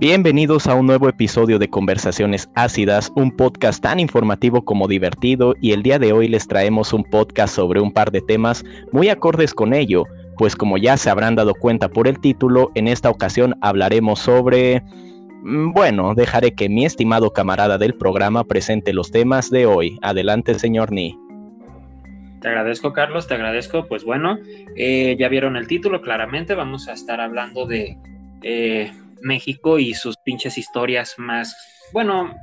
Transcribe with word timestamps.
Bienvenidos 0.00 0.68
a 0.68 0.76
un 0.76 0.86
nuevo 0.86 1.08
episodio 1.08 1.58
de 1.58 1.68
Conversaciones 1.68 2.48
Ácidas, 2.54 3.10
un 3.16 3.32
podcast 3.32 3.82
tan 3.82 3.98
informativo 3.98 4.64
como 4.64 4.86
divertido 4.86 5.56
y 5.60 5.72
el 5.72 5.82
día 5.82 5.98
de 5.98 6.12
hoy 6.12 6.28
les 6.28 6.46
traemos 6.46 6.92
un 6.92 7.02
podcast 7.02 7.56
sobre 7.56 7.80
un 7.80 7.92
par 7.92 8.12
de 8.12 8.20
temas 8.20 8.64
muy 8.92 9.08
acordes 9.08 9.52
con 9.52 9.74
ello, 9.74 10.04
pues 10.36 10.54
como 10.54 10.78
ya 10.78 10.96
se 10.96 11.10
habrán 11.10 11.34
dado 11.34 11.52
cuenta 11.52 11.88
por 11.88 12.06
el 12.06 12.20
título, 12.20 12.70
en 12.76 12.86
esta 12.86 13.10
ocasión 13.10 13.56
hablaremos 13.60 14.20
sobre... 14.20 14.84
Mm, 15.42 15.72
bueno, 15.72 16.14
dejaré 16.14 16.52
que 16.52 16.68
mi 16.68 16.84
estimado 16.84 17.32
camarada 17.32 17.76
del 17.76 17.94
programa 17.94 18.44
presente 18.44 18.92
los 18.92 19.10
temas 19.10 19.50
de 19.50 19.66
hoy. 19.66 19.98
Adelante, 20.02 20.54
señor 20.60 20.92
Ni. 20.92 21.18
Te 22.40 22.46
agradezco, 22.46 22.92
Carlos, 22.92 23.26
te 23.26 23.34
agradezco. 23.34 23.88
Pues 23.88 24.04
bueno, 24.04 24.38
eh, 24.76 25.16
ya 25.18 25.28
vieron 25.28 25.56
el 25.56 25.66
título, 25.66 26.02
claramente 26.02 26.54
vamos 26.54 26.86
a 26.86 26.92
estar 26.92 27.20
hablando 27.20 27.66
de 27.66 27.98
eh, 28.42 28.92
México 29.22 29.78
y 29.78 29.94
sus 29.94 30.16
pinches 30.18 30.58
historias 30.58 31.14
más, 31.18 31.56
bueno, 31.92 32.34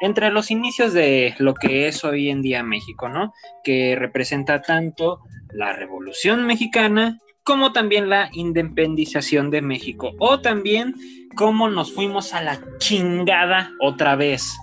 entre 0.00 0.30
los 0.30 0.50
inicios 0.50 0.92
de 0.92 1.34
lo 1.38 1.54
que 1.54 1.86
es 1.86 2.04
hoy 2.04 2.28
en 2.28 2.42
día 2.42 2.62
México, 2.62 3.08
¿no? 3.08 3.32
Que 3.62 3.96
representa 3.96 4.60
tanto 4.62 5.20
la 5.52 5.72
Revolución 5.72 6.46
Mexicana 6.46 7.20
como 7.44 7.72
también 7.72 8.08
la 8.08 8.30
independización 8.32 9.50
de 9.50 9.62
México, 9.62 10.12
o 10.18 10.40
también 10.40 10.94
cómo 11.36 11.68
nos 11.68 11.92
fuimos 11.92 12.34
a 12.34 12.42
la 12.42 12.60
chingada 12.78 13.72
otra 13.80 14.16
vez. 14.16 14.56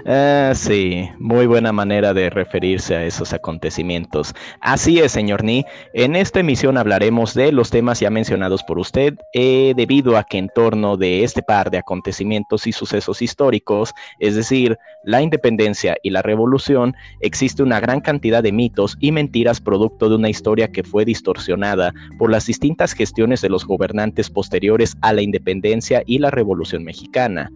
Ah, 0.09 0.53
sí, 0.55 1.09
muy 1.19 1.47
buena 1.47 1.73
manera 1.73 2.13
de 2.13 2.29
referirse 2.29 2.95
a 2.95 3.03
esos 3.03 3.33
acontecimientos. 3.33 4.33
Así 4.61 4.99
es, 4.99 5.11
señor 5.11 5.43
Ni. 5.43 5.65
En 5.93 6.15
esta 6.15 6.39
emisión 6.39 6.77
hablaremos 6.77 7.33
de 7.33 7.51
los 7.51 7.69
temas 7.69 7.99
ya 7.99 8.09
mencionados 8.09 8.63
por 8.63 8.79
usted, 8.79 9.15
eh, 9.33 9.73
debido 9.75 10.17
a 10.17 10.23
que 10.23 10.37
en 10.37 10.49
torno 10.55 10.95
de 10.95 11.23
este 11.23 11.43
par 11.43 11.71
de 11.71 11.77
acontecimientos 11.79 12.67
y 12.67 12.71
sucesos 12.71 13.21
históricos, 13.21 13.93
es 14.19 14.35
decir, 14.35 14.77
la 15.03 15.21
independencia 15.21 15.97
y 16.01 16.11
la 16.11 16.21
revolución, 16.21 16.95
existe 17.19 17.63
una 17.63 17.81
gran 17.81 17.99
cantidad 17.99 18.41
de 18.41 18.53
mitos 18.53 18.95
y 19.01 19.11
mentiras 19.11 19.59
producto 19.59 20.09
de 20.09 20.15
una 20.15 20.29
historia 20.29 20.71
que 20.71 20.83
fue 20.83 21.03
distorsionada 21.03 21.93
por 22.17 22.31
las 22.31 22.45
distintas 22.45 22.93
gestiones 22.93 23.41
de 23.41 23.49
los 23.49 23.65
gobernantes 23.65 24.29
posteriores 24.29 24.95
a 25.01 25.11
la 25.11 25.21
independencia 25.21 26.03
y 26.05 26.19
la 26.19 26.31
revolución 26.31 26.83
mexicana. 26.83 27.51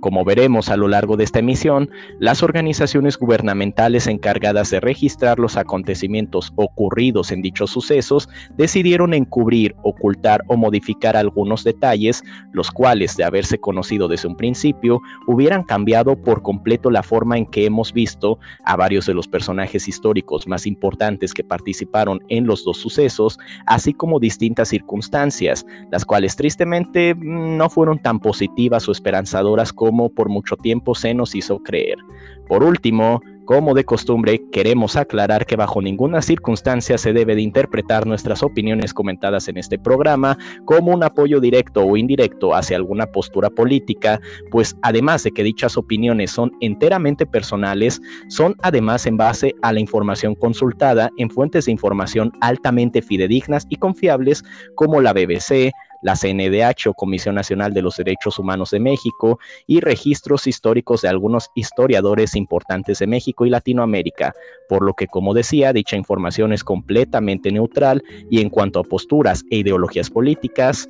Como 0.00 0.24
veremos 0.24 0.70
a 0.70 0.78
lo 0.78 0.88
largo 0.88 1.18
de 1.18 1.24
esta 1.24 1.40
emisión, 1.40 1.90
las 2.18 2.42
organizaciones 2.42 3.18
gubernamentales 3.18 4.06
encargadas 4.06 4.70
de 4.70 4.80
registrar 4.80 5.38
los 5.38 5.58
acontecimientos 5.58 6.54
ocurridos 6.56 7.32
en 7.32 7.42
dichos 7.42 7.70
sucesos 7.70 8.30
decidieron 8.56 9.12
encubrir, 9.12 9.76
ocultar 9.82 10.42
o 10.46 10.56
modificar 10.56 11.18
algunos 11.18 11.64
detalles, 11.64 12.22
los 12.52 12.70
cuales, 12.70 13.14
de 13.18 13.24
haberse 13.24 13.58
conocido 13.58 14.08
desde 14.08 14.28
un 14.28 14.36
principio, 14.36 15.02
hubieran 15.26 15.64
cambiado 15.64 16.16
por 16.16 16.40
completo 16.40 16.90
la 16.90 17.02
forma 17.02 17.36
en 17.36 17.44
que 17.44 17.66
hemos 17.66 17.92
visto 17.92 18.38
a 18.64 18.76
varios 18.76 19.04
de 19.04 19.12
los 19.12 19.28
personajes 19.28 19.86
históricos 19.86 20.48
más 20.48 20.66
importantes 20.66 21.34
que 21.34 21.44
participaron 21.44 22.20
en 22.28 22.46
los 22.46 22.64
dos 22.64 22.78
sucesos, 22.78 23.38
así 23.66 23.92
como 23.92 24.18
distintas 24.18 24.68
circunstancias, 24.68 25.66
las 25.90 26.06
cuales 26.06 26.36
tristemente 26.36 27.14
mm, 27.14 27.58
no 27.58 27.68
fueron 27.68 27.98
tan 27.98 28.18
positivas 28.18 28.88
o 28.88 28.92
esperanzadoras 28.92 29.74
como 29.74 29.89
como 29.90 30.08
por 30.08 30.28
mucho 30.28 30.56
tiempo 30.56 30.94
se 30.94 31.12
nos 31.14 31.34
hizo 31.34 31.58
creer. 31.64 31.98
Por 32.46 32.62
último, 32.62 33.20
como 33.44 33.74
de 33.74 33.84
costumbre, 33.84 34.40
queremos 34.52 34.94
aclarar 34.94 35.44
que 35.44 35.56
bajo 35.56 35.82
ninguna 35.82 36.22
circunstancia 36.22 36.96
se 36.96 37.12
debe 37.12 37.34
de 37.34 37.40
interpretar 37.40 38.06
nuestras 38.06 38.44
opiniones 38.44 38.94
comentadas 38.94 39.48
en 39.48 39.56
este 39.56 39.80
programa 39.80 40.38
como 40.64 40.94
un 40.94 41.02
apoyo 41.02 41.40
directo 41.40 41.84
o 41.84 41.96
indirecto 41.96 42.54
hacia 42.54 42.76
alguna 42.76 43.06
postura 43.06 43.50
política, 43.50 44.20
pues 44.52 44.76
además 44.82 45.24
de 45.24 45.32
que 45.32 45.42
dichas 45.42 45.76
opiniones 45.76 46.30
son 46.30 46.52
enteramente 46.60 47.26
personales, 47.26 48.00
son 48.28 48.54
además 48.62 49.06
en 49.06 49.16
base 49.16 49.56
a 49.62 49.72
la 49.72 49.80
información 49.80 50.36
consultada 50.36 51.10
en 51.16 51.30
fuentes 51.30 51.64
de 51.66 51.72
información 51.72 52.30
altamente 52.40 53.02
fidedignas 53.02 53.66
y 53.68 53.74
confiables 53.74 54.44
como 54.76 55.00
la 55.00 55.12
BBC, 55.12 55.72
la 56.02 56.16
CNDH 56.16 56.88
o 56.88 56.94
Comisión 56.94 57.34
Nacional 57.34 57.72
de 57.72 57.82
los 57.82 57.96
Derechos 57.96 58.38
Humanos 58.38 58.70
de 58.70 58.80
México 58.80 59.38
y 59.66 59.80
registros 59.80 60.46
históricos 60.46 61.02
de 61.02 61.08
algunos 61.08 61.50
historiadores 61.54 62.34
importantes 62.36 62.98
de 62.98 63.06
México 63.06 63.46
y 63.46 63.50
Latinoamérica, 63.50 64.34
por 64.68 64.84
lo 64.84 64.94
que 64.94 65.06
como 65.06 65.34
decía, 65.34 65.72
dicha 65.72 65.96
información 65.96 66.52
es 66.52 66.64
completamente 66.64 67.52
neutral 67.52 68.02
y 68.30 68.40
en 68.40 68.50
cuanto 68.50 68.80
a 68.80 68.84
posturas 68.84 69.44
e 69.50 69.58
ideologías 69.58 70.10
políticas, 70.10 70.88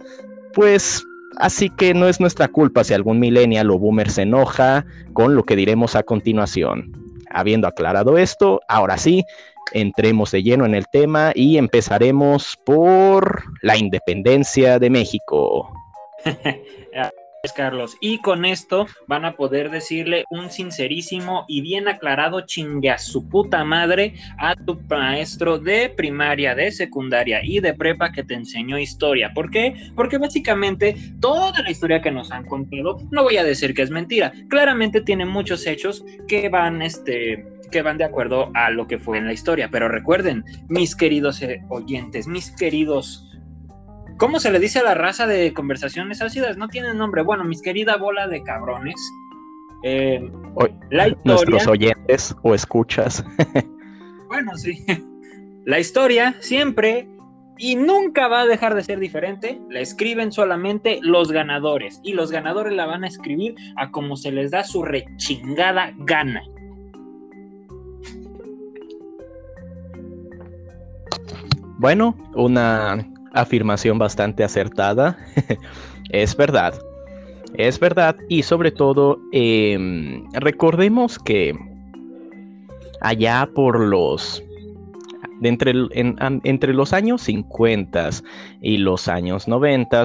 pues 0.54 1.04
Así 1.38 1.70
que 1.70 1.94
no 1.94 2.08
es 2.08 2.20
nuestra 2.20 2.48
culpa 2.48 2.84
si 2.84 2.94
algún 2.94 3.20
millennial 3.20 3.70
o 3.70 3.78
boomer 3.78 4.10
se 4.10 4.22
enoja 4.22 4.84
con 5.12 5.34
lo 5.34 5.44
que 5.44 5.56
diremos 5.56 5.94
a 5.94 6.02
continuación. 6.02 6.92
Habiendo 7.30 7.68
aclarado 7.68 8.18
esto, 8.18 8.60
ahora 8.68 8.98
sí, 8.98 9.22
entremos 9.72 10.30
de 10.30 10.42
lleno 10.42 10.66
en 10.66 10.74
el 10.74 10.86
tema 10.88 11.32
y 11.34 11.58
empezaremos 11.58 12.58
por 12.64 13.44
la 13.62 13.76
independencia 13.76 14.78
de 14.78 14.90
México. 14.90 15.72
Carlos. 17.48 17.96
Y 18.00 18.18
con 18.18 18.44
esto 18.44 18.86
van 19.06 19.24
a 19.24 19.32
poder 19.32 19.70
decirle 19.70 20.24
un 20.30 20.50
sincerísimo 20.50 21.44
y 21.48 21.62
bien 21.62 21.88
aclarado 21.88 22.42
chingue 22.42 22.90
a 22.90 22.98
su 22.98 23.28
puta 23.28 23.64
madre 23.64 24.14
a 24.38 24.54
tu 24.54 24.78
maestro 24.88 25.58
de 25.58 25.88
primaria, 25.88 26.54
de 26.54 26.70
secundaria 26.70 27.40
y 27.42 27.60
de 27.60 27.74
prepa 27.74 28.12
que 28.12 28.24
te 28.24 28.34
enseñó 28.34 28.78
historia. 28.78 29.32
¿Por 29.34 29.50
qué? 29.50 29.74
Porque 29.96 30.18
básicamente 30.18 30.96
toda 31.20 31.62
la 31.62 31.70
historia 31.70 32.02
que 32.02 32.10
nos 32.10 32.30
han 32.30 32.44
contado, 32.44 32.98
no 33.10 33.22
voy 33.22 33.38
a 33.38 33.44
decir 33.44 33.74
que 33.74 33.82
es 33.82 33.90
mentira, 33.90 34.32
claramente 34.48 35.00
tiene 35.00 35.24
muchos 35.24 35.66
hechos 35.66 36.04
que 36.28 36.48
van, 36.48 36.82
este, 36.82 37.46
que 37.70 37.82
van 37.82 37.98
de 37.98 38.04
acuerdo 38.04 38.50
a 38.54 38.70
lo 38.70 38.86
que 38.86 38.98
fue 38.98 39.18
en 39.18 39.26
la 39.26 39.32
historia. 39.32 39.68
Pero 39.70 39.88
recuerden, 39.88 40.44
mis 40.68 40.94
queridos 40.96 41.40
eh, 41.42 41.62
oyentes, 41.68 42.26
mis 42.26 42.50
queridos 42.50 43.26
¿Cómo 44.20 44.38
se 44.38 44.52
le 44.52 44.58
dice 44.58 44.80
a 44.80 44.82
la 44.82 44.94
raza 44.94 45.26
de 45.26 45.54
conversaciones 45.54 46.20
ácidas? 46.20 46.58
No 46.58 46.68
tiene 46.68 46.92
nombre. 46.92 47.22
Bueno, 47.22 47.42
mis 47.42 47.62
querida 47.62 47.96
bola 47.96 48.28
de 48.28 48.42
cabrones. 48.42 48.94
Eh, 49.82 50.20
nuestros 51.24 51.66
oyentes 51.66 52.36
o 52.42 52.54
escuchas. 52.54 53.24
bueno, 54.28 54.54
sí. 54.58 54.84
La 55.64 55.78
historia 55.78 56.34
siempre 56.40 57.08
y 57.56 57.76
nunca 57.76 58.28
va 58.28 58.42
a 58.42 58.46
dejar 58.46 58.74
de 58.74 58.84
ser 58.84 58.98
diferente. 58.98 59.58
La 59.70 59.80
escriben 59.80 60.32
solamente 60.32 60.98
los 61.00 61.32
ganadores. 61.32 61.98
Y 62.02 62.12
los 62.12 62.30
ganadores 62.30 62.74
la 62.74 62.84
van 62.84 63.04
a 63.04 63.08
escribir 63.08 63.54
a 63.76 63.90
como 63.90 64.16
se 64.16 64.32
les 64.32 64.50
da 64.50 64.64
su 64.64 64.82
rechingada 64.82 65.94
gana. 65.96 66.42
Bueno, 71.80 72.14
una 72.34 73.02
afirmación 73.32 73.98
bastante 73.98 74.44
acertada. 74.44 75.16
es 76.10 76.36
verdad. 76.36 76.74
Es 77.54 77.80
verdad. 77.80 78.16
Y 78.28 78.42
sobre 78.42 78.70
todo, 78.70 79.18
em, 79.32 80.30
recordemos 80.32 81.18
que 81.18 81.54
allá 83.00 83.48
por 83.54 83.80
los... 83.80 84.44
entre, 85.40 85.72
entre 85.94 86.74
los 86.74 86.92
años 86.92 87.22
50 87.22 88.10
y 88.60 88.76
los 88.76 89.08
años 89.08 89.48
90 89.48 90.04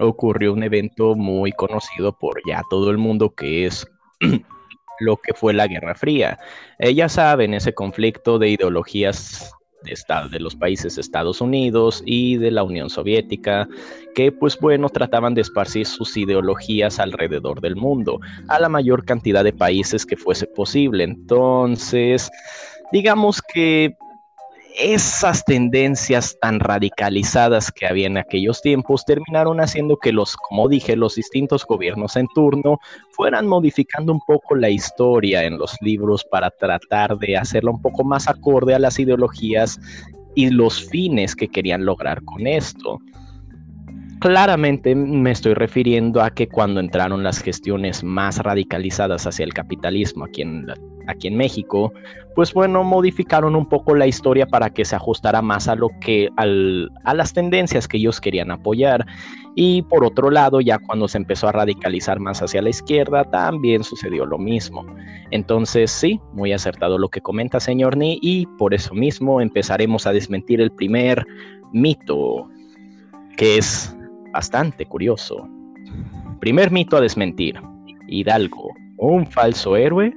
ocurrió 0.00 0.52
un 0.52 0.62
evento 0.62 1.14
muy 1.14 1.52
conocido 1.52 2.18
por 2.18 2.38
ya 2.46 2.60
todo 2.68 2.90
el 2.90 2.98
mundo 2.98 3.34
que 3.34 3.64
es 3.64 3.86
lo 5.00 5.16
que 5.16 5.32
fue 5.32 5.54
la 5.54 5.68
Guerra 5.68 5.94
Fría. 5.94 6.38
Eh, 6.80 6.94
ya 6.94 7.08
saben, 7.08 7.54
ese 7.54 7.72
conflicto 7.72 8.38
de 8.38 8.50
ideologías 8.50 9.53
de, 9.84 10.40
los 10.40 10.56
países 10.56 10.98
Estados 10.98 11.40
Unidos 11.40 12.02
y 12.04 12.36
de 12.38 12.50
la 12.50 12.62
Unión 12.62 12.90
Soviética, 12.90 13.68
que 14.14 14.32
pues 14.32 14.58
bueno, 14.58 14.88
trataban 14.88 15.34
de 15.34 15.42
esparcir 15.42 15.86
sus 15.86 16.16
ideologías 16.16 16.98
alrededor 16.98 17.60
del 17.60 17.76
mundo, 17.76 18.20
a 18.48 18.58
la 18.58 18.68
mayor 18.68 19.04
cantidad 19.04 19.44
de 19.44 19.52
países 19.52 20.06
que 20.06 20.16
fuese 20.16 20.46
posible. 20.46 21.04
Entonces, 21.04 22.30
digamos 22.92 23.40
que 23.42 23.94
esas 24.76 25.44
tendencias 25.44 26.36
tan 26.40 26.58
radicalizadas 26.58 27.70
que 27.70 27.86
había 27.86 28.08
en 28.08 28.18
aquellos 28.18 28.60
tiempos 28.60 29.04
terminaron 29.04 29.60
haciendo 29.60 29.96
que 29.96 30.12
los, 30.12 30.36
como 30.36 30.68
dije, 30.68 30.96
los 30.96 31.14
distintos 31.14 31.64
gobiernos 31.64 32.16
en 32.16 32.26
turno 32.34 32.78
fueran 33.10 33.46
modificando 33.46 34.12
un 34.12 34.20
poco 34.26 34.56
la 34.56 34.70
historia 34.70 35.44
en 35.44 35.58
los 35.58 35.76
libros 35.80 36.24
para 36.30 36.50
tratar 36.50 37.16
de 37.18 37.36
hacerla 37.36 37.70
un 37.70 37.80
poco 37.80 38.02
más 38.04 38.28
acorde 38.28 38.74
a 38.74 38.80
las 38.80 38.98
ideologías 38.98 39.78
y 40.34 40.50
los 40.50 40.88
fines 40.88 41.36
que 41.36 41.48
querían 41.48 41.84
lograr 41.84 42.24
con 42.24 42.46
esto. 42.46 42.98
Claramente 44.18 44.94
me 44.94 45.30
estoy 45.30 45.54
refiriendo 45.54 46.22
a 46.22 46.30
que 46.30 46.48
cuando 46.48 46.80
entraron 46.80 47.22
las 47.22 47.40
gestiones 47.40 48.02
más 48.02 48.38
radicalizadas 48.38 49.26
hacia 49.26 49.44
el 49.44 49.52
capitalismo 49.52 50.24
aquí 50.24 50.42
en 50.42 50.66
aquí 51.06 51.28
en 51.28 51.36
México, 51.36 51.92
pues 52.34 52.52
bueno, 52.52 52.82
modificaron 52.82 53.54
un 53.54 53.68
poco 53.68 53.94
la 53.94 54.06
historia 54.06 54.46
para 54.46 54.70
que 54.70 54.84
se 54.84 54.96
ajustara 54.96 55.40
más 55.40 55.68
a 55.68 55.76
lo 55.76 55.90
que 56.00 56.28
a 56.36 57.14
las 57.14 57.32
tendencias 57.32 57.86
que 57.86 57.98
ellos 57.98 58.20
querían 58.20 58.50
apoyar. 58.50 59.06
Y 59.54 59.82
por 59.82 60.04
otro 60.04 60.30
lado, 60.30 60.60
ya 60.60 60.78
cuando 60.78 61.06
se 61.06 61.18
empezó 61.18 61.46
a 61.46 61.52
radicalizar 61.52 62.18
más 62.18 62.42
hacia 62.42 62.60
la 62.60 62.70
izquierda, 62.70 63.22
también 63.24 63.84
sucedió 63.84 64.26
lo 64.26 64.36
mismo. 64.36 64.84
Entonces, 65.30 65.92
sí, 65.92 66.20
muy 66.32 66.52
acertado 66.52 66.98
lo 66.98 67.08
que 67.08 67.20
comenta 67.20 67.60
señor 67.60 67.96
Ni, 67.96 68.18
y 68.20 68.46
por 68.58 68.74
eso 68.74 68.94
mismo 68.94 69.40
empezaremos 69.40 70.06
a 70.08 70.12
desmentir 70.12 70.60
el 70.60 70.72
primer 70.72 71.24
mito, 71.72 72.48
que 73.36 73.58
es 73.58 73.96
bastante 74.32 74.86
curioso. 74.86 75.48
Primer 76.40 76.72
mito 76.72 76.96
a 76.96 77.00
desmentir. 77.00 77.60
Hidalgo, 78.08 78.70
un 78.98 79.24
falso 79.26 79.76
héroe 79.76 80.12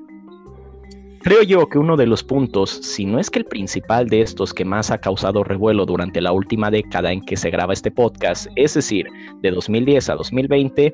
Creo 1.21 1.43
yo 1.43 1.67
que 1.67 1.79
uno 1.79 1.97
de 1.97 2.05
los 2.05 2.23
puntos, 2.23 2.69
si 2.69 3.05
no 3.05 3.19
es 3.19 3.29
que 3.29 3.39
el 3.39 3.45
principal 3.45 4.07
de 4.07 4.21
estos 4.21 4.53
que 4.53 4.63
más 4.63 4.91
ha 4.91 4.99
causado 4.99 5.43
revuelo 5.43 5.85
durante 5.85 6.21
la 6.21 6.31
última 6.31 6.71
década 6.71 7.11
en 7.11 7.21
que 7.21 7.35
se 7.35 7.49
graba 7.49 7.73
este 7.73 7.91
podcast, 7.91 8.47
es 8.55 8.75
decir, 8.75 9.07
de 9.41 9.51
2010 9.51 10.09
a 10.09 10.15
2020, 10.15 10.93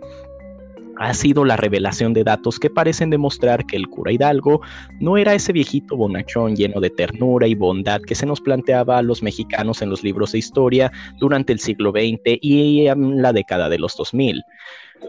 ha 0.97 1.13
sido 1.13 1.43
la 1.43 1.57
revelación 1.57 2.13
de 2.13 2.23
datos 2.23 2.59
que 2.59 2.69
parecen 2.69 3.09
demostrar 3.09 3.65
que 3.65 3.75
el 3.75 3.87
cura 3.87 4.11
Hidalgo 4.11 4.61
no 4.99 5.17
era 5.17 5.33
ese 5.33 5.51
viejito 5.51 5.97
bonachón 5.97 6.55
lleno 6.55 6.79
de 6.79 6.89
ternura 6.89 7.47
y 7.47 7.55
bondad 7.55 8.01
que 8.01 8.15
se 8.15 8.25
nos 8.25 8.41
planteaba 8.41 8.99
a 8.99 9.01
los 9.01 9.23
mexicanos 9.23 9.81
en 9.81 9.89
los 9.89 10.03
libros 10.03 10.31
de 10.31 10.39
historia 10.39 10.91
durante 11.19 11.53
el 11.53 11.59
siglo 11.59 11.91
XX 11.91 12.37
y 12.41 12.87
en 12.87 13.21
la 13.21 13.33
década 13.33 13.69
de 13.69 13.79
los 13.79 13.95
2000. 13.97 14.43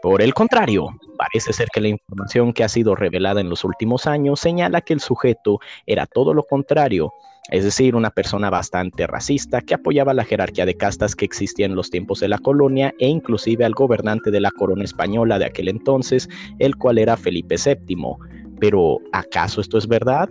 Por 0.02 0.23
el 0.23 0.35
contrario, 0.35 0.88
parece 1.17 1.52
ser 1.52 1.69
que 1.73 1.81
la 1.81 1.88
información 1.88 2.52
que 2.52 2.64
ha 2.64 2.69
sido 2.69 2.94
revelada 2.94 3.41
en 3.41 3.49
los 3.49 3.64
últimos 3.64 4.06
años 4.06 4.41
señala 4.41 4.81
que 4.81 4.93
el 4.93 5.00
sujeto 5.00 5.61
era 5.87 6.06
todo 6.06 6.35
lo 6.35 6.43
contrario, 6.43 7.12
es 7.50 7.62
decir, 7.62 7.94
una 7.94 8.11
persona 8.11 8.49
bastante 8.49 9.06
racista 9.06 9.61
que 9.61 9.75
apoyaba 9.75 10.14
la 10.14 10.25
jerarquía 10.25 10.64
de 10.64 10.76
castas 10.76 11.14
que 11.14 11.26
existía 11.26 11.67
en 11.67 11.75
los 11.75 11.91
tiempos 11.91 12.20
de 12.20 12.29
la 12.29 12.38
colonia 12.38 12.94
e 12.99 13.06
inclusive 13.06 13.67
al 13.67 13.75
gobernante 13.75 14.31
de 14.31 14.41
la 14.41 14.50
corona 14.50 14.85
española 14.85 15.38
de 15.38 15.44
aquel 15.44 15.69
entonces, 15.69 16.29
el 16.58 16.76
cual 16.76 16.99
era 16.99 17.19
Felipe 17.19 17.56
VII. 17.62 18.17
Pero, 18.61 18.99
¿acaso 19.12 19.61
esto 19.61 19.76
es 19.76 19.87
verdad? 19.87 20.31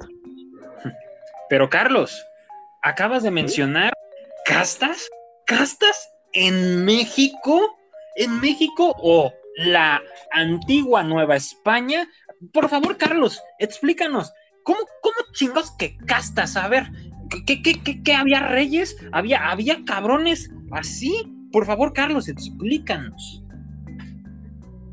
Pero 1.50 1.70
Carlos, 1.70 2.26
acabas 2.82 3.22
de 3.22 3.30
mencionar 3.30 3.94
castas, 4.46 5.08
castas 5.46 6.10
en 6.34 6.84
México, 6.84 7.78
en 8.16 8.40
México 8.42 8.96
o 8.98 9.32
la 9.58 10.02
antigua 10.32 11.04
Nueva 11.04 11.36
España. 11.36 12.08
Por 12.52 12.70
favor, 12.70 12.98
Carlos, 12.98 13.42
explícanos, 13.60 14.32
¿cómo, 14.64 14.80
cómo 15.02 15.16
chingos 15.34 15.72
que 15.72 15.98
castas? 16.06 16.56
A 16.58 16.68
ver, 16.68 16.90
¿qué, 17.46 17.62
qué, 17.62 18.02
qué, 18.04 18.14
había 18.14 18.40
reyes? 18.40 18.98
¿Había, 19.12 19.50
¿Había 19.50 19.84
cabrones 19.86 20.52
así? 20.72 21.32
Por 21.52 21.66
favor, 21.66 21.94
Carlos, 21.94 22.28
explícanos. 22.28 23.44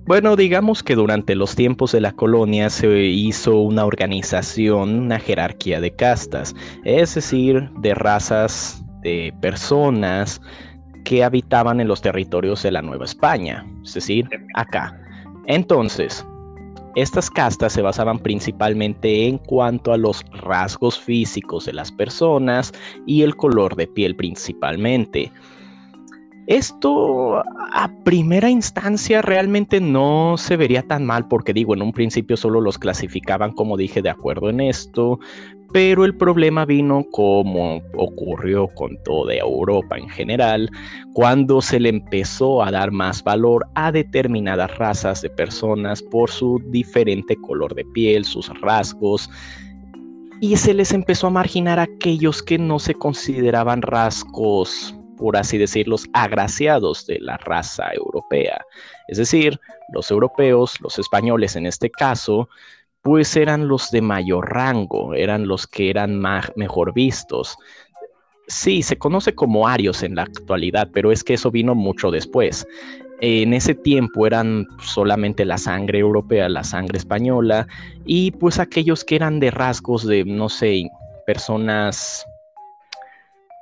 Bueno, 0.06 0.34
digamos 0.34 0.82
que 0.82 0.96
durante 0.96 1.36
los 1.36 1.54
tiempos 1.54 1.92
de 1.92 2.00
la 2.00 2.12
colonia 2.12 2.68
se 2.68 3.04
hizo 3.04 3.58
una 3.60 3.84
organización, 3.84 4.98
una 4.98 5.20
jerarquía 5.20 5.80
de 5.80 5.94
castas, 5.94 6.54
es 6.84 7.14
decir, 7.14 7.70
de 7.78 7.94
razas 7.94 8.82
de 9.02 9.32
personas 9.40 10.40
que 11.04 11.24
habitaban 11.24 11.80
en 11.80 11.88
los 11.88 12.00
territorios 12.00 12.62
de 12.62 12.72
la 12.72 12.82
Nueva 12.82 13.04
España, 13.04 13.66
es 13.82 13.94
decir, 13.94 14.28
acá. 14.54 14.98
Entonces, 15.46 16.24
estas 16.96 17.30
castas 17.30 17.72
se 17.72 17.82
basaban 17.82 18.18
principalmente 18.18 19.26
en 19.26 19.38
cuanto 19.38 19.92
a 19.92 19.96
los 19.96 20.24
rasgos 20.42 20.98
físicos 20.98 21.66
de 21.66 21.72
las 21.72 21.92
personas 21.92 22.72
y 23.06 23.22
el 23.22 23.36
color 23.36 23.76
de 23.76 23.86
piel 23.86 24.16
principalmente. 24.16 25.30
Esto 26.46 27.44
a 27.72 27.90
primera 28.02 28.50
instancia 28.50 29.22
realmente 29.22 29.80
no 29.80 30.34
se 30.36 30.56
vería 30.56 30.82
tan 30.82 31.06
mal 31.06 31.28
porque 31.28 31.52
digo, 31.52 31.74
en 31.74 31.82
un 31.82 31.92
principio 31.92 32.36
solo 32.36 32.60
los 32.60 32.76
clasificaban 32.76 33.52
como 33.52 33.76
dije 33.76 34.02
de 34.02 34.10
acuerdo 34.10 34.50
en 34.50 34.60
esto, 34.60 35.20
pero 35.72 36.04
el 36.04 36.16
problema 36.16 36.64
vino 36.64 37.04
como 37.12 37.82
ocurrió 37.96 38.68
con 38.68 39.00
toda 39.04 39.34
Europa 39.34 39.96
en 39.96 40.08
general, 40.08 40.70
cuando 41.12 41.60
se 41.62 41.78
le 41.78 41.90
empezó 41.90 42.62
a 42.62 42.70
dar 42.70 42.90
más 42.90 43.22
valor 43.22 43.66
a 43.74 43.92
determinadas 43.92 44.76
razas 44.78 45.22
de 45.22 45.30
personas 45.30 46.02
por 46.02 46.30
su 46.30 46.60
diferente 46.66 47.36
color 47.36 47.74
de 47.74 47.84
piel, 47.94 48.24
sus 48.24 48.48
rasgos, 48.60 49.30
y 50.40 50.56
se 50.56 50.74
les 50.74 50.92
empezó 50.92 51.26
a 51.26 51.30
marginar 51.30 51.78
a 51.78 51.82
aquellos 51.82 52.42
que 52.42 52.58
no 52.58 52.78
se 52.78 52.94
consideraban 52.94 53.82
rasgos 53.82 54.94
por 55.20 55.36
así 55.36 55.58
decirlos, 55.58 56.06
agraciados 56.14 57.06
de 57.06 57.18
la 57.20 57.36
raza 57.36 57.92
europea. 57.92 58.64
Es 59.06 59.18
decir, 59.18 59.60
los 59.92 60.10
europeos, 60.10 60.80
los 60.80 60.98
españoles 60.98 61.56
en 61.56 61.66
este 61.66 61.90
caso, 61.90 62.48
pues 63.02 63.36
eran 63.36 63.68
los 63.68 63.90
de 63.90 64.02
mayor 64.02 64.52
rango, 64.52 65.14
eran 65.14 65.46
los 65.46 65.66
que 65.66 65.90
eran 65.90 66.18
más, 66.18 66.52
mejor 66.56 66.92
vistos. 66.92 67.56
Sí, 68.46 68.82
se 68.82 68.98
conoce 68.98 69.34
como 69.34 69.68
arios 69.68 70.02
en 70.02 70.16
la 70.16 70.22
actualidad, 70.22 70.88
pero 70.92 71.12
es 71.12 71.24
que 71.24 71.34
eso 71.34 71.50
vino 71.50 71.74
mucho 71.74 72.10
después. 72.10 72.66
En 73.20 73.52
ese 73.54 73.74
tiempo 73.74 74.26
eran 74.26 74.66
solamente 74.82 75.44
la 75.44 75.58
sangre 75.58 75.98
europea, 75.98 76.48
la 76.48 76.64
sangre 76.64 76.98
española, 76.98 77.66
y 78.04 78.32
pues 78.32 78.58
aquellos 78.58 79.04
que 79.04 79.16
eran 79.16 79.40
de 79.40 79.50
rasgos 79.50 80.06
de, 80.06 80.24
no 80.24 80.48
sé, 80.48 80.90
personas 81.26 82.26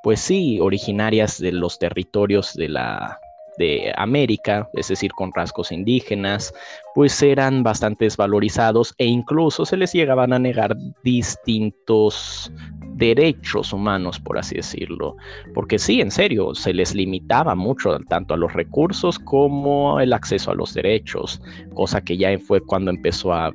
pues 0.03 0.21
sí, 0.21 0.59
originarias 0.61 1.39
de 1.39 1.53
los 1.53 1.79
territorios 1.79 2.55
de 2.55 2.69
la 2.69 3.19
de 3.59 3.93
América, 3.97 4.69
es 4.75 4.89
decir, 4.89 5.13
con 5.13 5.33
rasgos 5.33 5.73
indígenas, 5.73 6.53
pues 6.95 7.23
eran 7.23 7.63
bastante 7.63 8.05
desvalorizados 8.05 8.95
e 8.99 9.07
incluso 9.07 9.65
se 9.65 9.77
les 9.77 9.93
llegaban 9.93 10.33
a 10.33 10.39
negar 10.39 10.77
distintos 11.05 12.53
derechos 12.95 13.73
humanos, 13.73 14.19
por 14.19 14.39
así 14.39 14.57
decirlo. 14.57 15.17
Porque 15.55 15.79
sí, 15.79 16.01
en 16.01 16.11
serio, 16.11 16.55
se 16.55 16.73
les 16.73 16.95
limitaba 16.95 17.55
mucho 17.55 17.99
tanto 18.09 18.35
a 18.35 18.37
los 18.37 18.53
recursos 18.53 19.19
como 19.19 20.01
el 20.01 20.13
acceso 20.13 20.51
a 20.51 20.55
los 20.55 20.75
derechos, 20.75 21.41
cosa 21.75 22.01
que 22.01 22.17
ya 22.17 22.37
fue 22.39 22.61
cuando 22.61 22.91
empezó 22.91 23.33
a 23.33 23.53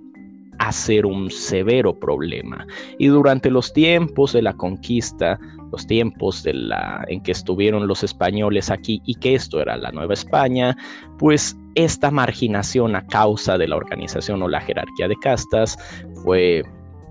a 0.60 0.72
ser 0.72 1.06
un 1.06 1.30
severo 1.30 1.98
problema. 1.98 2.66
Y 3.00 3.08
durante 3.08 3.50
los 3.50 3.74
tiempos 3.74 4.34
de 4.34 4.42
la 4.42 4.54
conquista, 4.54 5.40
los 5.74 5.88
tiempos 5.88 6.44
de 6.44 6.54
la, 6.54 7.04
en 7.08 7.22
que 7.22 7.32
estuvieron 7.32 7.88
los 7.88 8.04
españoles 8.04 8.70
aquí 8.70 9.02
y 9.06 9.16
que 9.16 9.34
esto 9.34 9.60
era 9.60 9.76
la 9.76 9.92
Nueva 9.92 10.14
España, 10.14 10.78
pues 11.18 11.58
esta 11.74 12.12
marginación 12.12 12.96
a 12.96 13.06
causa 13.08 13.58
de 13.58 13.68
la 13.68 13.76
organización 13.76 14.44
o 14.44 14.48
la 14.48 14.62
jerarquía 14.62 15.08
de 15.08 15.16
castas 15.16 15.76
fue, 16.24 16.62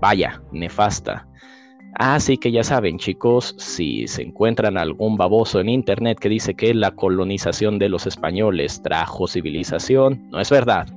vaya, 0.01 0.41
nefasta. 0.53 1.27
Así 1.95 2.37
que 2.37 2.53
ya 2.53 2.63
saben 2.63 2.97
chicos, 2.97 3.53
si 3.57 4.07
se 4.07 4.23
encuentran 4.23 4.77
algún 4.77 5.17
baboso 5.17 5.59
en 5.59 5.67
internet 5.67 6.17
que 6.19 6.29
dice 6.29 6.55
que 6.55 6.73
la 6.73 6.91
colonización 6.91 7.77
de 7.77 7.89
los 7.89 8.07
españoles 8.07 8.81
trajo 8.81 9.27
civilización, 9.27 10.25
no 10.29 10.39
es 10.39 10.49
verdad. 10.49 10.87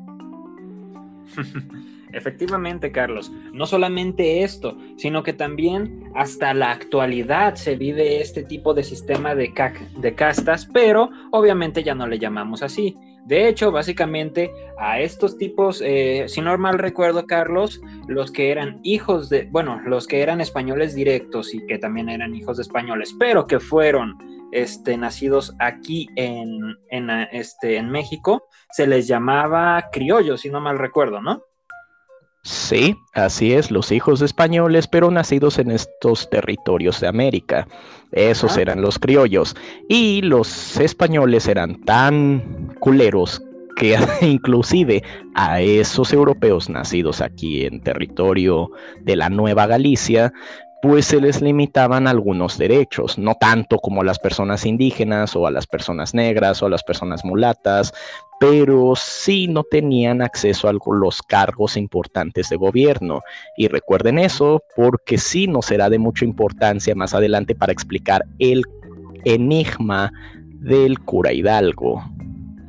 Efectivamente, 2.17 2.93
Carlos, 2.93 3.31
no 3.53 3.67
solamente 3.67 4.43
esto, 4.43 4.79
sino 4.97 5.23
que 5.23 5.35
también 5.35 6.11
hasta 6.15 6.55
la 6.55 6.71
actualidad 6.71 7.57
se 7.57 7.77
vive 7.77 8.23
este 8.23 8.43
tipo 8.43 8.73
de 8.73 8.83
sistema 8.85 9.35
de, 9.35 9.53
de 9.99 10.15
castas, 10.15 10.67
pero 10.73 11.11
obviamente 11.31 11.83
ya 11.83 11.95
no 11.95 12.07
le 12.07 12.19
llamamos 12.19 12.63
así. 12.63 12.97
De 13.27 13.49
hecho, 13.49 13.71
básicamente 13.71 14.51
a 14.79 15.01
estos 15.01 15.37
tipos, 15.37 15.83
eh, 15.85 16.25
si 16.29 16.41
no 16.41 16.57
mal 16.57 16.79
recuerdo, 16.79 17.27
Carlos, 17.27 17.83
los 18.07 18.31
que 18.31 18.51
eran 18.51 18.81
hijos 18.83 19.29
de, 19.29 19.49
bueno, 19.51 19.81
los 19.85 20.07
que 20.07 20.23
eran 20.23 20.41
españoles 20.41 20.95
directos 20.95 21.53
y 21.53 21.67
que 21.67 21.77
también 21.79 22.09
eran 22.09 22.35
hijos 22.35 22.57
de 22.57 22.63
españoles, 22.63 23.15
pero 23.19 23.47
que 23.47 23.61
fueron 23.61 24.17
este, 24.53 24.97
nacidos 24.97 25.55
aquí 25.59 26.09
en, 26.17 26.79
en, 26.91 27.11
este, 27.33 27.77
en 27.77 27.91
México, 27.91 28.45
se 28.71 28.87
les 28.87 29.07
llamaba 29.07 29.85
criollos, 29.93 30.41
si 30.41 30.49
no 30.49 30.61
mal 30.61 30.79
recuerdo, 30.79 31.21
¿no? 31.21 31.43
Sí, 32.47 32.97
así 33.13 33.55
es, 33.55 33.73
los 33.73 33.91
hijos 33.91 34.23
españoles, 34.23 34.87
pero 34.87 35.11
nacidos 35.11 35.59
en 35.59 35.73
estos 35.73 36.31
territorios 36.31 37.01
de 37.01 37.09
América. 37.09 37.67
Esos 38.13 38.57
eran 38.57 38.83
los 38.83 39.01
criollos. 39.01 39.57
Y 39.89 40.23
los 40.23 40.77
españoles 40.79 41.49
eran 41.49 41.83
tan 41.83 42.73
culeros 42.79 43.43
que 43.75 43.99
inclusive 44.21 45.03
a 45.35 45.61
esos 45.61 46.13
europeos 46.13 46.69
nacidos 46.71 47.21
aquí 47.21 47.67
en 47.67 47.81
territorio 47.81 48.71
de 49.01 49.17
la 49.17 49.29
Nueva 49.29 49.67
Galicia 49.67 50.33
pues 50.83 51.07
se 51.07 51.21
les 51.21 51.43
limitaban 51.43 52.07
algunos 52.07 52.59
derechos, 52.59 53.19
no 53.19 53.35
tanto 53.35 53.79
como 53.79 54.03
a 54.03 54.05
las 54.05 54.21
personas 54.21 54.65
indígenas 54.67 55.35
o 55.35 55.47
a 55.47 55.51
las 55.51 55.67
personas 55.67 56.15
negras 56.15 56.63
o 56.63 56.67
a 56.67 56.71
las 56.71 56.85
personas 56.85 57.25
mulatas, 57.25 57.93
pero 58.39 58.95
sí 58.97 59.49
no 59.49 59.65
tenían 59.65 60.23
acceso 60.23 60.69
a 60.69 60.73
los 60.73 61.23
cargos 61.23 61.77
importantes 61.77 62.49
de 62.51 62.57
gobierno. 62.57 63.23
Y 63.57 63.69
recuerden 63.69 64.19
eso 64.19 64.63
porque 64.75 65.19
sí 65.19 65.47
nos 65.47 65.67
será 65.67 65.89
de 65.89 65.99
mucha 65.99 66.25
importancia 66.25 66.95
más 66.95 67.15
adelante 67.15 67.55
para 67.55 67.73
explicar 67.73 68.25
el 68.39 68.63
enigma 69.25 70.13
del 70.61 70.99
cura 71.01 71.33
Hidalgo. 71.33 72.03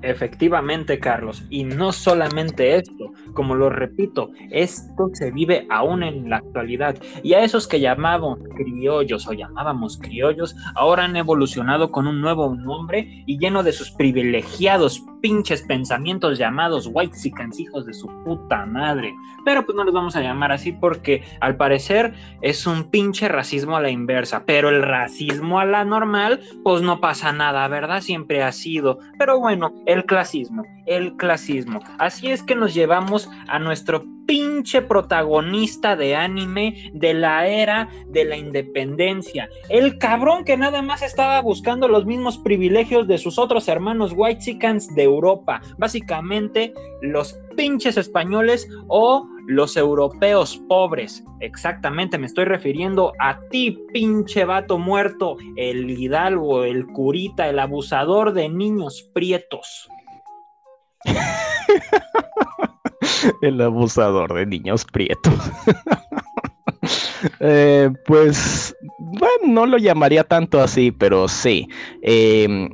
Efectivamente, 0.01 0.99
Carlos, 0.99 1.43
y 1.49 1.63
no 1.63 1.91
solamente 1.91 2.75
esto, 2.75 3.11
como 3.37 3.53
lo 3.53 3.69
repito, 3.69 4.31
esto 4.49 5.11
se 5.13 5.29
vive 5.29 5.67
aún 5.69 6.01
en 6.01 6.27
la 6.27 6.37
actualidad, 6.37 6.97
y 7.21 7.35
a 7.35 7.43
esos 7.43 7.67
que 7.67 7.79
llamamos 7.79 8.39
criollos 8.55 9.27
o 9.27 9.33
llamábamos 9.33 9.99
criollos, 9.99 10.55
ahora 10.73 11.03
han 11.03 11.15
evolucionado 11.15 11.91
con 11.91 12.07
un 12.07 12.19
nuevo 12.19 12.55
nombre 12.55 13.23
y 13.27 13.37
lleno 13.37 13.61
de 13.61 13.73
sus 13.73 13.91
privilegiados 13.91 15.05
pinches 15.21 15.61
pensamientos 15.61 16.37
llamados 16.37 16.89
white 16.91 17.15
hijos 17.57 17.85
de 17.85 17.93
su 17.93 18.07
puta 18.23 18.65
madre. 18.65 19.13
Pero 19.45 19.65
pues 19.65 19.75
no 19.75 19.83
los 19.83 19.93
vamos 19.93 20.15
a 20.15 20.21
llamar 20.21 20.51
así 20.51 20.71
porque 20.71 21.23
al 21.41 21.57
parecer 21.57 22.13
es 22.41 22.67
un 22.67 22.89
pinche 22.89 23.27
racismo 23.27 23.75
a 23.75 23.81
la 23.81 23.89
inversa, 23.89 24.43
pero 24.45 24.69
el 24.69 24.81
racismo 24.81 25.59
a 25.59 25.65
la 25.65 25.85
normal, 25.85 26.41
pues 26.63 26.81
no 26.81 26.99
pasa 26.99 27.31
nada, 27.31 27.67
¿verdad? 27.67 28.01
Siempre 28.01 28.43
ha 28.43 28.51
sido. 28.51 28.99
Pero 29.17 29.39
bueno, 29.39 29.73
el 29.85 30.05
clasismo, 30.05 30.63
el 30.85 31.15
clasismo. 31.15 31.81
Así 31.97 32.29
es 32.31 32.43
que 32.43 32.55
nos 32.55 32.73
llevamos 32.73 33.26
a 33.47 33.59
nuestro 33.59 34.05
pinche 34.27 34.81
protagonista 34.81 35.95
de 35.95 36.15
anime 36.15 36.91
de 36.93 37.13
la 37.13 37.47
era 37.47 37.89
de 38.07 38.25
la 38.25 38.37
independencia. 38.37 39.49
El 39.69 39.97
cabrón 39.97 40.43
que 40.43 40.57
nada 40.57 40.81
más 40.83 41.01
estaba 41.01 41.41
buscando 41.41 41.87
los 41.87 42.05
mismos 42.05 42.37
privilegios 42.37 43.07
de 43.07 43.17
sus 43.17 43.39
otros 43.39 43.67
hermanos 43.67 44.13
Whitexicans 44.15 44.93
de 44.93 45.03
Europa. 45.03 45.61
Básicamente, 45.77 46.73
los 47.01 47.39
pinches 47.55 47.97
españoles 47.97 48.67
o 48.87 49.27
los 49.47 49.77
europeos 49.77 50.61
pobres. 50.67 51.23
Exactamente, 51.39 52.17
me 52.17 52.27
estoy 52.27 52.45
refiriendo 52.45 53.13
a 53.19 53.39
ti, 53.49 53.79
pinche 53.93 54.43
vato 54.43 54.77
muerto, 54.77 55.37
el 55.55 55.89
hidalgo, 55.89 56.65
el 56.65 56.85
curita, 56.85 57.47
el 57.47 57.59
abusador 57.59 58.33
de 58.33 58.49
niños 58.49 59.09
prietos. 59.13 59.89
el 63.41 63.61
abusador 63.61 64.33
de 64.33 64.45
niños 64.45 64.85
prietos. 64.85 65.33
Eh, 67.39 67.89
pues, 68.05 68.75
bueno, 68.99 69.47
no 69.47 69.65
lo 69.65 69.77
llamaría 69.77 70.23
tanto 70.23 70.61
así, 70.61 70.91
pero 70.91 71.27
sí. 71.27 71.67
Em, 72.03 72.69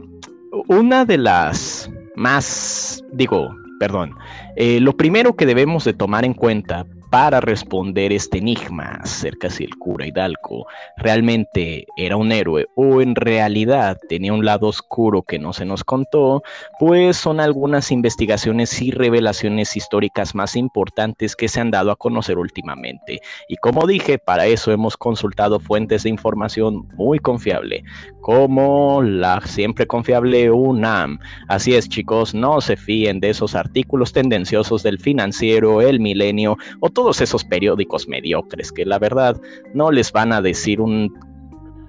una 0.68 1.06
de 1.06 1.18
las 1.18 1.90
más, 2.16 3.04
digo, 3.14 3.56
perdón, 3.80 4.14
eh, 4.58 4.80
lo 4.82 4.96
primero 4.96 5.36
que 5.36 5.46
debemos 5.46 5.86
de 5.86 5.94
tomar 5.94 6.26
en 6.26 6.34
cuenta 6.34 6.86
para 7.14 7.42
responder 7.42 8.12
este 8.12 8.40
enigma 8.40 8.98
acerca 9.04 9.48
si 9.48 9.64
el 9.66 9.78
cura 9.78 10.08
Hidalgo 10.08 10.66
realmente 10.98 11.86
era 11.96 12.18
un 12.18 12.32
héroe 12.32 12.66
o 12.76 13.02
en 13.02 13.14
realidad 13.14 14.00
tenía 14.10 14.34
un 14.34 14.44
lado 14.44 14.66
oscuro 14.66 15.22
que 15.22 15.38
no 15.38 15.54
se 15.54 15.64
nos 15.64 15.84
contó, 15.84 16.42
pues 16.80 17.16
son 17.16 17.40
algunas 17.40 17.92
investigaciones 17.92 18.82
y 18.82 18.90
revelaciones 18.90 19.78
históricas 19.78 20.34
más 20.34 20.56
importantes 20.56 21.36
que 21.36 21.50
se 21.50 21.60
han 21.60 21.70
dado 21.70 21.92
a 21.92 21.98
conocer 21.98 22.40
últimamente. 22.40 23.20
Y 23.48 23.58
como 23.58 23.86
dije, 23.86 24.18
para 24.18 24.48
eso 24.48 24.72
hemos 24.72 24.98
consultado 24.98 25.60
fuentes 25.60 26.02
de 26.02 26.10
información 26.10 26.88
muy 26.96 27.20
confiable, 27.20 27.84
como 28.22 29.04
la 29.04 29.40
siempre 29.42 29.86
confiable 29.86 30.50
UNAM. 30.50 31.20
Así 31.48 31.76
es 31.76 31.88
chicos, 31.90 32.34
no 32.34 32.60
se 32.60 32.76
fíen 32.76 33.20
de 33.20 33.30
esos 33.30 33.54
artículos 33.54 34.14
tendenciosos 34.14 34.82
del 34.82 34.98
financiero, 34.98 35.80
el 35.80 36.00
milenio 36.00 36.58
o 36.80 36.90
todo 36.90 37.03
todos 37.04 37.20
esos 37.20 37.44
periódicos 37.44 38.08
mediocres 38.08 38.72
que 38.72 38.86
la 38.86 38.98
verdad 38.98 39.36
no 39.74 39.92
les 39.92 40.10
van 40.14 40.32
a 40.32 40.42
decir 40.42 40.80
un 40.80 41.14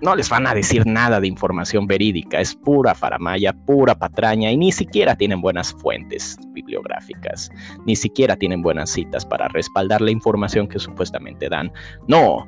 no 0.00 0.16
les 0.16 0.28
van 0.28 0.44
a 0.48 0.54
decir 0.54 0.84
nada 0.84 1.20
de 1.20 1.28
información 1.28 1.86
verídica, 1.86 2.40
es 2.40 2.52
pura 2.52 2.96
faramaya, 2.96 3.52
pura 3.52 3.94
patraña 3.94 4.50
y 4.50 4.56
ni 4.56 4.72
siquiera 4.72 5.14
tienen 5.14 5.40
buenas 5.40 5.72
fuentes 5.74 6.36
bibliográficas, 6.48 7.48
ni 7.86 7.94
siquiera 7.94 8.34
tienen 8.34 8.60
buenas 8.60 8.90
citas 8.90 9.24
para 9.24 9.46
respaldar 9.46 10.00
la 10.00 10.10
información 10.10 10.66
que 10.66 10.80
supuestamente 10.80 11.48
dan. 11.48 11.72
No, 12.08 12.44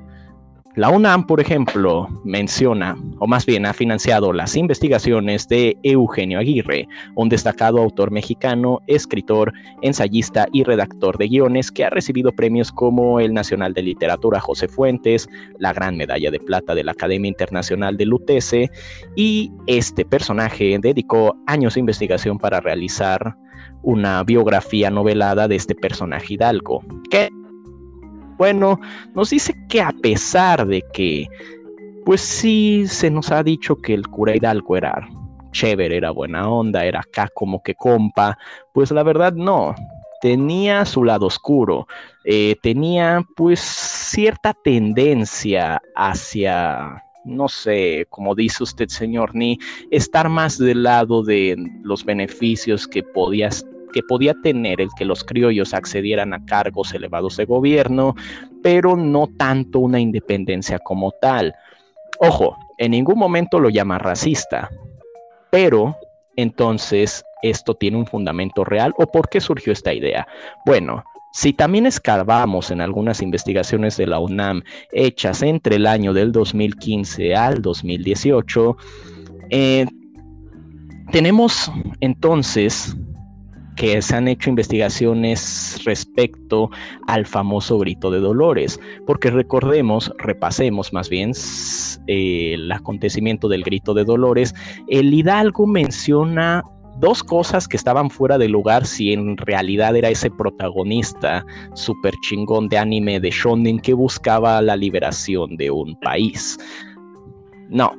la 0.77 0.91
UNAM, 0.91 1.27
por 1.27 1.41
ejemplo, 1.41 2.07
menciona, 2.23 2.97
o 3.19 3.27
más 3.27 3.47
bien 3.47 3.65
ha 3.65 3.73
financiado 3.73 4.35
las 4.35 4.57
investigaciones 4.57 5.49
de 5.49 5.75
Eugenio 5.83 6.39
Aguirre, 6.39 6.87
un 7.15 7.31
destacado 7.31 7.79
autor 7.79 8.11
mexicano, 8.11 8.81
escritor, 8.87 9.55
ensayista 9.81 10.47
y 10.53 10.65
redactor 10.65 11.17
de 11.17 11.29
guiones 11.29 11.71
que 11.71 11.87
ha 11.87 11.91
recibido 11.91 12.31
premios 12.31 12.71
como 12.71 13.21
el 13.21 13.33
Nacional 13.33 13.73
de 13.73 13.83
Literatura 13.83 14.39
José 14.39 14.69
Fuentes, 14.69 15.27
la 15.59 15.73
Gran 15.73 15.97
Medalla 15.97 16.31
de 16.31 16.41
Plata 16.41 16.75
de 16.75 16.85
la 16.85 16.93
Academia 16.93 17.31
Internacional 17.31 17.97
de 17.97 18.05
Lutece, 18.05 18.71
y 19.17 19.51
este 19.67 20.05
personaje 20.05 20.79
dedicó 20.79 21.39
años 21.47 21.75
de 21.75 21.81
investigación 21.81 22.39
para 22.39 22.61
realizar 22.61 23.35
una 23.83 24.23
biografía 24.25 24.91
novelada 24.91 25.49
de 25.49 25.57
este 25.57 25.75
personaje 25.75 26.35
hidalgo, 26.35 26.83
que 27.11 27.31
bueno, 28.37 28.79
nos 29.15 29.31
dice 29.31 29.55
que 29.69 29.81
a 29.81 29.93
pesar 30.03 30.67
de 30.67 30.83
que, 30.93 31.27
pues 32.05 32.21
sí, 32.21 32.85
se 32.87 33.11
nos 33.11 33.31
ha 33.31 33.43
dicho 33.43 33.77
que 33.77 33.95
el 33.95 34.07
cura 34.09 34.37
Hidalgo 34.37 34.77
era 34.77 35.09
chévere, 35.53 35.97
era 35.97 36.11
buena 36.11 36.49
onda, 36.49 36.85
era 36.85 37.01
acá 37.01 37.29
como 37.35 37.63
que 37.63 37.75
compa, 37.75 38.39
pues 38.73 38.91
la 38.91 39.03
verdad 39.03 39.33
no, 39.33 39.75
tenía 40.21 40.85
su 40.85 41.05
lado 41.05 41.27
oscuro, 41.27 41.87
eh, 42.25 42.57
tenía 42.63 43.25
pues 43.37 43.61
cierta 43.61 44.53
tendencia 44.53 45.81
hacia, 45.95 47.03
no 47.25 47.49
sé, 47.49 48.07
como 48.11 48.35
dice 48.35 48.65
usted, 48.65 48.89
señor 48.89 49.35
Ni, 49.35 49.59
estar 49.91 50.29
más 50.29 50.59
del 50.59 50.83
lado 50.83 51.23
de 51.23 51.57
los 51.83 52.05
beneficios 52.05 52.87
que 52.87 53.03
podías 53.03 53.65
que 53.97 54.03
podía 54.03 54.35
tener 54.43 54.83
el 54.83 54.91
que 54.95 55.07
los 55.07 55.25
criollos 55.25 55.73
accedieran 55.73 56.35
a 56.35 56.45
cargos 56.45 56.93
elevados 56.93 57.39
de 57.39 57.47
gobierno, 57.47 58.15
pero 58.63 58.95
no 58.95 59.27
tanto 59.39 59.79
una 59.79 59.99
independencia 59.99 60.79
como 60.79 61.13
tal. 61.13 61.55
Ojo, 62.21 62.59
en 62.77 62.91
ningún 62.91 63.19
momento 63.19 63.59
lo 63.59 63.71
llama 63.71 63.99
racista, 63.99 64.69
pero 65.49 65.97
entonces 66.37 67.25
esto 67.41 67.75
tiene 67.75 67.97
un 67.97 68.05
fundamento 68.05 68.65
real 68.65 68.93
o 68.99 69.07
por 69.07 69.31
qué 69.31 69.41
surgió 69.41 69.73
esta 69.73 69.95
idea. 69.95 70.29
Bueno, 70.67 71.03
si 71.33 71.55
también 71.55 71.87
escarbamos 71.87 72.71
en 72.71 72.83
algunas 72.83 73.23
investigaciones 73.23 73.97
de 73.97 74.09
la 74.09 74.19
UNAM 74.19 74.63
hechas 74.93 75.41
entre 75.41 75.77
el 75.77 75.87
año 75.87 76.13
del 76.13 76.33
2015 76.33 77.35
al 77.35 77.63
2018, 77.63 78.77
eh, 79.49 79.87
tenemos 81.13 81.73
entonces 82.01 82.95
que 83.77 84.01
se 84.03 84.17
han 84.17 84.27
hecho 84.27 84.51
investigaciones 84.51 85.81
respecto 85.85 86.71
al 87.07 87.27
famoso 87.27 87.79
grito 87.79 88.11
de 88.11 88.21
Dolores, 88.21 88.81
porque 89.07 89.31
recordemos, 89.31 90.13
repasemos 90.19 90.93
más 90.93 91.09
bien 91.09 91.33
el 92.07 92.73
acontecimiento 92.73 93.49
del 93.49 93.63
grito 93.63 93.95
de 93.95 94.05
Dolores, 94.05 94.55
el 94.89 95.13
Hidalgo 95.13 95.67
menciona 95.67 96.65
dos 96.99 97.23
cosas 97.23 97.69
que 97.69 97.77
estaban 97.77 98.09
fuera 98.09 98.39
de 98.39 98.49
lugar 98.49 98.87
si 98.87 99.13
en 99.13 99.37
realidad 99.37 99.95
era 99.95 100.09
ese 100.09 100.31
protagonista 100.31 101.45
super 101.75 102.15
chingón 102.23 102.69
de 102.69 102.79
anime 102.79 103.21
de 103.21 103.31
shonen 103.31 103.79
que 103.79 103.93
buscaba 103.93 104.63
la 104.63 104.77
liberación 104.77 105.57
de 105.57 105.71
un 105.71 105.95
país. 106.01 106.57
No. 107.69 107.93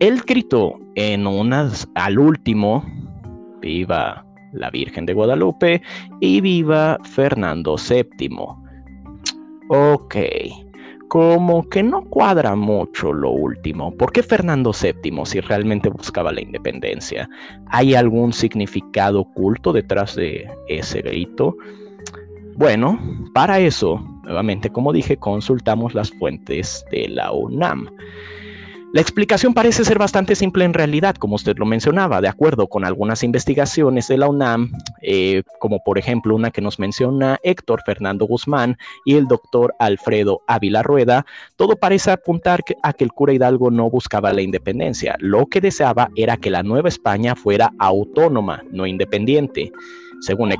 Él 0.00 0.22
gritó 0.26 0.78
en 0.94 1.26
unas 1.26 1.88
al 1.94 2.18
último, 2.18 2.84
viva 3.60 4.24
la 4.52 4.70
Virgen 4.70 5.06
de 5.06 5.14
Guadalupe 5.14 5.82
y 6.20 6.40
viva 6.40 6.98
Fernando 7.04 7.76
VII. 7.76 8.30
Ok, 9.68 10.16
como 11.08 11.68
que 11.68 11.82
no 11.82 12.04
cuadra 12.04 12.54
mucho 12.54 13.12
lo 13.12 13.30
último. 13.30 13.92
¿Por 13.96 14.12
qué 14.12 14.22
Fernando 14.22 14.72
VII 14.72 15.24
si 15.24 15.40
realmente 15.40 15.88
buscaba 15.88 16.32
la 16.32 16.40
independencia? 16.40 17.28
¿Hay 17.66 17.94
algún 17.94 18.32
significado 18.32 19.20
oculto 19.22 19.72
detrás 19.72 20.14
de 20.14 20.48
ese 20.68 21.02
grito? 21.02 21.56
Bueno, 22.56 22.98
para 23.34 23.58
eso, 23.58 24.04
nuevamente 24.22 24.70
como 24.70 24.92
dije, 24.92 25.16
consultamos 25.16 25.94
las 25.94 26.10
fuentes 26.12 26.84
de 26.92 27.08
la 27.08 27.32
UNAM. 27.32 27.88
La 28.92 29.00
explicación 29.00 29.54
parece 29.54 29.84
ser 29.84 30.00
bastante 30.00 30.34
simple 30.34 30.64
en 30.64 30.74
realidad, 30.74 31.14
como 31.14 31.36
usted 31.36 31.56
lo 31.58 31.64
mencionaba, 31.64 32.20
de 32.20 32.26
acuerdo 32.26 32.66
con 32.66 32.84
algunas 32.84 33.22
investigaciones 33.22 34.08
de 34.08 34.18
la 34.18 34.28
UNAM, 34.28 34.72
eh, 35.00 35.44
como 35.60 35.78
por 35.84 35.96
ejemplo 35.96 36.34
una 36.34 36.50
que 36.50 36.60
nos 36.60 36.80
menciona 36.80 37.38
Héctor 37.44 37.82
Fernando 37.86 38.26
Guzmán 38.26 38.76
y 39.04 39.14
el 39.14 39.28
doctor 39.28 39.76
Alfredo 39.78 40.40
Ávila 40.48 40.82
Rueda, 40.82 41.24
todo 41.54 41.76
parece 41.76 42.10
apuntar 42.10 42.64
a 42.82 42.92
que 42.92 43.04
el 43.04 43.12
cura 43.12 43.32
Hidalgo 43.32 43.70
no 43.70 43.88
buscaba 43.88 44.32
la 44.32 44.42
independencia, 44.42 45.14
lo 45.20 45.46
que 45.46 45.60
deseaba 45.60 46.10
era 46.16 46.36
que 46.36 46.50
la 46.50 46.64
Nueva 46.64 46.88
España 46.88 47.36
fuera 47.36 47.70
autónoma, 47.78 48.64
no 48.72 48.88
independiente. 48.88 49.70
Según 50.20 50.50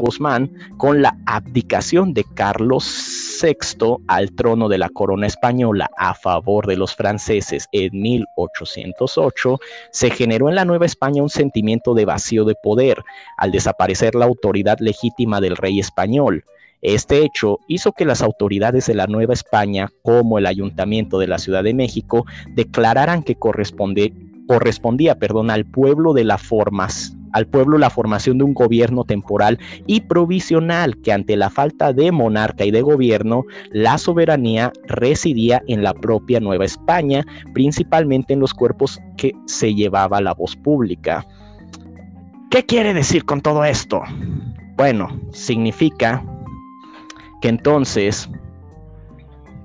Guzmán 0.00 0.50
con 0.78 1.02
la 1.02 1.16
abdicación 1.26 2.14
de 2.14 2.24
Carlos 2.34 3.38
VI 3.42 3.96
al 4.08 4.32
trono 4.32 4.68
de 4.68 4.78
la 4.78 4.88
corona 4.88 5.26
española 5.26 5.90
a 5.96 6.14
favor 6.14 6.66
de 6.66 6.76
los 6.76 6.94
franceses 6.94 7.66
en 7.72 8.00
1808, 8.00 9.58
se 9.90 10.10
generó 10.10 10.48
en 10.48 10.54
la 10.54 10.64
Nueva 10.64 10.86
España 10.86 11.22
un 11.22 11.28
sentimiento 11.28 11.94
de 11.94 12.04
vacío 12.04 12.44
de 12.44 12.54
poder 12.54 13.02
al 13.36 13.50
desaparecer 13.50 14.14
la 14.14 14.24
autoridad 14.24 14.78
legítima 14.80 15.40
del 15.40 15.56
rey 15.56 15.80
español. 15.80 16.44
Este 16.82 17.24
hecho 17.24 17.60
hizo 17.68 17.92
que 17.92 18.04
las 18.04 18.22
autoridades 18.22 18.86
de 18.86 18.94
la 18.94 19.06
Nueva 19.06 19.34
España, 19.34 19.88
como 20.02 20.38
el 20.38 20.46
Ayuntamiento 20.46 21.20
de 21.20 21.28
la 21.28 21.38
Ciudad 21.38 21.62
de 21.62 21.74
México, 21.74 22.26
declararan 22.56 23.22
que 23.22 23.36
correspondía 23.36 25.14
perdón, 25.14 25.50
al 25.50 25.64
pueblo 25.64 26.12
de 26.12 26.24
la 26.24 26.38
formas, 26.38 27.16
al 27.32 27.46
pueblo 27.46 27.78
la 27.78 27.90
formación 27.90 28.38
de 28.38 28.44
un 28.44 28.54
gobierno 28.54 29.04
temporal 29.04 29.58
y 29.86 30.00
provisional 30.00 30.96
que 31.02 31.12
ante 31.12 31.36
la 31.36 31.50
falta 31.50 31.92
de 31.92 32.12
monarca 32.12 32.64
y 32.64 32.70
de 32.70 32.82
gobierno, 32.82 33.44
la 33.70 33.98
soberanía 33.98 34.72
residía 34.86 35.62
en 35.68 35.82
la 35.82 35.94
propia 35.94 36.40
Nueva 36.40 36.64
España, 36.64 37.24
principalmente 37.54 38.32
en 38.32 38.40
los 38.40 38.54
cuerpos 38.54 39.00
que 39.16 39.32
se 39.46 39.74
llevaba 39.74 40.20
la 40.20 40.34
voz 40.34 40.56
pública. 40.56 41.26
¿Qué 42.50 42.64
quiere 42.64 42.92
decir 42.92 43.24
con 43.24 43.40
todo 43.40 43.64
esto? 43.64 44.02
Bueno, 44.76 45.08
significa 45.32 46.22
que 47.40 47.48
entonces, 47.48 48.28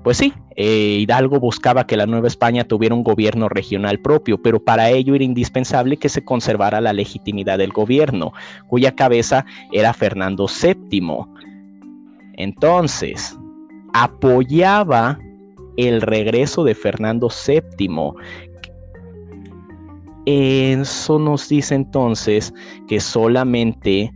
pues 0.02 0.16
sí, 0.16 0.32
eh, 0.60 0.98
Hidalgo 0.98 1.38
buscaba 1.38 1.86
que 1.86 1.96
la 1.96 2.06
Nueva 2.06 2.26
España 2.26 2.64
tuviera 2.64 2.92
un 2.92 3.04
gobierno 3.04 3.48
regional 3.48 4.00
propio, 4.00 4.42
pero 4.42 4.58
para 4.58 4.90
ello 4.90 5.14
era 5.14 5.22
indispensable 5.22 5.98
que 5.98 6.08
se 6.08 6.24
conservara 6.24 6.80
la 6.80 6.92
legitimidad 6.92 7.58
del 7.58 7.70
gobierno, 7.70 8.32
cuya 8.66 8.96
cabeza 8.96 9.46
era 9.70 9.94
Fernando 9.94 10.46
VII. 10.48 11.26
Entonces, 12.34 13.38
apoyaba 13.94 15.16
el 15.76 16.02
regreso 16.02 16.64
de 16.64 16.74
Fernando 16.74 17.28
VII. 17.28 18.14
Eso 20.26 21.20
nos 21.20 21.48
dice 21.48 21.76
entonces 21.76 22.52
que 22.88 22.98
solamente 22.98 24.12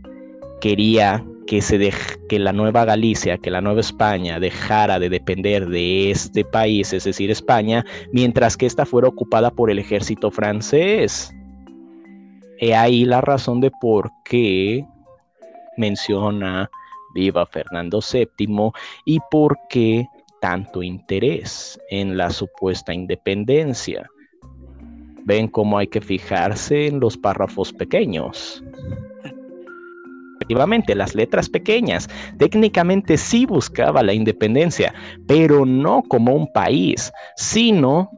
quería 0.59 1.23
que, 1.45 1.61
se 1.61 1.91
que 2.29 2.39
la 2.39 2.53
nueva 2.53 2.85
Galicia, 2.85 3.37
que 3.37 3.51
la 3.51 3.61
nueva 3.61 3.81
España 3.81 4.39
dejara 4.39 4.99
de 4.99 5.09
depender 5.09 5.67
de 5.67 6.11
este 6.11 6.43
país, 6.45 6.93
es 6.93 7.03
decir, 7.03 7.31
España, 7.31 7.85
mientras 8.11 8.57
que 8.57 8.65
ésta 8.65 8.85
fuera 8.85 9.07
ocupada 9.07 9.51
por 9.51 9.69
el 9.69 9.79
ejército 9.79 10.31
francés. 10.31 11.33
He 12.59 12.75
ahí 12.75 13.05
la 13.05 13.21
razón 13.21 13.59
de 13.59 13.71
por 13.81 14.09
qué 14.23 14.85
menciona 15.77 16.69
viva 17.13 17.45
Fernando 17.45 17.99
VII 17.99 18.71
y 19.05 19.19
por 19.29 19.57
qué 19.69 20.07
tanto 20.41 20.83
interés 20.83 21.79
en 21.89 22.17
la 22.17 22.29
supuesta 22.29 22.93
independencia. 22.93 24.09
Ven 25.25 25.47
cómo 25.47 25.77
hay 25.77 25.87
que 25.87 26.01
fijarse 26.01 26.87
en 26.87 26.99
los 26.99 27.17
párrafos 27.17 27.71
pequeños 27.71 28.63
efectivamente 30.43 30.93
las 30.93 31.15
letras 31.15 31.49
pequeñas. 31.49 32.09
Técnicamente 32.37 33.17
sí 33.17 33.45
buscaba 33.45 34.03
la 34.03 34.13
independencia, 34.13 34.93
pero 35.27 35.65
no 35.65 36.03
como 36.03 36.33
un 36.33 36.51
país, 36.51 37.11
sino 37.37 38.11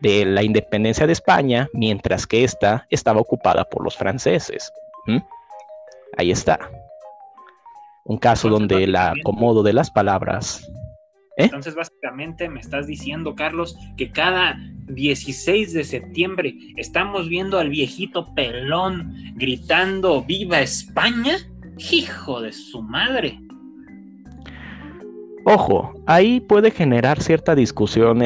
de 0.00 0.24
la 0.24 0.42
independencia 0.42 1.06
de 1.06 1.12
España, 1.12 1.68
mientras 1.72 2.26
que 2.26 2.44
ésta 2.44 2.86
estaba 2.90 3.20
ocupada 3.20 3.64
por 3.64 3.82
los 3.82 3.96
franceses. 3.96 4.72
¿Mm? 5.06 5.18
Ahí 6.16 6.30
está. 6.30 6.70
Un 8.04 8.18
caso 8.18 8.48
donde 8.48 8.84
el 8.84 8.94
acomodo 8.94 9.64
de 9.64 9.72
las 9.72 9.90
palabras. 9.90 10.70
¿Eh? 11.36 11.44
Entonces, 11.44 11.74
básicamente 11.74 12.48
me 12.48 12.60
estás 12.60 12.86
diciendo, 12.86 13.34
Carlos, 13.34 13.76
que 13.96 14.10
cada 14.10 14.58
16 14.88 15.72
de 15.72 15.84
septiembre 15.84 16.56
estamos 16.76 17.28
viendo 17.28 17.58
al 17.58 17.70
viejito 17.70 18.34
pelón 18.34 19.14
gritando 19.34 20.22
¡Viva 20.22 20.60
España! 20.60 21.36
¡Hijo 21.90 22.40
de 22.40 22.52
su 22.52 22.82
madre! 22.82 23.38
Ojo, 25.48 25.92
ahí 26.06 26.40
puede 26.40 26.72
generar 26.72 27.22
cierta 27.22 27.54
discusión 27.54 28.20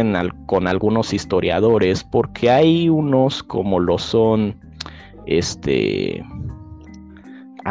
con 0.46 0.66
algunos 0.66 1.12
historiadores 1.12 2.02
porque 2.02 2.48
hay 2.48 2.88
unos 2.88 3.42
como 3.42 3.78
lo 3.78 3.98
son 3.98 4.58
este 5.26 6.24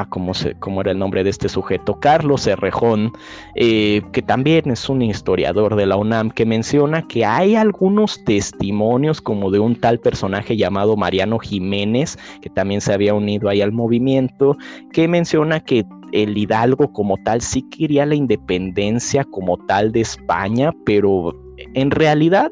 ah, 0.02 0.08
¿cómo, 0.10 0.34
se, 0.34 0.56
era 0.80 0.92
el 0.92 1.00
nombre 1.00 1.24
de 1.24 1.30
este 1.30 1.50
sujeto? 1.50 2.00
Carlos 2.00 2.44
Cerrejón, 2.44 3.12
eh, 3.56 4.02
que 4.12 4.22
también 4.22 4.72
es 4.72 4.90
un 4.90 5.02
historiador 5.02 5.76
de 5.76 5.86
la 5.86 5.98
UNAM, 5.98 6.32
que 6.32 6.46
menciona 6.46 7.08
que 7.08 7.26
hay 7.26 7.56
algunos 7.56 8.24
testimonios 8.24 9.22
como 9.22 9.52
de 9.52 9.60
un 9.60 9.76
tal 9.76 10.00
personaje 10.00 10.58
llamado 10.58 10.96
Mariano 10.96 11.40
Jiménez, 11.40 12.18
que 12.42 12.50
también 12.50 12.82
se 12.82 12.94
había 12.94 13.14
unido 13.14 13.50
ahí 13.50 13.62
al 13.62 13.72
movimiento, 13.72 14.58
que 14.92 15.08
menciona 15.08 15.60
que 15.60 15.86
el 16.12 16.38
Hidalgo 16.38 16.92
como 16.92 17.18
tal 17.18 17.42
sí 17.42 17.64
quería 17.70 18.06
la 18.06 18.16
independencia 18.16 19.24
como 19.26 19.58
tal 19.58 19.92
de 19.92 20.02
España, 20.02 20.72
pero 20.86 21.34
en 21.74 21.92
realidad 21.92 22.50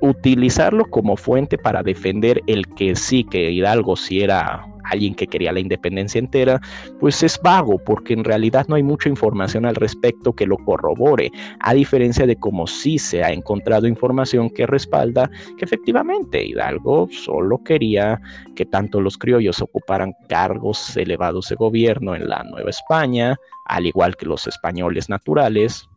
utilizarlo 0.00 0.84
como 0.86 1.16
fuente 1.16 1.56
para 1.56 1.82
defender 1.82 2.42
el 2.46 2.66
que 2.74 2.94
sí, 2.96 3.24
que 3.24 3.50
Hidalgo 3.50 3.96
sí 3.96 4.20
era 4.20 4.66
alguien 4.84 5.14
que 5.14 5.26
quería 5.26 5.52
la 5.52 5.60
independencia 5.60 6.18
entera, 6.18 6.60
pues 7.00 7.22
es 7.22 7.40
vago, 7.42 7.78
porque 7.78 8.14
en 8.14 8.24
realidad 8.24 8.66
no 8.68 8.76
hay 8.76 8.82
mucha 8.82 9.08
información 9.08 9.66
al 9.66 9.74
respecto 9.74 10.32
que 10.32 10.46
lo 10.46 10.56
corrobore, 10.58 11.30
a 11.60 11.74
diferencia 11.74 12.26
de 12.26 12.36
cómo 12.36 12.66
sí 12.66 12.98
se 12.98 13.22
ha 13.22 13.32
encontrado 13.32 13.86
información 13.86 14.50
que 14.50 14.66
respalda 14.66 15.30
que 15.56 15.64
efectivamente 15.64 16.44
Hidalgo 16.44 17.08
solo 17.10 17.62
quería 17.62 18.20
que 18.54 18.66
tanto 18.66 19.00
los 19.00 19.18
criollos 19.18 19.60
ocuparan 19.60 20.14
cargos 20.28 20.96
elevados 20.96 21.48
de 21.48 21.56
gobierno 21.56 22.14
en 22.14 22.28
la 22.28 22.42
Nueva 22.44 22.70
España, 22.70 23.36
al 23.66 23.86
igual 23.86 24.16
que 24.16 24.26
los 24.26 24.46
españoles 24.46 25.08
naturales, 25.08 25.88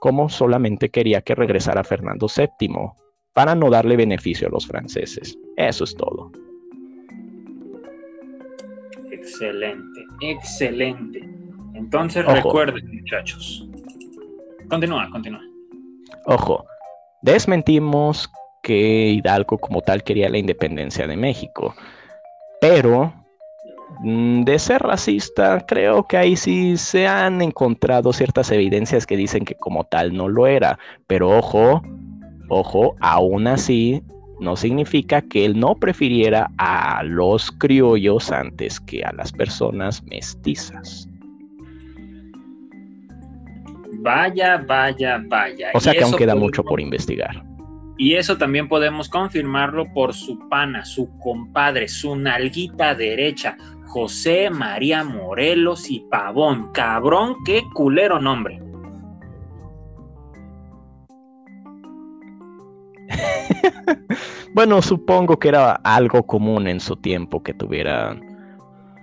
como 0.00 0.28
solamente 0.28 0.88
quería 0.88 1.20
que 1.20 1.34
regresara 1.34 1.84
Fernando 1.84 2.26
VII 2.34 2.92
para 3.34 3.54
no 3.54 3.70
darle 3.70 3.96
beneficio 3.96 4.48
a 4.48 4.50
los 4.50 4.66
franceses. 4.66 5.38
Eso 5.56 5.84
es 5.84 5.94
todo. 5.94 6.32
Excelente, 9.20 10.06
excelente. 10.20 11.20
Entonces 11.74 12.24
recuerden, 12.24 12.82
muchachos. 12.90 13.68
Continúa, 14.68 15.08
continúa. 15.10 15.42
Ojo, 16.24 16.64
desmentimos 17.20 18.30
que 18.62 19.08
Hidalgo 19.10 19.58
como 19.58 19.82
tal 19.82 20.02
quería 20.02 20.28
la 20.30 20.38
independencia 20.38 21.06
de 21.06 21.16
México, 21.16 21.74
pero 22.60 23.12
mm, 24.00 24.44
de 24.44 24.58
ser 24.58 24.82
racista, 24.82 25.66
creo 25.66 26.06
que 26.06 26.16
ahí 26.16 26.36
sí 26.36 26.78
se 26.78 27.06
han 27.06 27.42
encontrado 27.42 28.12
ciertas 28.12 28.50
evidencias 28.50 29.06
que 29.06 29.16
dicen 29.16 29.44
que 29.44 29.54
como 29.54 29.84
tal 29.84 30.14
no 30.14 30.28
lo 30.28 30.46
era, 30.46 30.78
pero 31.06 31.30
ojo, 31.30 31.82
ojo, 32.48 32.94
aún 33.00 33.46
así 33.48 34.02
no 34.40 34.56
significa 34.56 35.20
que 35.22 35.44
él 35.44 35.60
no 35.60 35.74
prefiriera 35.74 36.50
a 36.56 37.02
los 37.04 37.50
criollos 37.52 38.32
antes 38.32 38.80
que 38.80 39.04
a 39.04 39.12
las 39.12 39.32
personas 39.32 40.02
mestizas. 40.04 41.06
Vaya, 44.02 44.56
vaya, 44.66 45.22
vaya. 45.28 45.68
O 45.74 45.80
sea 45.80 45.92
que 45.92 46.02
aún 46.02 46.16
queda 46.16 46.34
mucho 46.34 46.64
por 46.64 46.80
investigar. 46.80 47.44
Y 47.98 48.14
eso 48.14 48.38
también 48.38 48.66
podemos 48.66 49.10
confirmarlo 49.10 49.92
por 49.92 50.14
su 50.14 50.38
pana, 50.48 50.86
su 50.86 51.18
compadre, 51.18 51.86
su 51.86 52.16
nalguita 52.16 52.94
derecha, 52.94 53.58
José 53.88 54.48
María 54.48 55.04
Morelos 55.04 55.90
y 55.90 56.00
Pavón. 56.10 56.72
Cabrón, 56.72 57.36
qué 57.44 57.62
culero 57.74 58.18
nombre. 58.18 58.62
bueno, 64.54 64.82
supongo 64.82 65.38
que 65.38 65.48
era 65.48 65.72
algo 65.72 66.26
común 66.26 66.66
en 66.66 66.80
su 66.80 66.96
tiempo 66.96 67.42
que 67.42 67.54
tuviera 67.54 68.16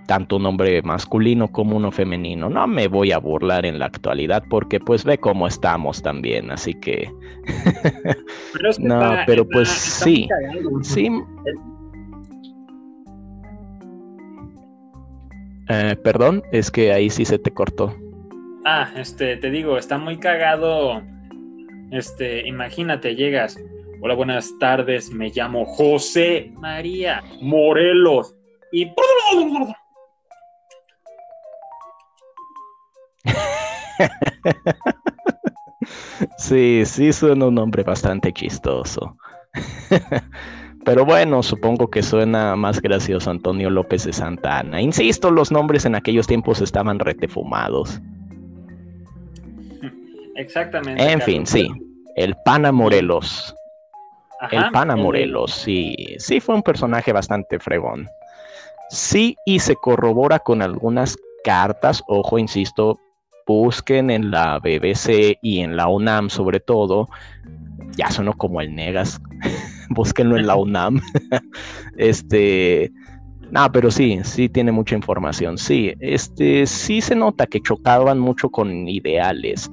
tanto 0.08 0.38
un 0.38 0.44
nombre 0.44 0.82
masculino 0.82 1.50
como 1.50 1.78
uno 1.78 1.92
femenino. 1.92 2.50
No 2.50 2.66
me 2.66 2.88
voy 2.88 3.12
a 3.12 3.20
burlar 3.20 3.66
en 3.66 3.78
la 3.78 3.86
actualidad 3.86 4.44
porque 4.50 4.80
pues 4.80 5.04
ve 5.04 5.18
cómo 5.18 5.48
estamos 5.48 6.02
también, 6.02 6.50
así 6.50 6.74
que... 6.74 7.12
no, 8.80 9.16
pero 9.28 9.48
pues 9.48 9.70
sí, 9.70 10.28
sí. 10.82 11.10
Eh, 15.70 15.98
perdón, 16.02 16.42
es 16.52 16.72
que 16.72 16.94
ahí 16.94 17.10
sí 17.10 17.26
se 17.26 17.38
te 17.38 17.52
cortó. 17.52 17.94
Ah, 18.66 18.90
este, 18.96 19.38
te 19.38 19.52
digo, 19.52 19.78
está 19.78 19.98
muy 19.98 20.18
cagado. 20.18 21.02
Este, 21.92 22.48
imagínate, 22.48 23.16
llegas. 23.16 23.58
Hola, 24.00 24.14
buenas 24.14 24.54
tardes, 24.60 25.12
me 25.12 25.30
llamo 25.30 25.66
José 25.66 26.52
María 26.60 27.24
Morelos. 27.42 28.36
Y. 28.72 28.86
sí, 36.38 36.84
sí 36.86 37.12
suena 37.12 37.48
un 37.48 37.56
nombre 37.56 37.82
bastante 37.82 38.32
chistoso. 38.32 39.18
Pero 40.86 41.04
bueno, 41.04 41.42
supongo 41.42 41.90
que 41.90 42.04
suena 42.04 42.56
más 42.56 42.80
gracioso 42.80 43.32
Antonio 43.32 43.72
López 43.72 44.06
de 44.06 44.14
Santa 44.14 44.60
Ana. 44.60 44.80
Insisto, 44.80 45.32
los 45.32 45.52
nombres 45.52 45.86
en 45.86 45.96
aquellos 45.96 46.28
tiempos 46.28 46.62
estaban 46.62 47.00
retefumados. 47.00 48.00
Exactamente. 50.36 51.12
En 51.12 51.20
fin, 51.20 51.48
sí. 51.48 51.68
El 52.16 52.36
Pana 52.46 52.72
Morelos. 52.72 53.57
El 54.52 54.72
Pana 54.72 54.96
Morelos, 54.96 55.52
sí. 55.52 55.96
Sí, 56.20 56.40
fue 56.40 56.56
un 56.56 56.64
personaje 56.64 57.12
bastante 57.12 57.60
fregón. 57.60 58.08
Sí, 58.90 59.36
y 59.46 59.60
se 59.60 59.76
corrobora 59.76 60.40
con 60.40 60.62
algunas 60.62 61.18
cartas, 61.44 62.04
ojo, 62.08 62.38
insisto, 62.38 63.00
busquen 63.46 64.10
en 64.10 64.32
la 64.32 64.60
BBC 64.60 65.38
y 65.42 65.60
en 65.60 65.76
la 65.76 65.88
UNAM 65.88 66.30
sobre 66.30 66.60
todo, 66.60 67.08
ya 67.96 68.12
sonó 68.12 68.34
como 68.34 68.62
el 68.62 68.76
Negas, 68.76 69.20
búsquenlo 69.90 70.38
en 70.38 70.48
la 70.48 70.56
UNAM, 70.58 71.02
este, 71.98 72.92
no, 73.52 73.72
pero 73.72 73.90
sí, 73.92 74.20
sí 74.24 74.50
tiene 74.50 74.72
mucha 74.72 74.96
información, 74.96 75.58
sí, 75.58 75.94
este, 76.00 76.66
sí 76.66 77.02
se 77.02 77.16
nota 77.16 77.48
que 77.48 77.62
chocaban 77.62 78.20
mucho 78.20 78.50
con 78.50 78.88
ideales, 78.88 79.72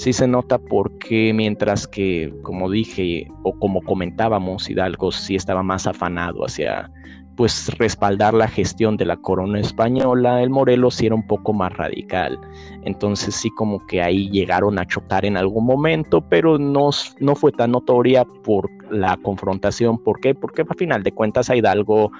sí 0.00 0.14
se 0.14 0.26
nota 0.26 0.58
porque 0.58 1.34
mientras 1.34 1.86
que, 1.86 2.32
como 2.42 2.70
dije, 2.70 3.28
o 3.42 3.52
como 3.58 3.82
comentábamos, 3.82 4.70
Hidalgo 4.70 5.12
sí 5.12 5.36
estaba 5.36 5.62
más 5.62 5.86
afanado 5.86 6.46
hacia 6.46 6.90
pues 7.36 7.68
respaldar 7.78 8.32
la 8.32 8.48
gestión 8.48 8.96
de 8.96 9.04
la 9.04 9.18
corona 9.18 9.60
española, 9.60 10.42
el 10.42 10.48
Morelos 10.48 10.94
sí 10.94 11.06
era 11.06 11.14
un 11.14 11.26
poco 11.26 11.52
más 11.52 11.74
radical. 11.74 12.38
Entonces 12.84 13.34
sí 13.34 13.50
como 13.50 13.86
que 13.86 14.00
ahí 14.00 14.30
llegaron 14.30 14.78
a 14.78 14.86
chocar 14.86 15.26
en 15.26 15.36
algún 15.36 15.66
momento, 15.66 16.22
pero 16.22 16.58
no, 16.58 16.90
no 17.18 17.34
fue 17.34 17.52
tan 17.52 17.72
notoria 17.72 18.24
por 18.24 18.70
la 18.90 19.18
confrontación. 19.18 20.02
¿Por 20.02 20.20
qué? 20.20 20.34
Porque 20.34 20.62
a 20.62 20.74
final 20.74 21.02
de 21.02 21.12
cuentas 21.12 21.50
Hidalgo, 21.50 22.10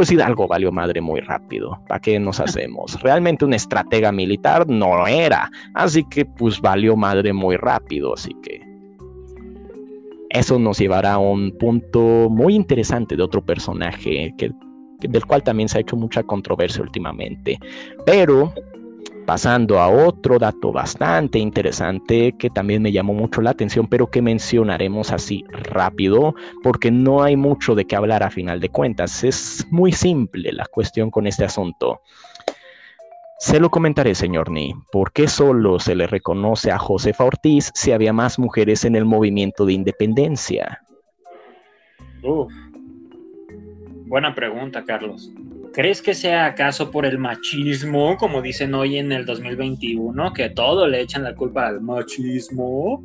pues 0.00 0.12
Hidalgo 0.12 0.48
valió 0.48 0.72
madre 0.72 1.02
muy 1.02 1.20
rápido. 1.20 1.78
¿Para 1.86 2.00
qué 2.00 2.18
nos 2.18 2.40
hacemos? 2.40 2.98
Realmente 3.02 3.44
un 3.44 3.52
estratega 3.52 4.10
militar 4.10 4.66
no 4.66 5.06
era, 5.06 5.50
así 5.74 6.06
que 6.08 6.24
pues 6.24 6.58
valió 6.58 6.96
madre 6.96 7.34
muy 7.34 7.58
rápido, 7.58 8.14
así 8.14 8.34
que 8.42 8.62
eso 10.30 10.58
nos 10.58 10.78
llevará 10.78 11.12
a 11.12 11.18
un 11.18 11.50
punto 11.58 12.30
muy 12.30 12.54
interesante 12.54 13.14
de 13.14 13.22
otro 13.22 13.44
personaje 13.44 14.32
que, 14.38 14.50
del 15.00 15.26
cual 15.26 15.42
también 15.42 15.68
se 15.68 15.76
ha 15.76 15.80
hecho 15.82 15.96
mucha 15.96 16.22
controversia 16.22 16.80
últimamente. 16.80 17.58
Pero 18.06 18.54
pasando 19.26 19.78
a 19.78 19.88
otro 19.88 20.38
dato 20.38 20.72
bastante 20.72 21.38
interesante 21.38 22.32
que 22.38 22.50
también 22.50 22.82
me 22.82 22.92
llamó 22.92 23.12
mucho 23.14 23.40
la 23.40 23.50
atención, 23.50 23.86
pero 23.86 24.10
que 24.10 24.22
mencionaremos 24.22 25.12
así 25.12 25.44
rápido, 25.50 26.34
porque 26.62 26.90
no 26.90 27.22
hay 27.22 27.36
mucho 27.36 27.74
de 27.74 27.86
qué 27.86 27.96
hablar 27.96 28.22
a 28.22 28.30
final 28.30 28.60
de 28.60 28.68
cuentas. 28.68 29.24
Es 29.24 29.66
muy 29.70 29.92
simple 29.92 30.52
la 30.52 30.66
cuestión 30.66 31.10
con 31.10 31.26
este 31.26 31.44
asunto. 31.44 32.00
Se 33.38 33.58
lo 33.58 33.70
comentaré, 33.70 34.14
señor 34.14 34.50
Ni. 34.50 34.74
¿Por 34.92 35.12
qué 35.12 35.26
solo 35.26 35.78
se 35.78 35.94
le 35.94 36.06
reconoce 36.06 36.70
a 36.70 36.78
Josefa 36.78 37.24
Ortiz 37.24 37.70
si 37.74 37.90
había 37.90 38.12
más 38.12 38.38
mujeres 38.38 38.84
en 38.84 38.96
el 38.96 39.06
movimiento 39.06 39.64
de 39.64 39.72
independencia? 39.72 40.82
Buena 44.06 44.34
pregunta, 44.34 44.84
Carlos. 44.84 45.32
¿Crees 45.72 46.02
que 46.02 46.14
sea 46.14 46.46
acaso 46.46 46.90
por 46.90 47.06
el 47.06 47.18
machismo, 47.18 48.16
como 48.16 48.42
dicen 48.42 48.74
hoy 48.74 48.98
en 48.98 49.12
el 49.12 49.24
2021, 49.24 50.32
que 50.32 50.50
todo 50.50 50.88
le 50.88 51.00
echan 51.00 51.22
la 51.22 51.34
culpa 51.34 51.68
al 51.68 51.80
machismo? 51.80 53.04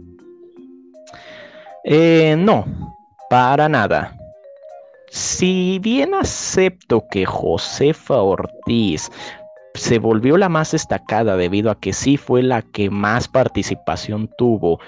Eh, 1.83 2.35
no, 2.37 2.65
para 3.29 3.69
nada. 3.69 4.17
Si 5.11 5.77
bien 5.79 6.15
acepto 6.15 7.05
que 7.11 7.25
Josefa 7.25 8.21
Ortiz 8.21 9.11
se 9.75 9.99
volvió 9.99 10.35
la 10.35 10.49
más 10.49 10.71
destacada 10.71 11.37
debido 11.37 11.69
a 11.69 11.79
que 11.79 11.93
sí 11.93 12.17
fue 12.17 12.41
la 12.41 12.63
que 12.63 12.89
más 12.89 13.27
participación 13.27 14.29
tuvo 14.37 14.79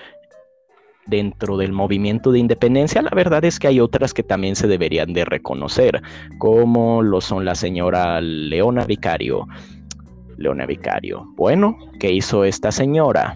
dentro 1.08 1.58
del 1.58 1.72
movimiento 1.72 2.32
de 2.32 2.40
independencia, 2.40 3.02
la 3.02 3.12
verdad 3.16 3.44
es 3.46 3.60
que 3.60 3.68
hay 3.68 3.80
otras 3.80 4.14
que 4.14 4.24
también 4.24 4.56
se 4.56 4.68
deberían 4.68 5.14
de 5.14 5.26
reconocer, 5.26 6.02
como 6.38 7.02
lo 7.02 7.22
son 7.22 7.46
la 7.46 7.56
señora 7.56 8.22
Leona 8.22 8.86
Vicario. 8.86 9.48
Leona 10.38 10.66
Vicario. 10.66 11.26
Bueno, 11.36 11.78
¿qué 12.00 12.12
hizo 12.12 12.44
esta 12.44 12.72
señora? 12.72 13.36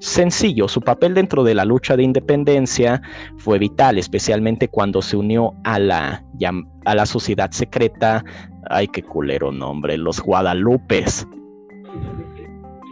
Sencillo, 0.00 0.68
su 0.68 0.80
papel 0.80 1.14
dentro 1.14 1.42
de 1.42 1.54
la 1.54 1.64
lucha 1.64 1.96
de 1.96 2.04
independencia 2.04 3.02
fue 3.38 3.58
vital, 3.58 3.98
especialmente 3.98 4.68
cuando 4.68 5.02
se 5.02 5.16
unió 5.16 5.54
a 5.64 5.78
la, 5.78 6.22
a 6.84 6.94
la 6.94 7.06
sociedad 7.06 7.50
secreta 7.50 8.22
Ay, 8.70 8.88
qué 8.88 9.02
culero 9.02 9.50
nombre, 9.50 9.96
los 9.96 10.20
Guadalupes. 10.20 11.26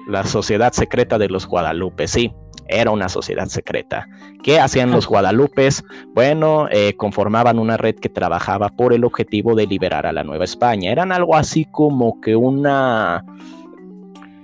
La 0.09 0.25
sociedad 0.25 0.73
secreta 0.73 1.19
de 1.19 1.29
los 1.29 1.47
Guadalupes, 1.47 2.13
sí, 2.13 2.33
era 2.69 2.91
una 2.91 3.09
sociedad 3.09 3.47
secreta. 3.47 4.09
¿Qué 4.43 4.61
hacían 4.61 4.91
los 4.91 5.07
Guadalupes? 5.07 5.85
Bueno, 6.15 6.69
eh, 6.71 6.95
conformaban 6.97 7.59
una 7.59 7.77
red 7.77 7.97
que 7.97 8.09
trabajaba 8.09 8.69
por 8.71 8.93
el 8.93 9.05
objetivo 9.05 9.55
de 9.55 9.67
liberar 9.67 10.07
a 10.07 10.13
la 10.13 10.25
Nueva 10.25 10.45
España. 10.45 10.93
Eran 10.93 11.13
algo 11.13 11.37
así 11.37 11.67
como 11.71 12.21
que 12.21 12.37
una 12.37 13.25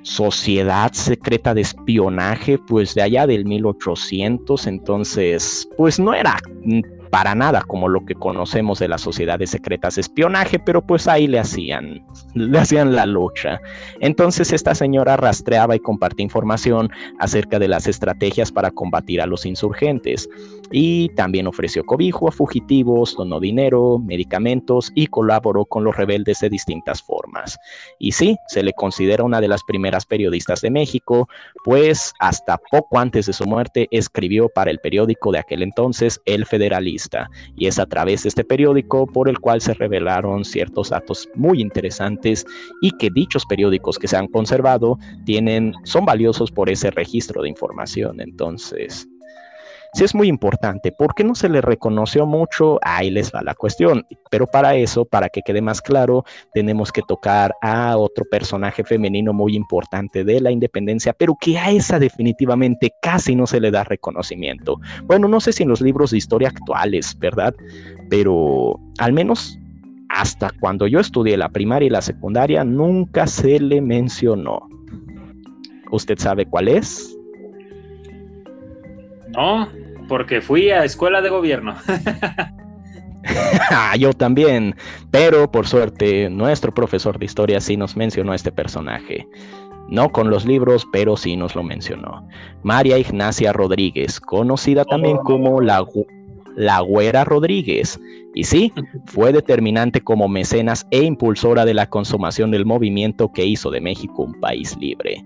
sociedad 0.03 0.92
secreta 0.92 1.55
de 1.55 1.61
espionaje, 1.62 2.59
pues 2.59 2.94
de 2.94 3.03
allá 3.03 3.27
del 3.27 3.44
1800, 3.44 4.66
entonces, 4.66 5.68
pues 5.77 5.98
no 5.98 6.12
era 6.12 6.38
para 7.12 7.35
nada 7.35 7.61
como 7.61 7.90
lo 7.90 8.07
que 8.07 8.14
conocemos 8.14 8.79
de 8.79 8.88
las 8.88 9.03
sociedades 9.03 9.51
secretas 9.51 9.98
espionaje, 9.98 10.59
pero 10.59 10.81
pues 10.81 11.07
ahí 11.07 11.27
le 11.27 11.38
hacían, 11.38 12.03
le 12.33 12.59
hacían 12.59 12.96
la 12.96 13.05
lucha. 13.05 13.61
Entonces 14.01 14.51
esta 14.51 14.75
señora 14.75 15.18
rastreaba 15.18 15.77
y 15.77 15.81
compartía 15.81 16.25
información 16.25 16.88
acerca 17.18 17.59
de 17.59 17.68
las 17.68 17.87
estrategias 17.87 18.51
para 18.51 18.70
combatir 18.70 19.20
a 19.20 19.27
los 19.27 19.44
insurgentes 19.44 20.27
y 20.72 21.11
también 21.11 21.46
ofreció 21.46 21.85
cobijo 21.85 22.28
a 22.28 22.32
fugitivos, 22.32 23.14
donó 23.16 23.38
dinero, 23.38 23.98
medicamentos 23.98 24.90
y 24.94 25.06
colaboró 25.06 25.64
con 25.64 25.85
los 25.85 25.96
rebeldes 25.96 26.40
de 26.40 26.50
distintas 26.50 27.02
formas. 27.02 27.58
Y 27.98 28.12
sí, 28.12 28.37
se 28.48 28.62
le 28.62 28.72
considera 28.72 29.24
una 29.24 29.40
de 29.40 29.48
las 29.48 29.62
primeras 29.64 30.06
periodistas 30.06 30.61
de 30.62 30.70
México, 30.70 31.28
pues 31.64 32.12
hasta 32.18 32.58
poco 32.70 32.98
antes 32.98 33.26
de 33.26 33.32
su 33.32 33.44
muerte 33.44 33.87
escribió 33.90 34.48
para 34.48 34.70
el 34.70 34.78
periódico 34.78 35.30
de 35.30 35.38
aquel 35.38 35.62
entonces, 35.62 36.20
El 36.24 36.46
Federalista 36.46 37.28
y 37.56 37.66
es 37.66 37.78
a 37.78 37.87
través 37.87 38.22
de 38.22 38.30
este 38.30 38.44
periódico 38.44 39.06
por 39.06 39.28
el 39.28 39.38
cual 39.38 39.61
se 39.61 39.74
revelaron 39.74 40.44
ciertos 40.44 40.90
datos 40.90 41.28
muy 41.35 41.61
interesantes 41.61 42.44
y 42.80 42.90
que 42.92 43.11
dichos 43.11 43.44
periódicos 43.46 43.98
que 43.98 44.08
se 44.08 44.16
han 44.16 44.28
conservado 44.28 44.98
tienen, 45.24 45.74
son 45.85 46.04
valiosos 46.04 46.50
por 46.50 46.70
ese 46.70 46.90
registro 46.90 47.42
de 47.42 47.48
información. 47.48 48.20
Entonces, 48.20 49.08
sí 49.92 50.05
es 50.05 50.14
muy 50.14 50.28
importante. 50.28 50.92
¿Por 50.92 51.14
qué 51.14 51.24
no 51.24 51.35
se 51.35 51.48
le 51.48 51.61
reconoció 51.61 52.26
mucho? 52.26 52.78
Ahí 52.83 53.11
les 53.11 53.33
va 53.33 53.42
la 53.42 53.55
cuestión. 53.55 54.07
Pero 54.31 54.46
para 54.46 54.74
eso, 54.74 55.05
para 55.05 55.28
que 55.28 55.42
quede 55.42 55.61
más 55.61 55.83
claro, 55.83 56.24
tenemos 56.55 56.90
que 56.90 57.02
tocar 57.02 57.55
a 57.61 57.96
otro 57.96 58.24
personaje 58.31 58.85
femenino 58.85 59.33
muy 59.33 59.55
importante 59.55 60.24
de 60.24 60.40
la 60.40 60.50
independencia, 60.50 61.12
pero 61.12 61.37
que 61.38 61.59
a 61.59 61.70
esa 61.70 61.98
definitivamente 61.98 62.92
casi 63.02 63.37
no 63.37 63.46
se 63.46 63.61
le 63.61 63.70
da 63.70 63.85
reconocimiento. 63.85 64.81
Bueno, 65.05 65.28
no 65.28 65.40
sé 65.40 65.52
si 65.52 65.62
en 65.62 65.68
los 65.68 65.81
libros 65.81 66.11
de 66.11 66.18
historia 66.18 66.48
actuales, 66.48 67.16
¿verdad? 67.18 67.55
Pero 68.09 68.78
al 68.98 69.12
menos 69.12 69.59
hasta 70.09 70.50
cuando 70.61 70.87
yo 70.87 71.00
estudié 71.00 71.37
la 71.37 71.48
primaria 71.48 71.87
y 71.87 71.90
la 71.90 72.02
secundaria, 72.02 72.64
nunca 72.64 73.26
se 73.26 73.59
le 73.59 73.81
mencionó. 73.81 74.68
¿Usted 75.90 76.18
sabe 76.18 76.44
cuál 76.46 76.68
es? 76.68 77.16
No, 79.35 79.66
porque 80.08 80.40
fui 80.40 80.70
a 80.70 80.84
escuela 80.84 81.20
de 81.20 81.28
gobierno. 81.30 81.76
Yo 83.98 84.12
también, 84.12 84.74
pero 85.10 85.50
por 85.50 85.66
suerte 85.66 86.28
nuestro 86.30 86.72
profesor 86.72 87.18
de 87.18 87.26
historia 87.26 87.60
sí 87.60 87.76
nos 87.76 87.96
mencionó 87.96 88.32
a 88.32 88.36
este 88.36 88.52
personaje. 88.52 89.26
No 89.88 90.10
con 90.10 90.30
los 90.30 90.46
libros, 90.46 90.86
pero 90.92 91.16
sí 91.16 91.36
nos 91.36 91.54
lo 91.54 91.62
mencionó. 91.62 92.26
María 92.62 92.98
Ignacia 92.98 93.52
Rodríguez, 93.52 94.20
conocida 94.20 94.84
también 94.84 95.18
como 95.18 95.60
la, 95.60 95.84
la 96.56 96.80
Güera 96.80 97.24
Rodríguez. 97.24 98.00
Y 98.34 98.44
sí, 98.44 98.72
fue 99.06 99.32
determinante 99.32 100.00
como 100.00 100.28
mecenas 100.28 100.86
e 100.90 101.02
impulsora 101.02 101.66
de 101.66 101.74
la 101.74 101.90
consumación 101.90 102.50
del 102.50 102.64
movimiento 102.64 103.30
que 103.32 103.44
hizo 103.44 103.70
de 103.70 103.82
México 103.82 104.22
un 104.22 104.40
país 104.40 104.76
libre. 104.78 105.22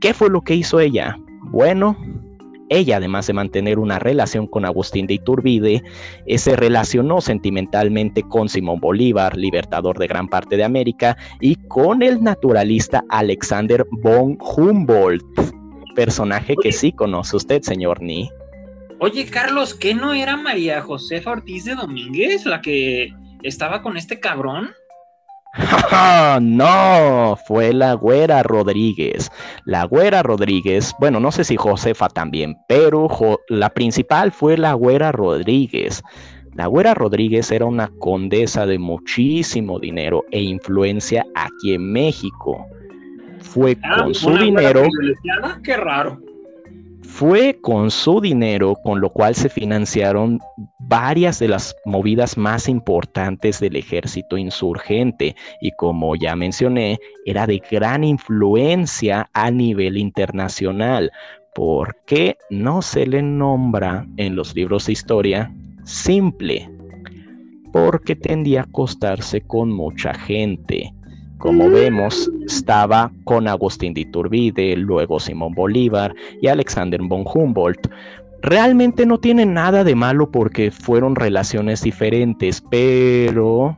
¿Qué 0.00 0.12
fue 0.12 0.30
lo 0.30 0.40
que 0.40 0.56
hizo 0.56 0.80
ella? 0.80 1.16
Bueno, 1.50 1.96
ella, 2.68 2.96
además 2.96 3.26
de 3.26 3.32
mantener 3.32 3.78
una 3.78 3.98
relación 3.98 4.46
con 4.46 4.64
Agustín 4.64 5.06
de 5.06 5.14
Iturbide, 5.14 5.82
eh, 6.26 6.38
se 6.38 6.56
relacionó 6.56 7.20
sentimentalmente 7.20 8.22
con 8.22 8.48
Simón 8.48 8.80
Bolívar, 8.80 9.36
libertador 9.36 9.98
de 9.98 10.06
gran 10.06 10.28
parte 10.28 10.56
de 10.56 10.64
América, 10.64 11.16
y 11.40 11.56
con 11.68 12.02
el 12.02 12.22
naturalista 12.22 13.04
Alexander 13.08 13.86
von 13.90 14.38
Humboldt, 14.40 15.24
personaje 15.94 16.54
que 16.62 16.72
sí 16.72 16.92
conoce 16.92 17.36
usted, 17.36 17.62
señor 17.62 18.02
Ni. 18.02 18.28
Oye, 18.98 19.26
Carlos, 19.26 19.74
¿qué 19.74 19.94
no 19.94 20.14
era 20.14 20.36
María 20.36 20.80
Josefa 20.80 21.32
Ortiz 21.32 21.64
de 21.64 21.74
Domínguez 21.74 22.46
la 22.46 22.62
que 22.62 23.12
estaba 23.42 23.82
con 23.82 23.96
este 23.96 24.20
cabrón? 24.20 24.70
no, 26.40 27.36
fue 27.46 27.72
la 27.72 27.94
güera 27.94 28.42
Rodríguez. 28.42 29.30
La 29.64 29.84
güera 29.84 30.22
Rodríguez, 30.22 30.94
bueno, 31.00 31.20
no 31.20 31.32
sé 31.32 31.44
si 31.44 31.56
Josefa 31.56 32.08
también, 32.08 32.56
pero 32.68 33.08
la 33.48 33.70
principal 33.70 34.32
fue 34.32 34.56
la 34.56 34.74
güera 34.74 35.12
Rodríguez. 35.12 36.02
La 36.54 36.68
güera 36.68 36.94
Rodríguez 36.94 37.50
era 37.50 37.66
una 37.66 37.90
condesa 37.98 38.64
de 38.64 38.78
muchísimo 38.78 39.78
dinero 39.78 40.24
e 40.30 40.40
influencia 40.40 41.26
aquí 41.34 41.74
en 41.74 41.92
México. 41.92 42.66
Fue 43.40 43.76
ah, 43.82 44.04
con 44.04 44.14
su 44.14 44.36
dinero. 44.36 44.84
Qué 45.62 45.76
raro. 45.76 46.18
Fue 47.06 47.58
con 47.62 47.90
su 47.90 48.20
dinero 48.20 48.74
con 48.82 49.00
lo 49.00 49.10
cual 49.10 49.34
se 49.34 49.48
financiaron 49.48 50.38
varias 50.78 51.38
de 51.38 51.48
las 51.48 51.74
movidas 51.86 52.36
más 52.36 52.68
importantes 52.68 53.58
del 53.60 53.76
ejército 53.76 54.36
insurgente 54.36 55.34
y 55.60 55.70
como 55.72 56.14
ya 56.16 56.36
mencioné, 56.36 56.98
era 57.24 57.46
de 57.46 57.62
gran 57.70 58.04
influencia 58.04 59.30
a 59.32 59.50
nivel 59.50 59.96
internacional. 59.96 61.10
¿Por 61.54 61.96
qué 62.06 62.36
no 62.50 62.82
se 62.82 63.06
le 63.06 63.22
nombra 63.22 64.06
en 64.18 64.36
los 64.36 64.54
libros 64.54 64.86
de 64.86 64.92
historia? 64.92 65.50
Simple, 65.84 66.68
porque 67.72 68.14
tendía 68.14 68.60
a 68.60 68.64
acostarse 68.64 69.40
con 69.40 69.72
mucha 69.72 70.12
gente. 70.12 70.92
Como 71.38 71.68
vemos, 71.68 72.30
estaba 72.46 73.12
con 73.24 73.46
Agustín 73.46 73.92
de 73.92 74.00
Iturbide, 74.02 74.74
luego 74.76 75.20
Simón 75.20 75.54
Bolívar 75.54 76.14
y 76.40 76.48
Alexander 76.48 77.00
von 77.02 77.24
Humboldt. 77.26 77.88
Realmente 78.42 79.04
no 79.04 79.18
tiene 79.18 79.44
nada 79.44 79.84
de 79.84 79.94
malo 79.94 80.30
porque 80.30 80.70
fueron 80.70 81.14
relaciones 81.14 81.82
diferentes, 81.82 82.62
pero 82.70 83.76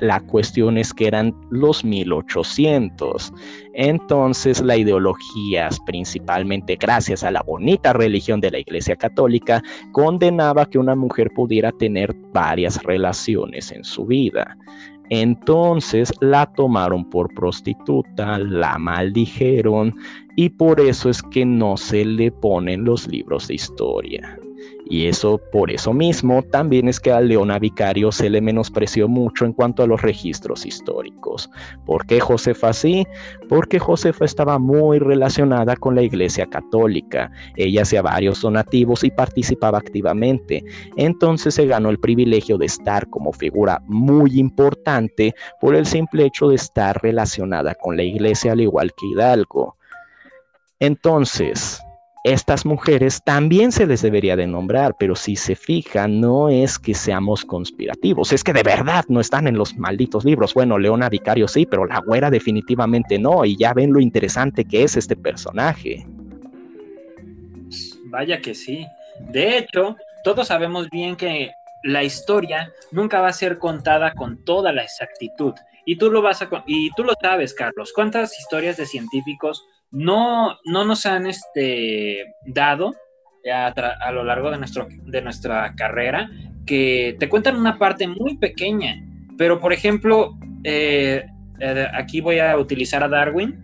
la 0.00 0.20
cuestión 0.20 0.78
es 0.78 0.94
que 0.94 1.08
eran 1.08 1.34
los 1.50 1.84
1800. 1.84 3.32
Entonces 3.74 4.60
la 4.60 4.76
ideología, 4.76 5.68
principalmente 5.86 6.76
gracias 6.76 7.22
a 7.24 7.30
la 7.30 7.42
bonita 7.42 7.92
religión 7.92 8.40
de 8.40 8.50
la 8.50 8.58
Iglesia 8.60 8.96
Católica, 8.96 9.62
condenaba 9.92 10.66
que 10.66 10.78
una 10.78 10.94
mujer 10.94 11.30
pudiera 11.34 11.72
tener 11.72 12.14
varias 12.32 12.82
relaciones 12.82 13.72
en 13.72 13.84
su 13.84 14.06
vida. 14.06 14.56
Entonces 15.10 16.12
la 16.20 16.46
tomaron 16.46 17.08
por 17.08 17.32
prostituta, 17.34 18.38
la 18.38 18.78
maldijeron 18.78 19.94
y 20.36 20.50
por 20.50 20.80
eso 20.80 21.08
es 21.08 21.22
que 21.22 21.44
no 21.44 21.76
se 21.76 22.04
le 22.04 22.30
ponen 22.30 22.84
los 22.84 23.06
libros 23.08 23.48
de 23.48 23.54
historia. 23.54 24.38
Y 24.90 25.06
eso, 25.06 25.38
por 25.52 25.70
eso 25.70 25.92
mismo, 25.92 26.42
también 26.42 26.88
es 26.88 26.98
que 26.98 27.12
a 27.12 27.20
Leona 27.20 27.58
Vicario 27.58 28.10
se 28.10 28.30
le 28.30 28.40
menospreció 28.40 29.06
mucho 29.06 29.44
en 29.44 29.52
cuanto 29.52 29.82
a 29.82 29.86
los 29.86 30.00
registros 30.00 30.64
históricos. 30.64 31.50
¿Por 31.84 32.06
qué 32.06 32.20
Josefa 32.20 32.72
sí? 32.72 33.06
Porque 33.48 33.78
Josefa 33.78 34.24
estaba 34.24 34.58
muy 34.58 34.98
relacionada 34.98 35.76
con 35.76 35.94
la 35.94 36.02
Iglesia 36.02 36.46
Católica. 36.46 37.30
Ella 37.56 37.82
hacía 37.82 38.00
varios 38.02 38.40
donativos 38.40 39.04
y 39.04 39.10
participaba 39.10 39.78
activamente. 39.78 40.64
Entonces 40.96 41.54
se 41.54 41.66
ganó 41.66 41.90
el 41.90 41.98
privilegio 41.98 42.56
de 42.56 42.66
estar 42.66 43.08
como 43.10 43.32
figura 43.32 43.82
muy 43.86 44.38
importante 44.38 45.34
por 45.60 45.74
el 45.74 45.86
simple 45.86 46.24
hecho 46.24 46.48
de 46.48 46.54
estar 46.54 46.98
relacionada 47.02 47.74
con 47.74 47.96
la 47.96 48.04
Iglesia 48.04 48.52
al 48.52 48.60
igual 48.60 48.92
que 48.94 49.06
Hidalgo. 49.06 49.76
Entonces, 50.80 51.80
estas 52.32 52.64
mujeres 52.64 53.22
también 53.24 53.72
se 53.72 53.86
les 53.86 54.02
debería 54.02 54.36
de 54.36 54.46
nombrar, 54.46 54.96
pero 54.98 55.14
si 55.14 55.36
se 55.36 55.54
fijan, 55.54 56.20
no 56.20 56.48
es 56.48 56.78
que 56.78 56.94
seamos 56.94 57.44
conspirativos, 57.44 58.32
es 58.32 58.44
que 58.44 58.52
de 58.52 58.62
verdad 58.62 59.04
no 59.08 59.20
están 59.20 59.46
en 59.46 59.56
los 59.56 59.76
malditos 59.76 60.24
libros. 60.24 60.54
Bueno, 60.54 60.78
Leona 60.78 61.08
Vicario 61.08 61.48
sí, 61.48 61.66
pero 61.66 61.86
la 61.86 62.00
güera 62.00 62.30
definitivamente 62.30 63.18
no, 63.18 63.44
y 63.44 63.56
ya 63.56 63.72
ven 63.74 63.92
lo 63.92 64.00
interesante 64.00 64.64
que 64.64 64.82
es 64.82 64.96
este 64.96 65.16
personaje. 65.16 66.06
Vaya 68.06 68.40
que 68.40 68.54
sí. 68.54 68.86
De 69.30 69.58
hecho, 69.58 69.96
todos 70.24 70.48
sabemos 70.48 70.88
bien 70.90 71.16
que 71.16 71.50
la 71.82 72.02
historia 72.04 72.72
nunca 72.90 73.20
va 73.20 73.28
a 73.28 73.32
ser 73.32 73.58
contada 73.58 74.14
con 74.14 74.44
toda 74.44 74.72
la 74.72 74.82
exactitud. 74.82 75.54
Y 75.84 75.96
tú 75.96 76.10
lo 76.10 76.20
vas 76.20 76.42
a 76.42 76.50
y 76.66 76.90
tú 76.92 77.04
lo 77.04 77.14
sabes, 77.20 77.54
Carlos. 77.54 77.92
¿Cuántas 77.94 78.38
historias 78.38 78.76
de 78.76 78.86
científicos 78.86 79.64
no, 79.90 80.56
no 80.64 80.84
nos 80.84 81.06
han 81.06 81.26
este, 81.26 82.24
dado 82.46 82.94
a, 83.52 84.12
lo 84.12 84.24
largo 84.24 84.50
de, 84.50 84.58
nuestro, 84.58 84.88
de 84.90 85.22
nuestra 85.22 85.74
carrera 85.74 86.30
que 86.66 87.16
te 87.18 87.28
cuentan 87.28 87.56
una 87.56 87.78
parte 87.78 88.06
muy 88.06 88.36
pequeña. 88.36 89.02
Pero, 89.38 89.58
por 89.58 89.72
ejemplo, 89.72 90.36
eh, 90.64 91.24
eh, 91.60 91.86
aquí 91.94 92.20
voy 92.20 92.38
a 92.40 92.56
utilizar 92.58 93.02
a 93.02 93.08
Darwin. 93.08 93.56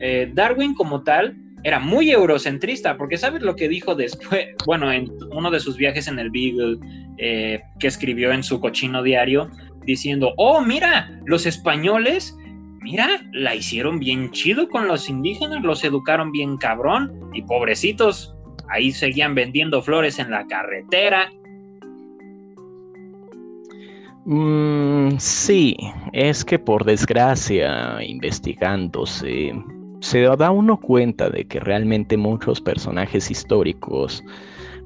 Eh, 0.00 0.30
Darwin 0.34 0.74
como 0.74 1.02
tal 1.02 1.36
era 1.62 1.78
muy 1.78 2.10
eurocentrista, 2.10 2.96
porque 2.96 3.16
sabes 3.16 3.42
lo 3.42 3.54
que 3.54 3.68
dijo 3.68 3.94
después, 3.94 4.48
bueno, 4.66 4.92
en 4.92 5.10
uno 5.30 5.50
de 5.50 5.60
sus 5.60 5.76
viajes 5.76 6.08
en 6.08 6.18
el 6.18 6.30
Beagle, 6.30 6.78
que 7.18 7.86
escribió 7.86 8.32
en 8.32 8.44
su 8.44 8.60
cochino 8.60 9.02
diario, 9.02 9.50
diciendo, 9.84 10.34
oh, 10.36 10.60
mira, 10.60 11.10
los 11.24 11.46
españoles 11.46 12.36
mira, 12.80 13.08
la 13.32 13.54
hicieron 13.54 13.98
bien 13.98 14.30
chido 14.30 14.68
con 14.68 14.88
los 14.88 15.08
indígenas, 15.08 15.62
los 15.62 15.84
educaron 15.84 16.32
bien 16.32 16.56
cabrón 16.56 17.30
y 17.32 17.42
pobrecitos, 17.42 18.34
ahí 18.68 18.92
seguían 18.92 19.34
vendiendo 19.34 19.82
flores 19.82 20.18
en 20.18 20.30
la 20.30 20.46
carretera. 20.46 21.30
Mm, 24.24 25.16
sí, 25.18 25.76
es 26.12 26.44
que 26.44 26.58
por 26.58 26.84
desgracia, 26.84 28.04
investigándose, 28.04 29.54
se 30.00 30.20
da 30.20 30.50
uno 30.50 30.78
cuenta 30.78 31.30
de 31.30 31.46
que 31.46 31.60
realmente 31.60 32.16
muchos 32.16 32.60
personajes 32.60 33.30
históricos, 33.30 34.22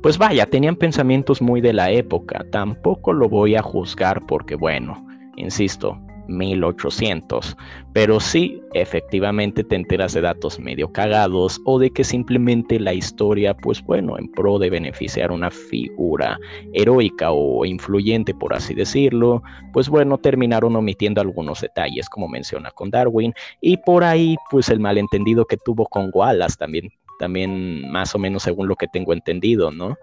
pues 0.01 0.17
vaya, 0.17 0.47
tenían 0.47 0.77
pensamientos 0.77 1.43
muy 1.43 1.61
de 1.61 1.73
la 1.73 1.91
época. 1.91 2.45
Tampoco 2.51 3.13
lo 3.13 3.29
voy 3.29 3.57
a 3.57 3.63
juzgar 3.63 4.25
porque, 4.27 4.55
bueno, 4.55 5.05
insisto, 5.37 5.99
1800. 6.29 7.57
Pero 7.93 8.21
sí, 8.21 8.63
efectivamente 8.75 9.65
te 9.65 9.77
enteras 9.77 10.15
de 10.15 10.23
datos 10.23 10.59
medio 10.59 10.91
cagados 10.93 11.61
o 11.65 11.79
de 11.79 11.91
que 11.91 12.05
simplemente 12.05 12.81
la 12.81 12.95
historia, 12.95 13.55
pues 13.55 13.83
bueno, 13.83 14.19
en 14.19 14.31
pro 14.33 14.59
de 14.59 14.71
beneficiar 14.71 15.31
una 15.31 15.51
figura 15.51 16.39
heroica 16.73 17.33
o 17.33 17.65
influyente, 17.65 18.35
por 18.35 18.55
así 18.55 18.75
decirlo, 18.75 19.43
pues 19.73 19.89
bueno, 19.89 20.19
terminaron 20.19 20.77
omitiendo 20.77 21.21
algunos 21.21 21.61
detalles, 21.61 22.09
como 22.09 22.29
menciona 22.29 22.71
con 22.71 22.91
Darwin, 22.91 23.35
y 23.61 23.77
por 23.79 24.05
ahí, 24.05 24.37
pues 24.51 24.69
el 24.69 24.81
malentendido 24.81 25.45
que 25.45 25.57
tuvo 25.57 25.87
con 25.87 26.11
Wallace 26.13 26.57
también, 26.59 26.89
también 27.19 27.91
más 27.91 28.15
o 28.15 28.19
menos 28.19 28.43
según 28.43 28.69
lo 28.69 28.77
que 28.77 28.89
tengo 28.89 29.13
entendido, 29.13 29.71
¿no? 29.71 29.97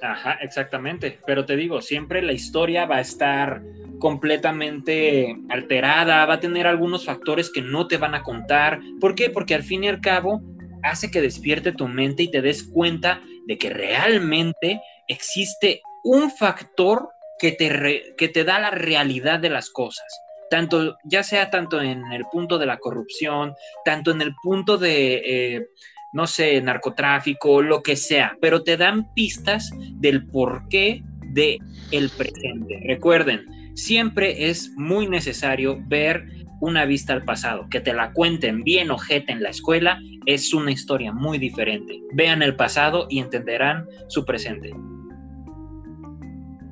Ajá, 0.00 0.38
exactamente. 0.40 1.18
Pero 1.26 1.44
te 1.44 1.56
digo, 1.56 1.80
siempre 1.80 2.22
la 2.22 2.32
historia 2.32 2.86
va 2.86 2.96
a 2.96 3.00
estar 3.00 3.62
completamente 3.98 5.36
alterada, 5.48 6.24
va 6.26 6.34
a 6.34 6.40
tener 6.40 6.66
algunos 6.66 7.04
factores 7.04 7.50
que 7.50 7.62
no 7.62 7.88
te 7.88 7.96
van 7.96 8.14
a 8.14 8.22
contar. 8.22 8.80
¿Por 9.00 9.14
qué? 9.14 9.30
Porque 9.30 9.54
al 9.54 9.62
fin 9.62 9.84
y 9.84 9.88
al 9.88 10.00
cabo 10.00 10.40
hace 10.82 11.10
que 11.10 11.20
despierte 11.20 11.72
tu 11.72 11.88
mente 11.88 12.22
y 12.22 12.30
te 12.30 12.42
des 12.42 12.62
cuenta 12.62 13.20
de 13.46 13.58
que 13.58 13.70
realmente 13.70 14.80
existe 15.08 15.82
un 16.04 16.30
factor 16.30 17.08
que 17.38 17.52
te, 17.52 18.14
que 18.16 18.28
te 18.28 18.44
da 18.44 18.58
la 18.58 18.70
realidad 18.70 19.40
de 19.40 19.50
las 19.50 19.70
cosas. 19.70 20.06
Tanto, 20.50 20.96
ya 21.04 21.22
sea 21.22 21.50
tanto 21.50 21.80
en 21.80 22.10
el 22.12 22.24
punto 22.32 22.58
de 22.58 22.66
la 22.66 22.78
corrupción, 22.78 23.54
tanto 23.84 24.10
en 24.12 24.22
el 24.22 24.34
punto 24.42 24.78
de 24.78 25.22
eh, 25.24 25.66
no 26.12 26.26
sé, 26.26 26.60
narcotráfico, 26.60 27.62
lo 27.62 27.82
que 27.82 27.96
sea, 27.96 28.36
pero 28.40 28.62
te 28.62 28.76
dan 28.76 29.12
pistas 29.14 29.70
del 29.94 30.26
por 30.26 30.68
qué 30.68 31.02
de 31.32 31.58
el 31.90 32.10
presente. 32.10 32.80
Recuerden, 32.86 33.44
siempre 33.74 34.48
es 34.48 34.72
muy 34.76 35.06
necesario 35.08 35.78
ver 35.86 36.26
una 36.60 36.84
vista 36.84 37.12
al 37.12 37.24
pasado, 37.24 37.68
que 37.70 37.80
te 37.80 37.92
la 37.92 38.12
cuenten 38.12 38.64
bien 38.64 38.90
ojete 38.90 39.32
en 39.32 39.42
la 39.42 39.50
escuela, 39.50 40.00
es 40.26 40.52
una 40.52 40.72
historia 40.72 41.12
muy 41.12 41.38
diferente. 41.38 42.00
Vean 42.12 42.42
el 42.42 42.56
pasado 42.56 43.06
y 43.08 43.20
entenderán 43.20 43.86
su 44.08 44.24
presente. 44.24 44.72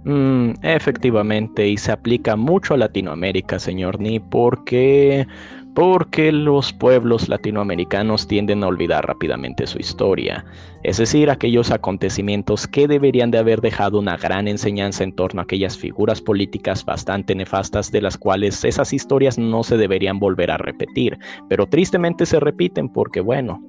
Mm, 0.05 0.53
efectivamente, 0.63 1.67
y 1.67 1.77
se 1.77 1.91
aplica 1.91 2.37
mucho 2.37 2.75
a 2.75 2.77
Latinoamérica, 2.77 3.59
señor 3.59 3.99
Ni, 3.99 4.21
porque 4.21 5.27
porque 5.77 6.33
los 6.33 6.73
pueblos 6.73 7.29
latinoamericanos 7.29 8.27
tienden 8.27 8.65
a 8.65 8.69
olvidar 8.69 9.07
rápidamente 9.07 9.67
su 9.67 9.79
historia, 9.79 10.43
es 10.83 10.97
decir, 10.97 11.29
aquellos 11.29 11.71
acontecimientos 11.71 12.67
que 12.67 12.89
deberían 12.89 13.31
de 13.31 13.37
haber 13.37 13.61
dejado 13.61 13.99
una 13.99 14.17
gran 14.17 14.49
enseñanza 14.49 15.05
en 15.05 15.13
torno 15.13 15.43
a 15.43 15.45
aquellas 15.45 15.77
figuras 15.77 16.23
políticas 16.23 16.83
bastante 16.83 17.35
nefastas 17.35 17.93
de 17.93 18.01
las 18.01 18.17
cuales 18.17 18.65
esas 18.65 18.95
historias 18.95 19.37
no 19.37 19.63
se 19.63 19.77
deberían 19.77 20.19
volver 20.19 20.51
a 20.51 20.57
repetir, 20.57 21.19
pero 21.51 21.67
tristemente 21.67 22.25
se 22.25 22.41
repiten 22.41 22.89
porque, 22.89 23.21
bueno, 23.21 23.63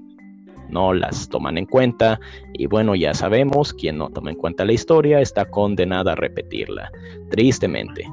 no 0.69 0.93
las 0.93 1.27
toman 1.27 1.57
en 1.57 1.65
cuenta 1.65 2.21
y 2.53 2.67
bueno, 2.67 2.95
ya 2.95 3.13
sabemos, 3.13 3.73
quien 3.73 3.97
no 3.97 4.07
toma 4.11 4.31
en 4.31 4.37
cuenta 4.37 4.63
la 4.63 4.71
historia 4.71 5.19
está 5.19 5.43
condenada 5.43 6.13
a 6.13 6.15
repetirla, 6.15 6.89
tristemente. 7.29 8.05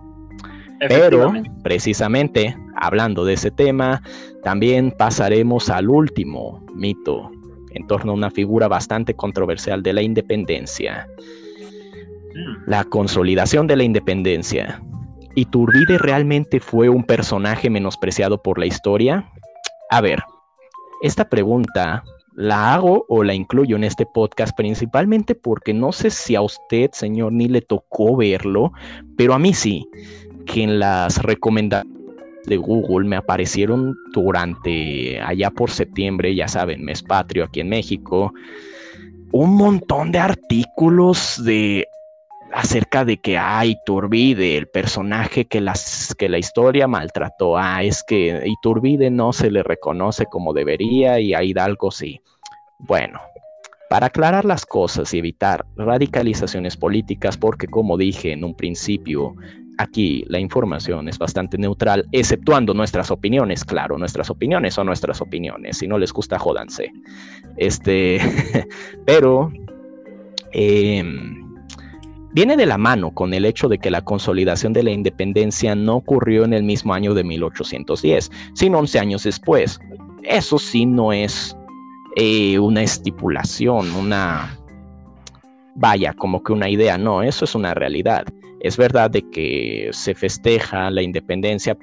Pero 0.80 1.32
precisamente 1.62 2.56
hablando 2.76 3.24
de 3.24 3.34
ese 3.34 3.50
tema, 3.50 4.02
también 4.42 4.90
pasaremos 4.90 5.70
al 5.70 5.88
último 5.88 6.64
mito 6.74 7.30
en 7.70 7.86
torno 7.86 8.12
a 8.12 8.14
una 8.14 8.30
figura 8.30 8.68
bastante 8.68 9.14
controversial 9.14 9.82
de 9.82 9.92
la 9.92 10.02
independencia. 10.02 11.08
Mm. 12.34 12.70
La 12.70 12.84
consolidación 12.84 13.66
de 13.66 13.76
la 13.76 13.84
independencia. 13.84 14.80
¿Iturbide 15.34 15.98
realmente 15.98 16.60
fue 16.60 16.88
un 16.88 17.04
personaje 17.04 17.68
menospreciado 17.68 18.40
por 18.40 18.58
la 18.58 18.66
historia? 18.66 19.28
A 19.90 20.00
ver, 20.00 20.22
esta 21.02 21.28
pregunta 21.28 22.04
la 22.36 22.74
hago 22.74 23.04
o 23.08 23.22
la 23.22 23.34
incluyo 23.34 23.76
en 23.76 23.84
este 23.84 24.06
podcast 24.06 24.56
principalmente 24.56 25.34
porque 25.34 25.72
no 25.72 25.92
sé 25.92 26.10
si 26.10 26.34
a 26.34 26.42
usted, 26.42 26.90
señor, 26.92 27.32
ni 27.32 27.48
le 27.48 27.60
tocó 27.60 28.16
verlo, 28.16 28.72
pero 29.16 29.34
a 29.34 29.38
mí 29.38 29.54
sí 29.54 29.88
que 30.44 30.62
en 30.62 30.78
las 30.78 31.22
recomendaciones 31.22 31.94
de 32.46 32.56
Google 32.56 33.08
me 33.08 33.16
aparecieron 33.16 33.96
durante 34.12 35.20
allá 35.20 35.50
por 35.50 35.70
septiembre, 35.70 36.34
ya 36.34 36.48
saben, 36.48 36.84
mes 36.84 37.02
patrio 37.02 37.44
aquí 37.44 37.60
en 37.60 37.68
México, 37.68 38.32
un 39.32 39.56
montón 39.56 40.12
de 40.12 40.18
artículos 40.18 41.42
de 41.44 41.88
acerca 42.52 43.04
de 43.04 43.16
que 43.16 43.36
hay 43.36 43.72
Iturbide, 43.72 44.56
el 44.56 44.68
personaje 44.68 45.44
que, 45.46 45.60
las, 45.60 46.14
que 46.16 46.28
la 46.28 46.38
historia 46.38 46.86
maltrató, 46.86 47.58
ah, 47.58 47.82
es 47.82 48.04
que 48.04 48.42
Iturbide 48.46 49.10
no 49.10 49.32
se 49.32 49.50
le 49.50 49.64
reconoce 49.64 50.26
como 50.26 50.52
debería 50.52 51.18
y 51.18 51.34
a 51.34 51.42
Hidalgo 51.42 51.90
sí. 51.90 52.20
Bueno, 52.78 53.20
para 53.90 54.06
aclarar 54.06 54.44
las 54.44 54.66
cosas 54.66 55.12
y 55.14 55.18
evitar 55.18 55.66
radicalizaciones 55.76 56.76
políticas, 56.76 57.36
porque 57.36 57.66
como 57.66 57.96
dije 57.96 58.32
en 58.32 58.44
un 58.44 58.54
principio, 58.54 59.34
Aquí 59.78 60.24
la 60.28 60.38
información 60.38 61.08
es 61.08 61.18
bastante 61.18 61.58
neutral, 61.58 62.06
exceptuando 62.12 62.74
nuestras 62.74 63.10
opiniones, 63.10 63.64
claro, 63.64 63.98
nuestras 63.98 64.30
opiniones 64.30 64.74
son 64.74 64.86
nuestras 64.86 65.20
opiniones, 65.20 65.78
si 65.78 65.88
no 65.88 65.98
les 65.98 66.12
gusta, 66.12 66.38
jódanse. 66.38 66.92
Este, 67.56 68.20
pero 69.04 69.52
em, 70.52 71.54
viene 72.32 72.56
de 72.56 72.66
la 72.66 72.78
mano 72.78 73.12
con 73.12 73.34
el 73.34 73.44
hecho 73.44 73.68
de 73.68 73.78
que 73.78 73.90
la 73.90 74.02
consolidación 74.02 74.72
de 74.72 74.84
la 74.84 74.92
independencia 74.92 75.74
no 75.74 75.96
ocurrió 75.96 76.44
en 76.44 76.52
el 76.52 76.62
mismo 76.62 76.94
año 76.94 77.12
de 77.12 77.24
1810, 77.24 78.30
sino 78.54 78.78
11 78.78 78.98
años 79.00 79.24
después. 79.24 79.80
Eso 80.22 80.58
sí 80.58 80.86
no 80.86 81.12
es 81.12 81.56
eh, 82.16 82.58
una 82.58 82.82
estipulación, 82.82 83.90
una... 83.92 84.56
Vaya, 85.76 86.12
como 86.12 86.44
que 86.44 86.52
una 86.52 86.68
idea, 86.68 86.96
no, 86.96 87.24
eso 87.24 87.44
es 87.44 87.56
una 87.56 87.74
realidad. 87.74 88.24
Es 88.64 88.78
verdad 88.78 89.10
de 89.10 89.22
que 89.30 89.90
se 89.92 90.14
festeja 90.14 90.90
la 90.90 91.02
independencia 91.02 91.76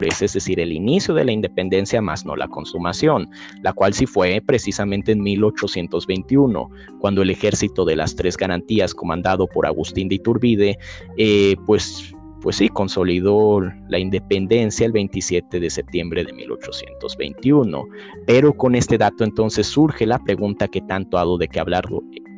es 0.00 0.32
decir, 0.32 0.58
el 0.58 0.72
inicio 0.72 1.12
de 1.12 1.26
la 1.26 1.32
independencia 1.32 2.00
más 2.00 2.24
no 2.24 2.36
la 2.36 2.48
consumación, 2.48 3.28
la 3.62 3.74
cual 3.74 3.92
sí 3.92 4.06
fue 4.06 4.42
precisamente 4.44 5.12
en 5.12 5.22
1821, 5.22 6.70
cuando 7.00 7.20
el 7.20 7.28
ejército 7.28 7.84
de 7.84 7.96
las 7.96 8.16
tres 8.16 8.36
garantías 8.38 8.94
comandado 8.94 9.46
por 9.46 9.66
Agustín 9.66 10.08
de 10.08 10.14
Iturbide, 10.16 10.78
eh, 11.18 11.54
pues, 11.66 12.14
pues 12.40 12.56
sí, 12.56 12.70
consolidó 12.70 13.60
la 13.88 13.98
independencia 13.98 14.86
el 14.86 14.92
27 14.92 15.60
de 15.60 15.68
septiembre 15.68 16.24
de 16.24 16.32
1821. 16.32 17.84
Pero 18.26 18.54
con 18.54 18.74
este 18.74 18.96
dato 18.96 19.22
entonces 19.22 19.66
surge 19.66 20.06
la 20.06 20.18
pregunta 20.18 20.66
que 20.66 20.80
tanto 20.80 21.18
ha 21.18 21.20
dado 21.20 21.36
de 21.36 21.48
que 21.48 21.60
hablar 21.60 21.84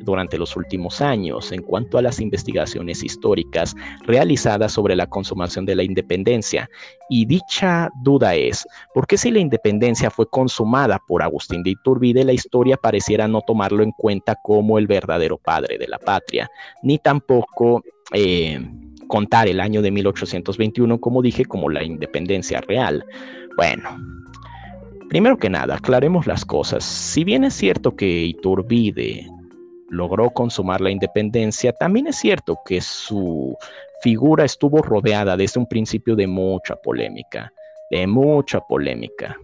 durante 0.07 0.37
los 0.37 0.55
últimos 0.55 1.01
años 1.01 1.51
en 1.51 1.61
cuanto 1.61 1.97
a 1.97 2.01
las 2.01 2.19
investigaciones 2.19 3.03
históricas 3.03 3.75
realizadas 4.05 4.71
sobre 4.71 4.95
la 4.95 5.05
consumación 5.05 5.65
de 5.65 5.75
la 5.75 5.83
independencia. 5.83 6.69
Y 7.09 7.25
dicha 7.25 7.89
duda 8.01 8.33
es, 8.33 8.65
¿por 8.93 9.05
qué 9.05 9.17
si 9.17 9.29
la 9.29 9.39
independencia 9.39 10.09
fue 10.09 10.27
consumada 10.29 10.99
por 11.07 11.21
Agustín 11.21 11.61
de 11.61 11.71
Iturbide, 11.71 12.23
la 12.23 12.33
historia 12.33 12.77
pareciera 12.77 13.27
no 13.27 13.41
tomarlo 13.41 13.83
en 13.83 13.91
cuenta 13.91 14.35
como 14.41 14.79
el 14.79 14.87
verdadero 14.87 15.37
padre 15.37 15.77
de 15.77 15.87
la 15.87 15.99
patria, 15.99 16.49
ni 16.81 16.97
tampoco... 16.97 17.83
Eh, 18.13 18.59
contar 19.07 19.47
el 19.47 19.61
año 19.61 19.81
de 19.81 19.89
1821, 19.89 20.99
como 20.99 21.21
dije, 21.21 21.45
como 21.45 21.69
la 21.69 21.81
independencia 21.81 22.59
real. 22.59 23.05
Bueno, 23.55 23.97
primero 25.09 25.37
que 25.37 25.49
nada, 25.49 25.75
aclaremos 25.75 26.27
las 26.27 26.45
cosas. 26.45 26.83
Si 26.83 27.23
bien 27.23 27.43
es 27.43 27.53
cierto 27.53 27.95
que 27.95 28.25
Iturbide 28.25 29.27
logró 29.89 30.29
consumar 30.29 30.81
la 30.81 30.91
independencia, 30.91 31.73
también 31.73 32.07
es 32.07 32.17
cierto 32.17 32.59
que 32.65 32.81
su 32.81 33.57
figura 34.01 34.45
estuvo 34.45 34.81
rodeada 34.81 35.37
desde 35.37 35.59
un 35.59 35.65
principio 35.65 36.15
de 36.15 36.27
mucha 36.27 36.75
polémica, 36.75 37.51
de 37.89 38.05
mucha 38.07 38.59
polémica. 38.61 39.37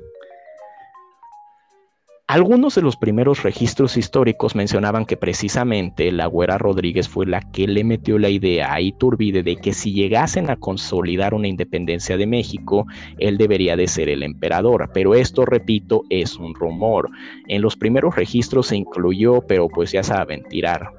Algunos 2.28 2.76
de 2.76 2.82
los 2.82 2.96
primeros 2.96 3.44
registros 3.44 3.98
históricos 3.98 4.56
mencionaban 4.56 5.06
que 5.06 5.18
precisamente 5.18 6.10
la 6.14 6.26
Güera 6.26 6.58
Rodríguez 6.58 7.10
fue 7.10 7.26
la 7.26 7.42
que 7.42 7.68
le 7.68 7.84
metió 7.84 8.18
la 8.18 8.30
idea 8.30 8.74
a 8.74 8.80
Iturbide 8.80 9.44
de 9.44 9.58
que 9.58 9.74
si 9.74 9.92
llegasen 9.92 10.50
a 10.50 10.56
consolidar 10.56 11.34
una 11.34 11.50
independencia 11.50 12.16
de 12.16 12.26
México, 12.26 12.88
él 13.20 13.38
debería 13.38 13.76
de 13.76 13.88
ser 13.88 14.08
el 14.08 14.24
emperador. 14.24 14.90
Pero 14.94 15.16
esto, 15.16 15.46
repito, 15.46 16.04
es 16.10 16.38
un 16.38 16.56
rumor. 16.56 17.10
En 17.50 17.62
los 17.62 17.76
primeros 17.76 18.16
registros 18.16 18.68
se 18.68 18.78
incluyó, 18.78 19.42
pero 19.42 19.68
pues 19.68 19.92
ya 19.92 20.02
saben, 20.02 20.44
tirar 20.44 20.92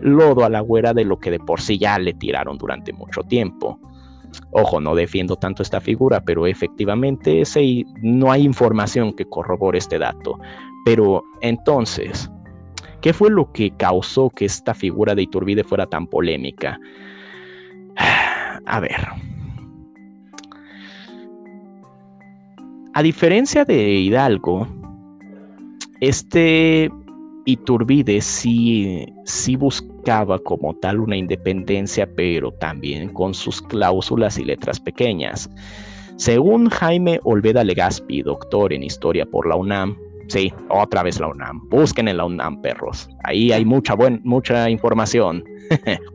lodo 0.00 0.44
a 0.44 0.50
la 0.50 0.60
Güera 0.60 0.92
de 0.92 1.04
lo 1.04 1.18
que 1.20 1.30
de 1.30 1.38
por 1.38 1.60
sí 1.60 1.78
ya 1.78 2.00
le 2.00 2.14
tiraron 2.14 2.58
durante 2.58 2.92
mucho 2.92 3.22
tiempo. 3.22 3.78
Ojo, 4.50 4.80
no 4.80 4.94
defiendo 4.94 5.36
tanto 5.36 5.62
esta 5.62 5.80
figura, 5.80 6.20
pero 6.20 6.46
efectivamente 6.46 7.42
no 8.02 8.30
hay 8.30 8.42
información 8.42 9.12
que 9.14 9.24
corrobore 9.24 9.78
este 9.78 9.98
dato. 9.98 10.38
Pero 10.84 11.22
entonces, 11.40 12.30
¿qué 13.00 13.12
fue 13.12 13.30
lo 13.30 13.52
que 13.52 13.70
causó 13.76 14.30
que 14.30 14.44
esta 14.44 14.74
figura 14.74 15.14
de 15.14 15.22
Iturbide 15.22 15.64
fuera 15.64 15.86
tan 15.86 16.06
polémica? 16.06 16.78
A 18.66 18.80
ver. 18.80 19.06
A 22.94 23.02
diferencia 23.02 23.64
de 23.64 23.90
Hidalgo, 23.90 24.68
este 26.00 26.90
Iturbide 27.46 28.20
sí, 28.20 29.06
sí 29.24 29.56
buscaba 29.56 30.38
como 30.38 30.74
tal 30.76 31.00
una 31.00 31.16
independencia, 31.16 32.08
pero 32.14 32.52
también 32.52 33.10
con 33.12 33.34
sus 33.34 33.60
cláusulas 33.60 34.38
y 34.38 34.44
letras 34.44 34.80
pequeñas. 34.80 35.50
Según 36.16 36.70
Jaime 36.70 37.20
Olveda 37.24 37.64
Legaspi, 37.64 38.22
doctor 38.22 38.72
en 38.72 38.82
historia 38.82 39.26
por 39.26 39.46
la 39.46 39.56
UNAM, 39.56 39.96
Sí, 40.28 40.52
otra 40.70 41.02
vez 41.02 41.20
la 41.20 41.28
UNAM. 41.28 41.68
Busquen 41.68 42.08
en 42.08 42.16
la 42.16 42.24
UNAM, 42.24 42.62
perros. 42.62 43.08
Ahí 43.24 43.52
hay 43.52 43.64
mucha, 43.64 43.94
buen, 43.94 44.20
mucha 44.24 44.70
información. 44.70 45.44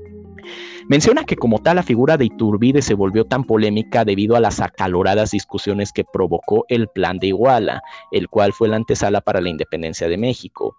Menciona 0.90 1.24
que 1.24 1.36
como 1.36 1.60
tal 1.60 1.76
la 1.76 1.84
figura 1.84 2.18
de 2.18 2.26
Iturbide 2.26 2.82
se 2.82 2.96
volvió 2.96 3.24
tan 3.24 3.44
polémica 3.44 4.04
debido 4.06 4.36
a 4.36 4.40
las 4.40 4.60
acaloradas 4.60 5.30
discusiones 5.30 5.94
que 5.94 6.04
provocó 6.04 6.66
el 6.68 6.88
Plan 6.88 7.20
de 7.20 7.28
Iguala, 7.28 7.84
el 8.12 8.28
cual 8.28 8.54
fue 8.54 8.70
la 8.70 8.78
antesala 8.78 9.22
para 9.22 9.40
la 9.40 9.50
independencia 9.50 10.08
de 10.08 10.18
México. 10.18 10.76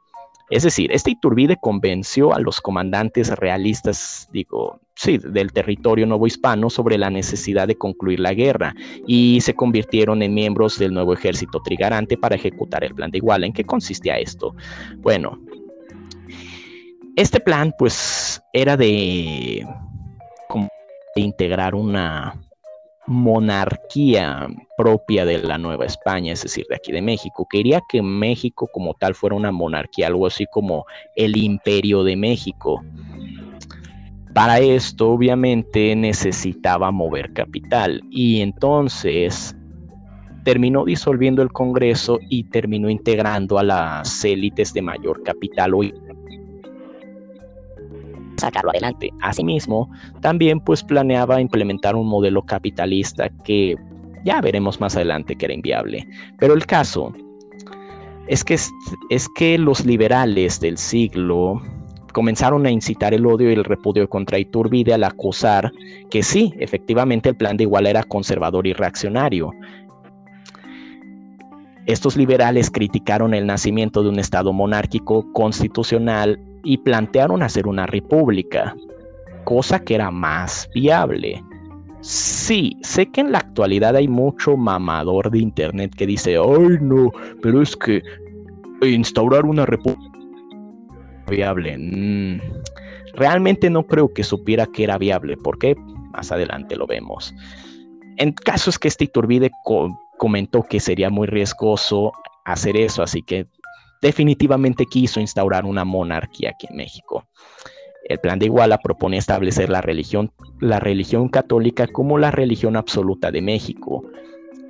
Es 0.51 0.65
decir, 0.65 0.91
este 0.93 1.13
Iturbide 1.13 1.57
convenció 1.61 2.35
a 2.35 2.41
los 2.41 2.61
comandantes 2.61 3.31
realistas, 3.39 4.29
digo, 4.33 4.81
sí, 4.97 5.19
del 5.19 5.53
territorio 5.53 6.07
nuevo 6.07 6.27
hispano 6.27 6.69
sobre 6.71 6.99
la 6.99 7.09
necesidad 7.09 7.69
de 7.69 7.77
concluir 7.77 8.19
la 8.21 8.35
guerra 8.35 8.75
y 9.07 9.41
se 9.43 9.55
convirtieron 9.55 10.23
en 10.23 10.35
miembros 10.35 10.79
del 10.79 10.93
nuevo 10.93 11.15
ejército 11.15 11.61
trigarante 11.63 12.17
para 12.19 12.35
ejecutar 12.35 12.83
el 12.85 12.95
plan 12.95 13.11
de 13.13 13.19
Iguala. 13.19 13.47
¿En 13.47 13.53
qué 13.53 13.65
consistía 13.65 14.19
esto? 14.19 14.55
Bueno, 14.99 15.39
Este 17.17 17.41
plan, 17.41 17.73
pues, 17.79 18.41
era 18.53 18.77
de, 18.77 19.67
de 21.17 21.21
integrar 21.21 21.75
una 21.75 22.35
monarquía 23.11 24.47
propia 24.77 25.25
de 25.25 25.43
la 25.43 25.59
Nueva 25.59 25.85
España, 25.85 26.33
es 26.33 26.45
decir, 26.45 26.65
de 26.69 26.77
aquí 26.77 26.93
de 26.93 27.03
México. 27.03 27.45
Quería 27.51 27.83
que 27.89 28.01
México 28.01 28.69
como 28.73 28.95
tal 28.95 29.17
fuera 29.17 29.35
una 29.35 29.51
monarquía, 29.51 30.07
algo 30.07 30.29
así 30.29 30.47
como 30.53 30.87
el 31.17 31.37
imperio 31.37 32.05
de 32.05 32.15
México. 32.15 32.81
Para 34.33 34.61
esto, 34.61 35.11
obviamente, 35.11 35.97
necesitaba 35.97 36.93
mover 36.93 37.33
capital 37.33 38.01
y 38.13 38.43
entonces 38.43 39.57
terminó 40.45 40.85
disolviendo 40.85 41.43
el 41.43 41.51
Congreso 41.51 42.21
y 42.29 42.45
terminó 42.45 42.89
integrando 42.89 43.59
a 43.59 43.65
las 43.65 44.25
élites 44.25 44.73
de 44.73 44.83
mayor 44.83 45.25
capital 45.25 45.75
hoy 45.75 45.93
sacarlo 48.41 48.71
adelante. 48.71 49.11
Asimismo, 49.23 49.91
también 50.21 50.61
pues 50.61 50.83
planeaba 50.83 51.41
implementar 51.41 51.97
un 51.97 52.09
modelo 52.09 52.43
capitalista 52.43 53.29
que 53.45 53.77
ya 54.25 54.41
veremos 54.41 54.81
más 54.81 54.97
adelante 54.97 55.37
que 55.37 55.47
era 55.47 55.55
inviable. 55.55 56.07
Pero 56.39 56.55
el 56.55 56.67
caso 56.67 57.13
es 58.27 58.45
que, 58.45 58.55
es 59.11 59.29
que 59.37 59.59
los 59.59 59.85
liberales 59.85 60.61
del 60.61 60.79
siglo 60.79 61.61
comenzaron 62.13 62.67
a 62.67 62.71
incitar 62.71 63.15
el 63.15 63.27
odio 63.27 63.51
y 63.51 63.55
el 63.55 63.65
repudio 63.65 64.09
contra 64.09 64.39
Iturbide 64.39 64.95
al 64.95 65.05
acusar 65.05 65.73
que 66.11 66.23
sí, 66.23 66.53
efectivamente 66.59 67.29
el 67.29 67.37
plan 67.37 67.57
de 67.57 67.65
Iguala 67.65 67.91
era 67.91 68.03
conservador 68.03 68.67
y 68.67 68.73
reaccionario. 68.73 69.53
Estos 71.87 72.17
liberales 72.17 72.71
criticaron 72.71 73.35
el 73.35 73.47
nacimiento 73.47 74.03
de 74.03 74.11
un 74.11 74.19
Estado 74.19 74.53
monárquico 74.53 75.33
constitucional 75.33 76.39
y 76.65 76.79
plantearon 76.79 77.43
hacer 77.43 77.67
una 77.67 77.87
república, 77.87 78.75
cosa 79.45 79.81
que 79.81 79.95
era 79.95 80.11
más 80.11 80.69
viable. 80.75 81.43
Sí, 82.01 82.77
sé 82.83 83.07
que 83.07 83.21
en 83.21 83.33
la 83.33 83.39
actualidad 83.39 83.97
hay 83.97 84.09
mucho 84.09 84.57
mamador 84.57 85.31
de 85.31 85.39
internet 85.39 85.95
que 85.97 86.07
dice, 86.07 86.37
ay 86.37 86.79
no, 86.81 87.11
pero 87.43 87.61
es 87.61 87.77
que 87.77 88.03
instaurar 88.83 89.45
una 89.45 89.67
república 89.67 90.11
viable. 91.29 91.77
Mm, 91.79 92.41
realmente 93.15 93.71
no 93.71 93.87
creo 93.87 94.13
que 94.13 94.25
supiera 94.25 94.67
que 94.67 94.85
era 94.85 94.99
viable, 94.99 95.37
porque 95.37 95.77
más 96.13 96.33
adelante 96.33 96.77
lo 96.77 96.87
vemos. 96.87 97.35
En 98.17 98.33
caso 98.33 98.71
es 98.71 98.79
que 98.79 98.89
este 98.89 99.05
Iturbide 99.05 99.51
comentó 100.19 100.63
que 100.63 100.81
sería 100.81 101.09
muy 101.11 101.27
riesgoso 101.27 102.13
hacer 102.45 102.77
eso, 102.77 103.03
así 103.03 103.23
que 103.23 103.47
definitivamente 104.01 104.87
quiso 104.87 105.21
instaurar 105.21 105.65
una 105.65 105.85
monarquía 105.85 106.51
aquí 106.51 106.67
en 106.71 106.77
México. 106.77 107.27
El 108.09 108.19
plan 108.19 108.39
de 108.39 108.47
Iguala 108.47 108.79
propone 108.79 109.19
establecer 109.19 109.69
la 109.71 109.83
religión, 109.83 110.33
la 110.61 110.81
religión 110.81 111.29
católica 111.29 111.87
como 111.87 112.19
la 112.19 112.31
religión 112.31 112.77
absoluta 112.77 113.31
de 113.31 113.43
México. 113.43 114.05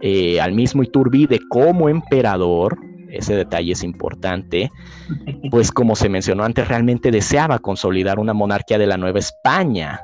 Eh, 0.03 0.41
al 0.41 0.53
mismo 0.53 0.83
Iturbide 0.83 1.41
como 1.49 1.89
emperador, 1.89 2.79
ese 3.11 3.35
detalle 3.35 3.73
es 3.73 3.83
importante, 3.83 4.71
pues 5.51 5.73
como 5.73 5.97
se 5.97 6.09
mencionó 6.09 6.45
antes, 6.45 6.69
realmente 6.69 7.11
deseaba 7.11 7.59
consolidar 7.59 8.19
una 8.19 8.35
monarquía 8.35 8.79
de 8.79 8.87
la 8.87 8.97
Nueva 8.97 9.19
España 9.19 10.01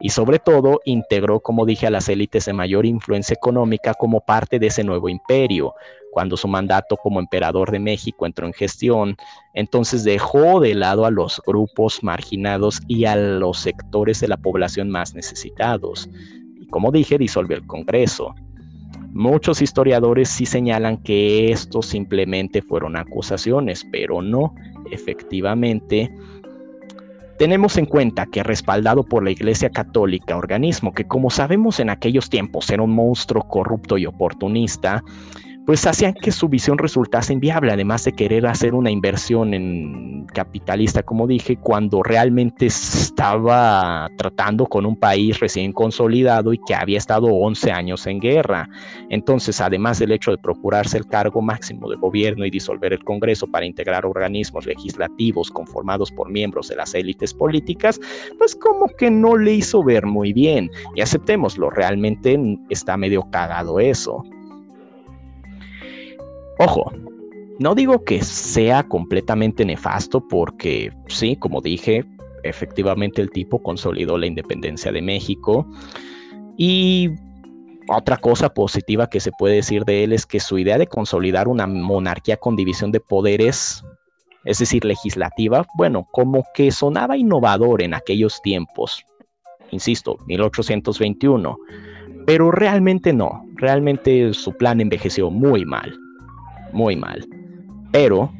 y 0.00 0.08
sobre 0.10 0.38
todo 0.38 0.80
integró, 0.84 1.40
como 1.40 1.66
dije, 1.66 1.86
a 1.86 1.90
las 1.90 2.08
élites 2.08 2.46
de 2.46 2.54
mayor 2.54 2.86
influencia 2.86 3.34
económica 3.34 3.94
como 3.94 4.20
parte 4.20 4.58
de 4.58 4.68
ese 4.68 4.82
nuevo 4.82 5.08
imperio. 5.08 5.74
Cuando 6.10 6.36
su 6.36 6.48
mandato 6.48 6.96
como 6.96 7.20
emperador 7.20 7.70
de 7.70 7.78
México 7.78 8.26
entró 8.26 8.46
en 8.46 8.52
gestión, 8.52 9.16
entonces 9.54 10.04
dejó 10.04 10.60
de 10.60 10.74
lado 10.74 11.06
a 11.06 11.10
los 11.10 11.40
grupos 11.46 12.02
marginados 12.02 12.80
y 12.88 13.04
a 13.04 13.16
los 13.16 13.58
sectores 13.58 14.20
de 14.20 14.28
la 14.28 14.36
población 14.36 14.90
más 14.90 15.14
necesitados. 15.14 16.08
Y 16.60 16.66
como 16.66 16.90
dije, 16.90 17.18
disolvió 17.18 17.56
el 17.56 17.66
Congreso. 17.66 18.34
Muchos 19.12 19.60
historiadores 19.60 20.28
sí 20.28 20.46
señalan 20.46 20.96
que 20.98 21.50
esto 21.50 21.82
simplemente 21.82 22.62
fueron 22.62 22.96
acusaciones, 22.96 23.84
pero 23.90 24.22
no, 24.22 24.54
efectivamente, 24.90 26.12
tenemos 27.40 27.78
en 27.78 27.86
cuenta 27.86 28.26
que 28.26 28.42
respaldado 28.42 29.02
por 29.02 29.24
la 29.24 29.30
Iglesia 29.30 29.70
Católica, 29.70 30.36
organismo 30.36 30.92
que 30.92 31.06
como 31.06 31.30
sabemos 31.30 31.80
en 31.80 31.88
aquellos 31.88 32.28
tiempos 32.28 32.68
era 32.68 32.82
un 32.82 32.94
monstruo 32.94 33.48
corrupto 33.48 33.96
y 33.96 34.04
oportunista, 34.04 35.02
pues 35.70 35.86
hacían 35.86 36.14
que 36.14 36.32
su 36.32 36.48
visión 36.48 36.78
resultase 36.78 37.32
inviable, 37.32 37.70
además 37.70 38.02
de 38.02 38.10
querer 38.10 38.44
hacer 38.44 38.74
una 38.74 38.90
inversión 38.90 39.54
en 39.54 40.26
capitalista, 40.34 41.04
como 41.04 41.28
dije, 41.28 41.58
cuando 41.58 42.02
realmente 42.02 42.66
estaba 42.66 44.08
tratando 44.18 44.66
con 44.66 44.84
un 44.84 44.96
país 44.96 45.38
recién 45.38 45.72
consolidado 45.72 46.52
y 46.52 46.58
que 46.66 46.74
había 46.74 46.98
estado 46.98 47.28
11 47.28 47.70
años 47.70 48.04
en 48.08 48.18
guerra. 48.18 48.68
Entonces, 49.10 49.60
además 49.60 50.00
del 50.00 50.10
hecho 50.10 50.32
de 50.32 50.38
procurarse 50.38 50.98
el 50.98 51.06
cargo 51.06 51.40
máximo 51.40 51.88
de 51.88 51.94
gobierno 51.94 52.44
y 52.44 52.50
disolver 52.50 52.92
el 52.92 53.04
Congreso 53.04 53.46
para 53.46 53.64
integrar 53.64 54.04
organismos 54.04 54.66
legislativos 54.66 55.52
conformados 55.52 56.10
por 56.10 56.32
miembros 56.32 56.66
de 56.66 56.74
las 56.74 56.96
élites 56.96 57.32
políticas, 57.32 58.00
pues 58.38 58.56
como 58.56 58.88
que 58.98 59.08
no 59.08 59.36
le 59.36 59.52
hizo 59.52 59.84
ver 59.84 60.04
muy 60.04 60.32
bien. 60.32 60.68
Y 60.96 61.00
aceptémoslo, 61.00 61.70
realmente 61.70 62.36
está 62.70 62.96
medio 62.96 63.22
cagado 63.30 63.78
eso. 63.78 64.24
Ojo, 66.62 66.92
no 67.58 67.74
digo 67.74 68.04
que 68.04 68.22
sea 68.22 68.82
completamente 68.82 69.64
nefasto 69.64 70.28
porque 70.28 70.92
sí, 71.08 71.34
como 71.36 71.62
dije, 71.62 72.04
efectivamente 72.42 73.22
el 73.22 73.30
tipo 73.30 73.62
consolidó 73.62 74.18
la 74.18 74.26
independencia 74.26 74.92
de 74.92 75.00
México. 75.00 75.66
Y 76.58 77.12
otra 77.88 78.18
cosa 78.18 78.50
positiva 78.50 79.08
que 79.08 79.20
se 79.20 79.32
puede 79.32 79.54
decir 79.54 79.86
de 79.86 80.04
él 80.04 80.12
es 80.12 80.26
que 80.26 80.38
su 80.38 80.58
idea 80.58 80.76
de 80.76 80.86
consolidar 80.86 81.48
una 81.48 81.66
monarquía 81.66 82.36
con 82.36 82.56
división 82.56 82.92
de 82.92 83.00
poderes, 83.00 83.82
es 84.44 84.58
decir, 84.58 84.84
legislativa, 84.84 85.66
bueno, 85.78 86.06
como 86.12 86.44
que 86.52 86.70
sonaba 86.72 87.16
innovador 87.16 87.80
en 87.80 87.94
aquellos 87.94 88.42
tiempos, 88.42 89.06
insisto, 89.70 90.18
1821, 90.26 91.56
pero 92.26 92.50
realmente 92.50 93.14
no, 93.14 93.46
realmente 93.54 94.34
su 94.34 94.52
plan 94.52 94.82
envejeció 94.82 95.30
muy 95.30 95.64
mal 95.64 95.98
muy 96.72 96.96
mal. 96.96 97.26
Pero 97.92 98.32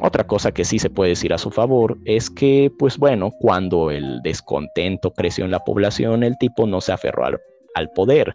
otra 0.00 0.24
cosa 0.24 0.52
que 0.52 0.64
sí 0.64 0.78
se 0.78 0.90
puede 0.90 1.10
decir 1.10 1.32
a 1.32 1.38
su 1.38 1.50
favor 1.50 1.98
es 2.04 2.30
que, 2.30 2.72
pues 2.78 2.98
bueno, 2.98 3.30
cuando 3.40 3.90
el 3.90 4.20
descontento 4.22 5.12
creció 5.12 5.44
en 5.44 5.50
la 5.50 5.60
población, 5.60 6.22
el 6.22 6.38
tipo 6.38 6.66
no 6.66 6.80
se 6.80 6.92
aferró 6.92 7.26
al, 7.74 7.90
poder. 7.94 8.34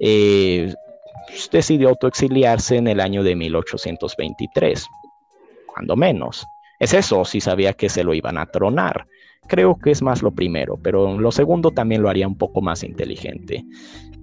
Eh, 0.00 0.72
decidió 1.52 1.90
autoexiliarse 1.90 2.76
en 2.76 2.88
el 2.88 3.00
año 3.00 3.22
de 3.22 3.36
1823, 3.36 4.86
cuando 5.72 5.96
menos. 5.96 6.46
Es 6.80 6.94
eso, 6.94 7.24
si 7.24 7.40
sabía 7.40 7.74
que 7.74 7.88
se 7.88 8.04
lo 8.04 8.14
iban 8.14 8.38
a 8.38 8.46
tronar. 8.46 9.06
Creo 9.46 9.78
que 9.78 9.90
es 9.90 10.02
más 10.02 10.22
lo 10.22 10.32
primero, 10.32 10.78
pero 10.82 11.18
lo 11.18 11.30
segundo 11.30 11.70
también 11.70 12.02
lo 12.02 12.08
haría 12.08 12.26
un 12.26 12.36
poco 12.38 12.62
más 12.62 12.82
inteligente. 12.82 13.64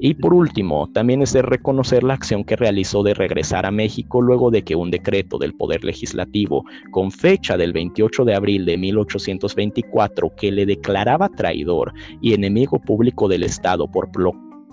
Y 0.04 0.16
por 0.16 0.34
último, 0.34 0.90
también 0.92 1.22
es 1.22 1.32
de 1.32 1.44
reconocer 1.44 2.02
la 2.02 2.16
acción 2.16 2.44
que 2.44 2.56
realizó 2.56 3.04
de 3.04 3.14
regresar 3.14 3.68
a 3.68 3.72
México 3.72 4.20
luego 4.20 4.50
de 4.50 4.64
que 4.64 4.76
un 4.76 4.90
decreto 4.90 5.38
del 5.38 5.54
Poder 5.54 5.84
Legislativo, 5.84 6.66
con 6.90 7.12
fecha 7.12 7.56
del 7.56 7.72
28 7.72 8.26
de 8.26 8.34
abril 8.34 8.66
de 8.66 8.80
1824, 8.80 10.34
que 10.36 10.52
le 10.52 10.66
declaraba 10.66 11.30
traidor 11.30 11.94
y 12.20 12.34
enemigo 12.34 12.82
público 12.82 13.28
del 13.28 13.44
Estado 13.44 13.88
por 13.92 14.10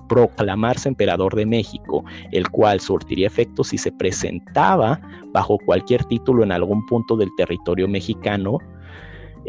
proclamarse 0.09 0.89
emperador 0.89 1.37
de 1.37 1.45
México, 1.45 2.07
el 2.33 2.49
cual 2.49 2.81
surtiría 2.81 3.26
efecto 3.26 3.64
si 3.64 3.76
se 3.76 3.93
presentaba 3.93 4.99
bajo 5.35 5.59
cualquier 5.59 6.05
título 6.05 6.43
en 6.43 6.53
algún 6.53 6.87
punto 6.87 7.18
del 7.18 7.29
territorio 7.37 7.87
mexicano, 7.87 8.61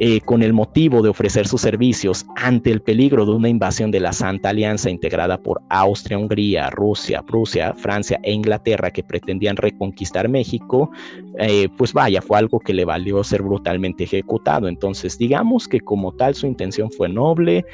eh, 0.01 0.21
con 0.21 0.43
el 0.43 0.53
motivo 0.53 1.01
de 1.01 1.09
ofrecer 1.09 1.45
sus 1.45 1.59
servicios 1.59 2.25
ante 2.37 2.71
el 2.71 2.81
peligro 2.81 3.25
de 3.25 3.33
una 3.33 3.49
invasión 3.49 3.91
de 3.91 3.99
la 3.99 4.13
Santa 4.13 4.47
Alianza 4.47 4.89
integrada 4.89 5.37
por 5.37 5.61
Austria, 5.67 6.17
Hungría, 6.17 6.69
Rusia, 6.69 7.21
Prusia, 7.21 7.73
Francia 7.73 8.17
e 8.23 8.31
Inglaterra 8.31 8.91
que 8.91 9.03
pretendían 9.03 9.57
reconquistar 9.57 10.29
México, 10.29 10.89
eh, 11.37 11.67
pues 11.77 11.91
vaya, 11.91 12.21
fue 12.21 12.37
algo 12.37 12.61
que 12.61 12.73
le 12.73 12.85
valió 12.85 13.21
ser 13.25 13.41
brutalmente 13.41 14.05
ejecutado. 14.05 14.69
Entonces, 14.69 15.17
digamos 15.17 15.67
que 15.67 15.81
como 15.81 16.13
tal 16.13 16.33
su 16.33 16.47
intención 16.47 16.89
fue 16.91 17.09
noble, 17.09 17.65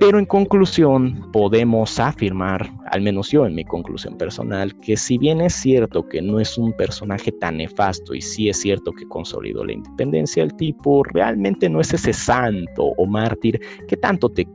pero 0.00 0.18
en 0.18 0.24
conclusión, 0.24 1.30
podemos 1.30 2.00
afirmar, 2.00 2.70
al 2.86 3.02
menos 3.02 3.30
yo 3.30 3.44
en 3.44 3.54
mi 3.54 3.66
conclusión 3.66 4.16
personal, 4.16 4.74
que 4.80 4.96
si 4.96 5.18
bien 5.18 5.42
es 5.42 5.52
cierto 5.52 6.08
que 6.08 6.22
no 6.22 6.40
es 6.40 6.56
un 6.56 6.72
personaje 6.72 7.30
tan 7.30 7.58
nefasto 7.58 8.14
y 8.14 8.22
sí 8.22 8.48
es 8.48 8.58
cierto 8.58 8.92
que 8.92 9.06
consolidó 9.06 9.62
la 9.62 9.74
independencia, 9.74 10.42
el 10.42 10.56
tipo 10.56 11.04
realmente 11.04 11.68
no 11.68 11.82
es 11.82 11.92
ese 11.92 12.14
santo 12.14 12.82
o 12.96 13.04
mártir 13.04 13.60
que 13.86 13.98
tanto 13.98 14.30
te 14.30 14.48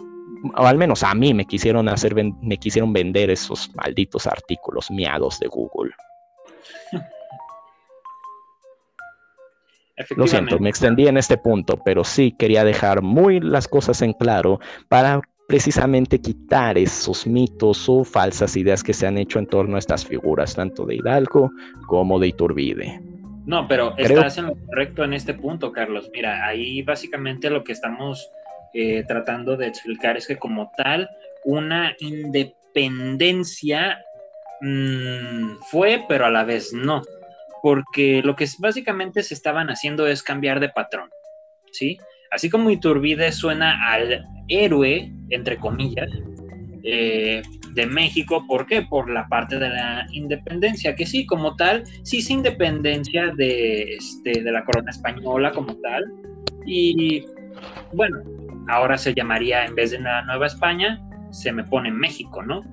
o 0.57 0.65
al 0.65 0.77
menos 0.77 1.03
a 1.03 1.13
mí 1.13 1.33
me 1.33 1.45
quisieron 1.45 1.89
hacer 1.89 2.15
me 2.41 2.57
quisieron 2.57 2.91
vender 2.91 3.29
esos 3.29 3.69
malditos 3.75 4.25
artículos 4.25 4.89
miados 4.89 5.39
de 5.39 5.47
Google. 5.47 5.91
Lo 10.17 10.27
siento, 10.27 10.59
me 10.59 10.69
extendí 10.69 11.07
en 11.07 11.17
este 11.17 11.37
punto, 11.37 11.79
pero 11.85 12.03
sí 12.03 12.35
quería 12.37 12.63
dejar 12.63 13.01
muy 13.01 13.39
las 13.39 13.67
cosas 13.67 14.01
en 14.01 14.13
claro 14.13 14.59
para 14.89 15.21
precisamente 15.47 16.19
quitar 16.19 16.77
esos 16.77 17.27
mitos 17.27 17.87
o 17.87 18.03
falsas 18.03 18.57
ideas 18.57 18.83
que 18.83 18.93
se 18.93 19.07
han 19.07 19.17
hecho 19.17 19.39
en 19.39 19.47
torno 19.47 19.75
a 19.75 19.79
estas 19.79 20.05
figuras, 20.05 20.55
tanto 20.55 20.85
de 20.85 20.95
Hidalgo 20.95 21.51
como 21.87 22.19
de 22.19 22.27
Iturbide. 22.27 23.01
No, 23.45 23.67
pero 23.67 23.95
estás 23.97 24.39
en 24.39 24.47
lo 24.47 24.55
correcto 24.55 25.03
en 25.03 25.13
este 25.13 25.35
punto, 25.35 25.71
Carlos. 25.71 26.09
Mira, 26.11 26.47
ahí 26.47 26.81
básicamente 26.81 27.51
lo 27.51 27.63
que 27.63 27.73
estamos 27.73 28.31
eh, 28.73 29.03
tratando 29.07 29.55
de 29.55 29.67
explicar 29.67 30.17
es 30.17 30.27
que 30.27 30.37
como 30.37 30.71
tal, 30.75 31.07
una 31.43 31.95
independencia 31.99 34.03
mm, 34.61 35.57
fue, 35.69 36.03
pero 36.09 36.25
a 36.25 36.31
la 36.31 36.43
vez 36.43 36.73
no. 36.73 37.03
Porque 37.61 38.23
lo 38.23 38.35
que 38.35 38.47
básicamente 38.57 39.21
se 39.21 39.35
estaban 39.35 39.69
haciendo 39.69 40.07
es 40.07 40.23
cambiar 40.23 40.59
de 40.59 40.69
patrón, 40.69 41.11
¿sí? 41.71 41.99
Así 42.31 42.49
como 42.49 42.71
Iturbide 42.71 43.31
suena 43.31 43.91
al 43.91 44.25
héroe, 44.47 45.11
entre 45.29 45.57
comillas, 45.57 46.09
eh, 46.83 47.41
de 47.73 47.85
México. 47.85 48.45
¿Por 48.47 48.65
qué? 48.65 48.83
Por 48.83 49.09
la 49.09 49.27
parte 49.27 49.57
de 49.59 49.69
la 49.69 50.05
independencia, 50.11 50.95
que 50.95 51.05
sí, 51.05 51.25
como 51.25 51.55
tal, 51.55 51.83
sí 52.03 52.19
es 52.19 52.29
independencia 52.29 53.33
de, 53.35 53.95
este, 53.95 54.41
de 54.41 54.51
la 54.51 54.63
corona 54.63 54.91
española 54.91 55.51
como 55.51 55.75
tal. 55.77 56.05
Y 56.65 57.25
bueno, 57.93 58.21
ahora 58.67 58.97
se 58.97 59.13
llamaría, 59.13 59.65
en 59.65 59.75
vez 59.75 59.91
de 59.91 59.99
la 59.99 60.23
Nueva 60.23 60.47
España, 60.47 61.01
se 61.31 61.51
me 61.51 61.63
pone 61.63 61.91
México, 61.91 62.41
¿no? 62.43 62.63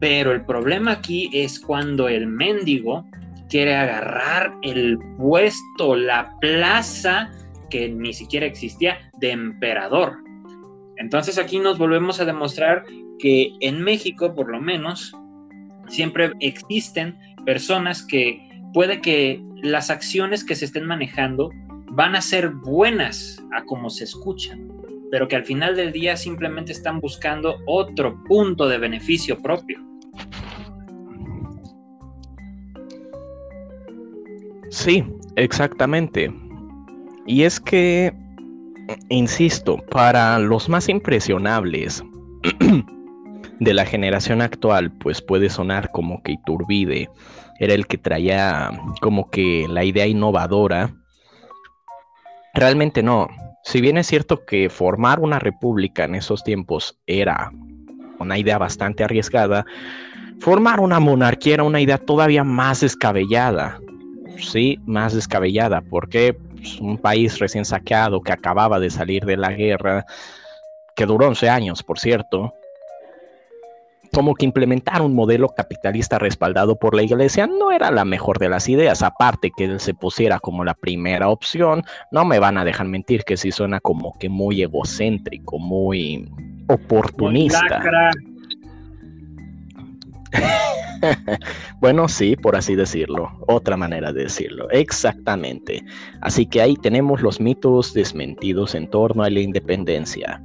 Pero 0.00 0.32
el 0.32 0.44
problema 0.44 0.92
aquí 0.92 1.30
es 1.32 1.58
cuando 1.58 2.08
el 2.08 2.26
mendigo 2.26 3.04
quiere 3.48 3.74
agarrar 3.74 4.54
el 4.62 4.98
puesto, 5.16 5.96
la 5.96 6.34
plaza 6.40 7.30
que 7.70 7.88
ni 7.88 8.12
siquiera 8.12 8.46
existía 8.46 8.98
de 9.18 9.30
emperador. 9.30 10.23
Entonces 10.98 11.38
aquí 11.38 11.58
nos 11.58 11.78
volvemos 11.78 12.20
a 12.20 12.24
demostrar 12.24 12.84
que 13.18 13.52
en 13.60 13.82
México, 13.82 14.34
por 14.34 14.50
lo 14.50 14.60
menos, 14.60 15.16
siempre 15.88 16.32
existen 16.40 17.16
personas 17.44 18.04
que 18.04 18.40
puede 18.72 19.00
que 19.00 19.42
las 19.62 19.90
acciones 19.90 20.44
que 20.44 20.54
se 20.54 20.64
estén 20.64 20.84
manejando 20.86 21.50
van 21.90 22.16
a 22.16 22.20
ser 22.20 22.50
buenas 22.50 23.42
a 23.56 23.64
como 23.64 23.88
se 23.88 24.04
escuchan, 24.04 24.68
pero 25.10 25.28
que 25.28 25.36
al 25.36 25.44
final 25.44 25.76
del 25.76 25.92
día 25.92 26.16
simplemente 26.16 26.72
están 26.72 27.00
buscando 27.00 27.56
otro 27.66 28.22
punto 28.24 28.68
de 28.68 28.78
beneficio 28.78 29.40
propio. 29.40 29.80
Sí, 34.70 35.04
exactamente. 35.36 36.32
Y 37.26 37.42
es 37.42 37.60
que, 37.60 38.12
insisto, 39.08 39.78
para 39.90 40.38
los 40.38 40.68
más 40.68 40.88
impresionables, 40.88 42.02
de 43.60 43.74
la 43.74 43.84
generación 43.86 44.42
actual, 44.42 44.90
pues 44.92 45.22
puede 45.22 45.48
sonar 45.48 45.90
como 45.92 46.22
que 46.22 46.32
Iturbide 46.32 47.08
era 47.58 47.74
el 47.74 47.86
que 47.86 47.98
traía 47.98 48.70
como 49.00 49.30
que 49.30 49.66
la 49.68 49.84
idea 49.84 50.06
innovadora. 50.06 50.94
Realmente 52.54 53.02
no. 53.02 53.28
Si 53.62 53.80
bien 53.80 53.96
es 53.96 54.06
cierto 54.06 54.44
que 54.44 54.68
formar 54.68 55.20
una 55.20 55.38
república 55.38 56.04
en 56.04 56.14
esos 56.14 56.44
tiempos 56.44 56.98
era 57.06 57.50
una 58.18 58.38
idea 58.38 58.58
bastante 58.58 59.04
arriesgada, 59.04 59.64
formar 60.40 60.80
una 60.80 61.00
monarquía 61.00 61.54
era 61.54 61.62
una 61.62 61.80
idea 61.80 61.98
todavía 61.98 62.44
más 62.44 62.80
descabellada. 62.80 63.80
Sí, 64.38 64.80
más 64.84 65.14
descabellada, 65.14 65.80
porque 65.80 66.36
pues, 66.64 66.80
un 66.80 66.96
país 66.98 67.38
recién 67.38 67.64
saqueado 67.64 68.22
que 68.22 68.32
acababa 68.32 68.80
de 68.80 68.88
salir 68.90 69.24
de 69.26 69.36
la 69.36 69.52
guerra, 69.52 70.06
que 70.96 71.04
duró 71.04 71.28
11 71.28 71.48
años, 71.50 71.82
por 71.82 71.98
cierto, 71.98 72.54
como 74.12 74.34
que 74.34 74.46
implementar 74.46 75.02
un 75.02 75.14
modelo 75.14 75.48
capitalista 75.48 76.18
respaldado 76.18 76.76
por 76.76 76.94
la 76.94 77.02
iglesia 77.02 77.46
no 77.46 77.70
era 77.72 77.90
la 77.90 78.04
mejor 78.04 78.38
de 78.38 78.48
las 78.48 78.68
ideas. 78.68 79.02
Aparte 79.02 79.50
que 79.54 79.64
él 79.64 79.80
se 79.80 79.92
pusiera 79.92 80.38
como 80.38 80.64
la 80.64 80.74
primera 80.74 81.28
opción, 81.28 81.84
no 82.12 82.24
me 82.24 82.38
van 82.38 82.56
a 82.56 82.64
dejar 82.64 82.86
mentir 82.86 83.24
que 83.24 83.36
sí 83.36 83.50
suena 83.50 83.80
como 83.80 84.16
que 84.18 84.28
muy 84.28 84.62
egocéntrico, 84.62 85.58
muy 85.58 86.30
oportunista. 86.68 87.82
bueno, 91.80 92.08
sí, 92.08 92.36
por 92.36 92.56
así 92.56 92.74
decirlo. 92.74 93.30
Otra 93.48 93.76
manera 93.76 94.12
de 94.12 94.24
decirlo. 94.24 94.70
Exactamente. 94.70 95.84
Así 96.20 96.46
que 96.46 96.60
ahí 96.60 96.76
tenemos 96.76 97.22
los 97.22 97.40
mitos 97.40 97.94
desmentidos 97.94 98.74
en 98.74 98.88
torno 98.88 99.22
a 99.22 99.30
la 99.30 99.40
independencia. 99.40 100.42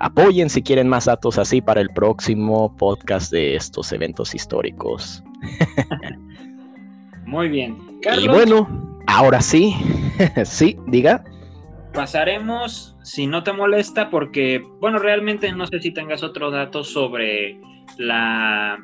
Apoyen 0.00 0.50
si 0.50 0.62
quieren 0.62 0.88
más 0.88 1.06
datos 1.06 1.38
así 1.38 1.60
para 1.60 1.80
el 1.80 1.90
próximo 1.90 2.74
podcast 2.76 3.32
de 3.32 3.56
estos 3.56 3.92
eventos 3.92 4.34
históricos. 4.34 5.22
Muy 7.26 7.48
bien. 7.48 7.78
Y 8.20 8.28
bueno, 8.28 9.00
ahora 9.06 9.40
sí, 9.40 9.74
sí, 10.44 10.78
diga. 10.86 11.24
Pasaremos, 11.94 12.96
si 13.02 13.26
no 13.26 13.44
te 13.44 13.52
molesta, 13.52 14.10
porque, 14.10 14.62
bueno, 14.80 14.98
realmente 14.98 15.50
no 15.52 15.66
sé 15.66 15.80
si 15.80 15.92
tengas 15.92 16.22
otro 16.24 16.50
dato 16.50 16.82
sobre 16.82 17.58
la 17.98 18.78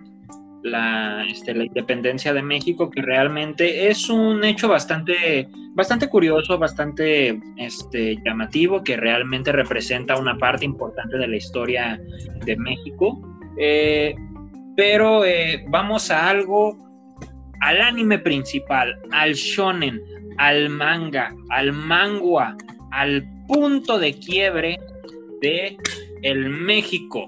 la, 0.63 1.25
este, 1.29 1.55
la 1.55 1.65
independencia 1.65 2.33
de 2.33 2.43
México, 2.43 2.91
que 2.91 3.03
realmente 3.03 3.89
es 3.89 4.09
un 4.09 4.45
hecho 4.45 4.69
bastante, 4.69 5.49
bastante 5.75 6.09
curioso, 6.09 6.59
bastante 6.59 7.41
este, 7.57 8.17
llamativo, 8.25 8.83
que 8.83 8.97
realmente 8.97 9.53
representa 9.53 10.17
una 10.17 10.37
parte 10.37 10.65
importante 10.65 11.17
de 11.17 11.29
la 11.29 11.37
historia 11.37 12.01
de 12.45 12.57
México. 12.57 13.21
Eh, 13.59 14.15
pero 14.77 15.25
eh, 15.25 15.65
vamos 15.69 16.11
a 16.11 16.29
algo, 16.29 16.79
al 17.61 17.81
anime 17.81 18.19
principal, 18.19 18.99
al 19.11 19.35
shonen, 19.35 20.01
al 20.39 20.71
manga, 20.71 21.35
al 21.51 21.73
mangua, 21.73 22.57
al 22.93 23.25
punto 23.47 23.99
de 23.99 24.19
quiebre 24.19 24.79
de 25.41 25.77
el 26.23 26.49
México. 26.49 27.27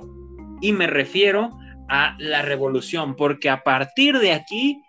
Y 0.61 0.73
me 0.73 0.87
refiero 0.87 1.51
a 1.89 2.17
la 2.19 2.43
revolución, 2.43 3.17
porque 3.17 3.51
a 3.51 3.63
partir 3.63 4.19
de 4.19 4.33
aquí 4.33 4.83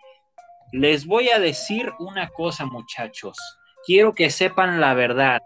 les 0.72 1.06
voy 1.06 1.28
a 1.28 1.38
decir 1.38 1.92
una 1.98 2.28
cosa, 2.28 2.66
muchachos. 2.66 3.36
Quiero 3.86 4.12
que 4.12 4.30
sepan 4.30 4.80
la 4.80 4.94
verdad. 4.94 5.42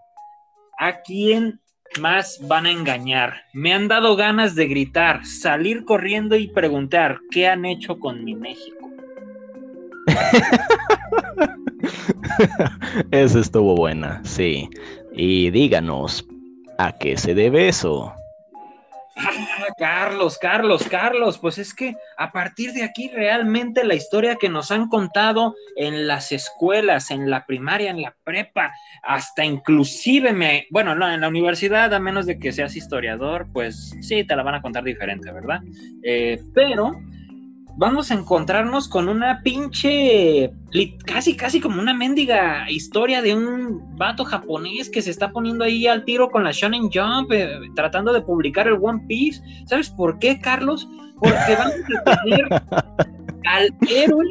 ¿A 0.78 1.00
quién 1.02 1.60
más 2.00 2.38
van 2.46 2.66
a 2.66 2.70
engañar? 2.70 3.42
Me 3.52 3.74
han 3.74 3.88
dado 3.88 4.16
ganas 4.16 4.54
de 4.54 4.68
gritar, 4.68 5.26
salir 5.26 5.84
corriendo 5.84 6.36
y 6.36 6.48
preguntar 6.48 7.18
qué 7.30 7.48
han 7.48 7.64
hecho 7.64 7.98
con 7.98 8.24
mi 8.24 8.34
México. 8.34 8.88
Eso 13.10 13.40
estuvo 13.40 13.74
buena, 13.74 14.22
sí. 14.24 14.68
Y 15.12 15.50
díganos, 15.50 16.26
¿a 16.78 16.92
qué 16.92 17.16
se 17.16 17.34
debe 17.34 17.68
eso? 17.68 18.12
Carlos, 19.76 20.38
Carlos, 20.38 20.84
Carlos, 20.88 21.38
pues 21.38 21.58
es 21.58 21.74
que 21.74 21.96
a 22.16 22.32
partir 22.32 22.72
de 22.72 22.84
aquí 22.84 23.08
realmente 23.08 23.84
la 23.84 23.94
historia 23.94 24.36
que 24.36 24.48
nos 24.48 24.70
han 24.70 24.88
contado 24.88 25.54
en 25.76 26.06
las 26.06 26.32
escuelas, 26.32 27.10
en 27.10 27.30
la 27.30 27.46
primaria, 27.46 27.90
en 27.90 28.02
la 28.02 28.14
prepa, 28.24 28.72
hasta 29.02 29.44
inclusive 29.44 30.32
me, 30.32 30.66
bueno, 30.70 30.94
no, 30.94 31.10
en 31.10 31.20
la 31.20 31.28
universidad, 31.28 31.92
a 31.92 31.98
menos 31.98 32.26
de 32.26 32.38
que 32.38 32.52
seas 32.52 32.76
historiador, 32.76 33.46
pues 33.52 33.94
sí, 34.00 34.24
te 34.24 34.36
la 34.36 34.42
van 34.42 34.56
a 34.56 34.62
contar 34.62 34.84
diferente, 34.84 35.30
¿verdad? 35.32 35.60
Eh, 36.02 36.40
pero 36.54 37.00
vamos 37.78 38.10
a 38.10 38.14
encontrarnos 38.14 38.88
con 38.88 39.08
una 39.08 39.40
pinche, 39.42 40.52
casi, 41.06 41.36
casi 41.36 41.60
como 41.60 41.80
una 41.80 41.94
mendiga 41.94 42.68
historia 42.68 43.22
de 43.22 43.36
un 43.36 43.96
vato 43.96 44.24
japonés 44.24 44.90
que 44.90 45.00
se 45.00 45.10
está 45.10 45.30
poniendo 45.30 45.64
ahí 45.64 45.86
al 45.86 46.04
tiro 46.04 46.28
con 46.28 46.42
la 46.42 46.50
Shonen 46.50 46.90
Jump, 46.92 47.30
eh, 47.30 47.48
tratando 47.76 48.12
de 48.12 48.20
publicar 48.20 48.66
el 48.66 48.78
One 48.82 49.04
Piece. 49.06 49.40
¿Sabes 49.66 49.90
por 49.90 50.18
qué, 50.18 50.40
Carlos? 50.40 50.88
Porque 51.20 51.54
vamos 51.56 51.74
a 52.04 52.22
tener 52.22 52.48
al 53.44 53.72
héroe 53.88 54.26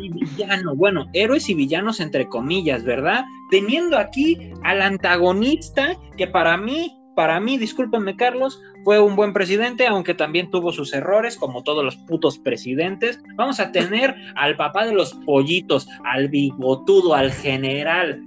y 0.00 0.08
villano, 0.10 0.74
bueno, 0.74 1.06
héroes 1.12 1.48
y 1.48 1.54
villanos 1.54 2.00
entre 2.00 2.28
comillas, 2.28 2.82
¿verdad? 2.82 3.24
Teniendo 3.52 3.96
aquí 3.96 4.50
al 4.64 4.82
antagonista 4.82 5.96
que 6.16 6.26
para 6.26 6.56
mí 6.56 6.98
para 7.18 7.40
mí, 7.40 7.58
discúlpenme 7.58 8.14
Carlos, 8.14 8.62
fue 8.84 9.00
un 9.00 9.16
buen 9.16 9.32
presidente, 9.32 9.88
aunque 9.88 10.14
también 10.14 10.52
tuvo 10.52 10.70
sus 10.70 10.94
errores, 10.94 11.36
como 11.36 11.64
todos 11.64 11.84
los 11.84 11.96
putos 11.96 12.38
presidentes. 12.38 13.20
Vamos 13.34 13.58
a 13.58 13.72
tener 13.72 14.14
al 14.36 14.54
papá 14.54 14.86
de 14.86 14.94
los 14.94 15.14
pollitos, 15.26 15.88
al 16.04 16.28
bigotudo, 16.28 17.16
al 17.16 17.32
general. 17.32 18.22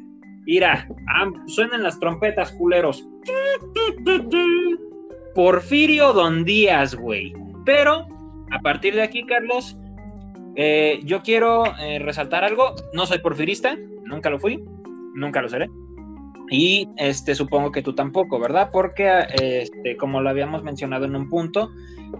Mira, 0.45 0.89
suenan 1.47 1.83
las 1.83 2.01
trompetas, 2.01 2.51
culeros. 2.51 3.07
Porfirio 5.35 6.11
Don 6.11 6.43
Díaz, 6.43 6.93
güey. 6.93 7.33
Pero, 7.63 8.09
a 8.51 8.59
partir 8.59 8.93
de 8.93 9.03
aquí, 9.03 9.25
Carlos, 9.25 9.77
eh, 10.57 10.99
yo 11.05 11.21
quiero 11.21 11.63
eh, 11.79 11.99
resaltar 11.99 12.43
algo. 12.43 12.75
No 12.91 13.05
soy 13.05 13.19
porfirista, 13.19 13.77
nunca 14.03 14.29
lo 14.29 14.37
fui. 14.37 14.61
nunca 15.15 15.41
lo 15.41 15.47
seré. 15.47 15.69
Y 16.51 16.89
este, 16.97 17.33
supongo 17.33 17.71
que 17.71 17.81
tú 17.81 17.95
tampoco, 17.95 18.37
¿verdad? 18.37 18.69
Porque, 18.73 19.09
este, 19.41 19.95
como 19.95 20.19
lo 20.19 20.29
habíamos 20.29 20.63
mencionado 20.63 21.05
en 21.05 21.15
un 21.15 21.29
punto, 21.29 21.71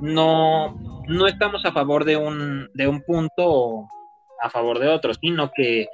no, 0.02 0.80
no 1.08 1.28
estamos 1.28 1.66
a 1.66 1.74
favor 1.74 2.06
de 2.06 2.16
un, 2.16 2.70
de 2.74 2.88
un 2.88 3.02
punto 3.02 3.46
o 3.46 3.90
a 4.42 4.50
favor 4.50 4.80
de 4.80 4.88
otro, 4.88 5.14
sino 5.14 5.52
que 5.54 5.88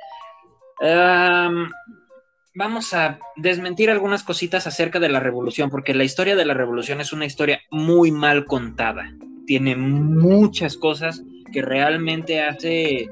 vamos 2.53 2.93
a 2.93 3.19
desmentir 3.35 3.89
algunas 3.89 4.21
cositas 4.23 4.67
acerca 4.67 4.99
de 4.99 5.09
la 5.09 5.19
revolución, 5.19 5.71
porque 5.71 5.95
la 5.95 6.03
historia 6.03 6.35
de 6.35 6.45
la 6.45 6.53
revolución 6.53 7.01
es 7.01 7.11
una 7.13 7.25
historia 7.25 7.61
muy 7.71 8.11
mal 8.11 8.45
contada. 8.45 9.11
Tiene 9.47 9.75
muchas 9.75 10.77
cosas 10.77 11.23
que 11.51 11.63
realmente 11.63 12.43
hace 12.43 13.09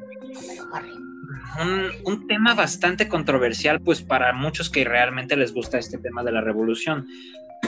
un, 2.05 2.27
tema 2.27 2.53
bastante 2.53 3.07
controversial, 3.07 3.81
pues 3.81 4.01
para 4.01 4.33
muchos 4.33 4.69
que 4.69 4.83
realmente 4.83 5.35
les 5.35 5.53
gusta 5.53 5.77
este 5.77 5.97
tema 5.97 6.23
de 6.23 6.31
la 6.31 6.41
revolución. 6.41 7.07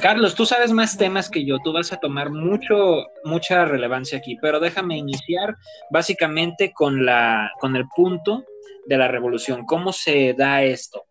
Carlos, 0.01 0.35
tú 0.35 0.45
sabes 0.45 0.71
más 0.71 0.97
temas 0.97 1.29
que 1.29 1.45
yo, 1.45 1.57
tú 1.63 1.73
vas 1.73 1.91
a 1.91 1.97
tomar 1.97 2.29
mucho, 2.29 3.05
mucha 3.23 3.65
relevancia 3.65 4.17
aquí, 4.19 4.38
pero 4.41 4.59
déjame 4.59 4.97
iniciar 4.97 5.55
básicamente 5.89 6.71
con, 6.73 7.05
la, 7.05 7.51
con 7.59 7.75
el 7.75 7.85
punto 7.95 8.45
de 8.85 8.97
la 8.97 9.07
revolución. 9.07 9.65
¿Cómo 9.65 9.91
se 9.91 10.33
da 10.33 10.63
esto? 10.63 11.05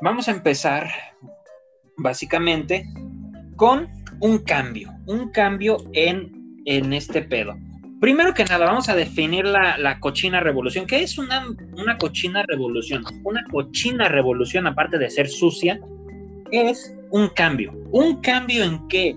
Vamos 0.00 0.28
a 0.28 0.32
empezar 0.32 0.88
básicamente 1.96 2.86
con 3.56 3.88
un 4.20 4.38
cambio, 4.38 4.92
un 5.06 5.30
cambio 5.30 5.78
en, 5.92 6.62
en 6.64 6.92
este 6.92 7.22
pedo. 7.22 7.54
Primero 8.02 8.34
que 8.34 8.44
nada, 8.44 8.66
vamos 8.66 8.88
a 8.88 8.96
definir 8.96 9.44
la, 9.44 10.00
cochina 10.00 10.40
revolución. 10.40 10.88
¿Qué 10.88 11.04
es 11.04 11.18
una, 11.18 11.46
una, 11.76 11.96
cochina 11.98 12.42
revolución? 12.48 13.04
Una 13.22 13.44
cochina 13.48 14.08
revolución, 14.08 14.66
aparte 14.66 14.98
de 14.98 15.08
ser 15.08 15.28
sucia, 15.28 15.80
es 16.50 16.98
un 17.12 17.28
cambio. 17.28 17.72
¿Un 17.92 18.20
cambio 18.20 18.64
en 18.64 18.88
qué? 18.88 19.16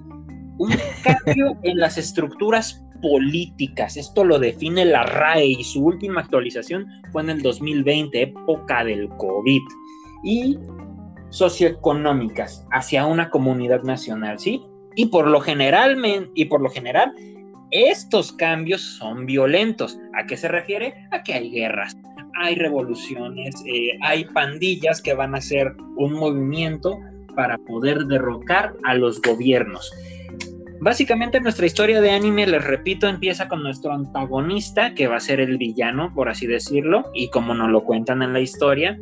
Un 0.59 0.71
cambio 1.01 1.57
en 1.63 1.79
las 1.79 1.97
estructuras 1.97 2.85
políticas. 3.01 3.97
Esto 3.97 4.23
lo 4.23 4.37
define 4.37 4.85
la 4.85 5.01
RAE 5.01 5.47
y 5.47 5.63
su 5.63 5.83
última 5.83 6.21
actualización 6.21 6.85
fue 7.11 7.23
en 7.23 7.31
el 7.31 7.41
2020, 7.41 8.21
época 8.21 8.83
del 8.83 9.09
COVID. 9.17 9.63
Y 10.23 10.59
socioeconómicas 11.31 12.67
hacia 12.71 13.07
una 13.07 13.31
comunidad 13.31 13.81
nacional, 13.81 14.37
¿sí? 14.37 14.61
Y 14.95 15.07
por 15.07 15.25
lo 15.25 15.41
general, 15.41 15.97
y 16.35 16.45
por 16.45 16.61
lo 16.61 16.69
general, 16.69 17.15
estos 17.75 18.31
cambios 18.31 18.81
son 18.81 19.25
violentos. 19.25 19.99
¿A 20.13 20.25
qué 20.25 20.37
se 20.37 20.47
refiere? 20.47 20.93
A 21.11 21.23
que 21.23 21.33
hay 21.33 21.51
guerras, 21.51 21.97
hay 22.41 22.55
revoluciones, 22.55 23.53
eh, 23.67 23.97
hay 24.01 24.23
pandillas 24.25 25.01
que 25.01 25.13
van 25.13 25.35
a 25.35 25.39
hacer 25.39 25.75
un 25.97 26.13
movimiento 26.13 26.97
para 27.35 27.57
poder 27.57 28.05
derrocar 28.05 28.73
a 28.85 28.95
los 28.95 29.21
gobiernos. 29.21 29.91
Básicamente 30.79 31.41
nuestra 31.41 31.65
historia 31.65 31.99
de 31.99 32.11
anime, 32.11 32.47
les 32.47 32.63
repito, 32.63 33.09
empieza 33.09 33.49
con 33.49 33.61
nuestro 33.61 33.91
antagonista, 33.91 34.93
que 34.93 35.07
va 35.07 35.17
a 35.17 35.19
ser 35.19 35.41
el 35.41 35.57
villano, 35.57 36.13
por 36.13 36.29
así 36.29 36.47
decirlo, 36.47 37.03
y 37.13 37.29
como 37.29 37.53
nos 37.53 37.69
lo 37.71 37.83
cuentan 37.83 38.21
en 38.21 38.31
la 38.31 38.39
historia, 38.39 38.97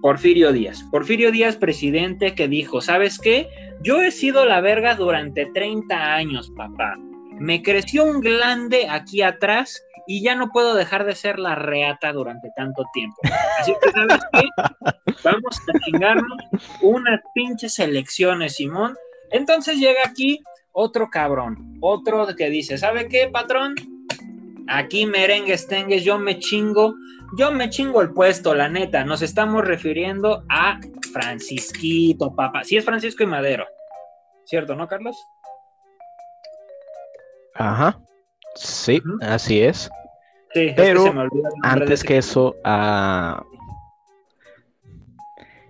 Porfirio 0.00 0.52
Díaz. 0.52 0.84
Porfirio 0.92 1.32
Díaz, 1.32 1.56
presidente, 1.56 2.36
que 2.36 2.46
dijo, 2.46 2.80
¿sabes 2.80 3.18
qué? 3.18 3.48
Yo 3.82 4.00
he 4.00 4.12
sido 4.12 4.46
la 4.46 4.60
verga 4.60 4.94
durante 4.94 5.46
30 5.46 6.14
años, 6.14 6.52
papá 6.56 6.96
me 7.40 7.62
creció 7.62 8.04
un 8.04 8.20
glande 8.20 8.86
aquí 8.88 9.22
atrás 9.22 9.82
y 10.06 10.22
ya 10.22 10.34
no 10.34 10.50
puedo 10.50 10.74
dejar 10.74 11.06
de 11.06 11.14
ser 11.14 11.38
la 11.38 11.54
reata 11.54 12.12
durante 12.12 12.50
tanto 12.54 12.84
tiempo. 12.92 13.16
Así 13.58 13.74
que, 13.82 13.90
¿sabes 13.92 14.20
qué? 14.32 15.12
Vamos 15.24 15.60
a 15.74 15.78
chingarnos 15.84 16.38
unas 16.82 17.20
pinches 17.34 17.78
elecciones, 17.78 18.56
Simón. 18.56 18.94
Entonces 19.30 19.78
llega 19.78 20.00
aquí 20.04 20.42
otro 20.72 21.08
cabrón, 21.08 21.78
otro 21.80 22.26
que 22.36 22.50
dice, 22.50 22.76
¿sabe 22.76 23.08
qué, 23.08 23.28
patrón? 23.28 23.74
Aquí 24.68 25.06
merengues 25.06 25.66
tengues, 25.66 26.04
yo 26.04 26.18
me 26.18 26.38
chingo, 26.38 26.94
yo 27.38 27.52
me 27.52 27.70
chingo 27.70 28.02
el 28.02 28.12
puesto, 28.12 28.54
la 28.54 28.68
neta. 28.68 29.04
Nos 29.04 29.22
estamos 29.22 29.66
refiriendo 29.66 30.44
a 30.50 30.78
Francisquito, 31.12 32.34
papá. 32.34 32.64
Sí 32.64 32.76
es 32.76 32.84
Francisco 32.84 33.22
y 33.22 33.26
Madero. 33.26 33.66
¿Cierto, 34.44 34.74
no, 34.74 34.86
Carlos? 34.86 35.16
Ajá. 37.60 38.00
Sí, 38.54 39.00
así 39.20 39.60
es. 39.60 39.90
Pero 40.52 41.04
antes 41.62 42.02
que 42.02 42.18
eso, 42.18 42.56
ah, 42.64 43.44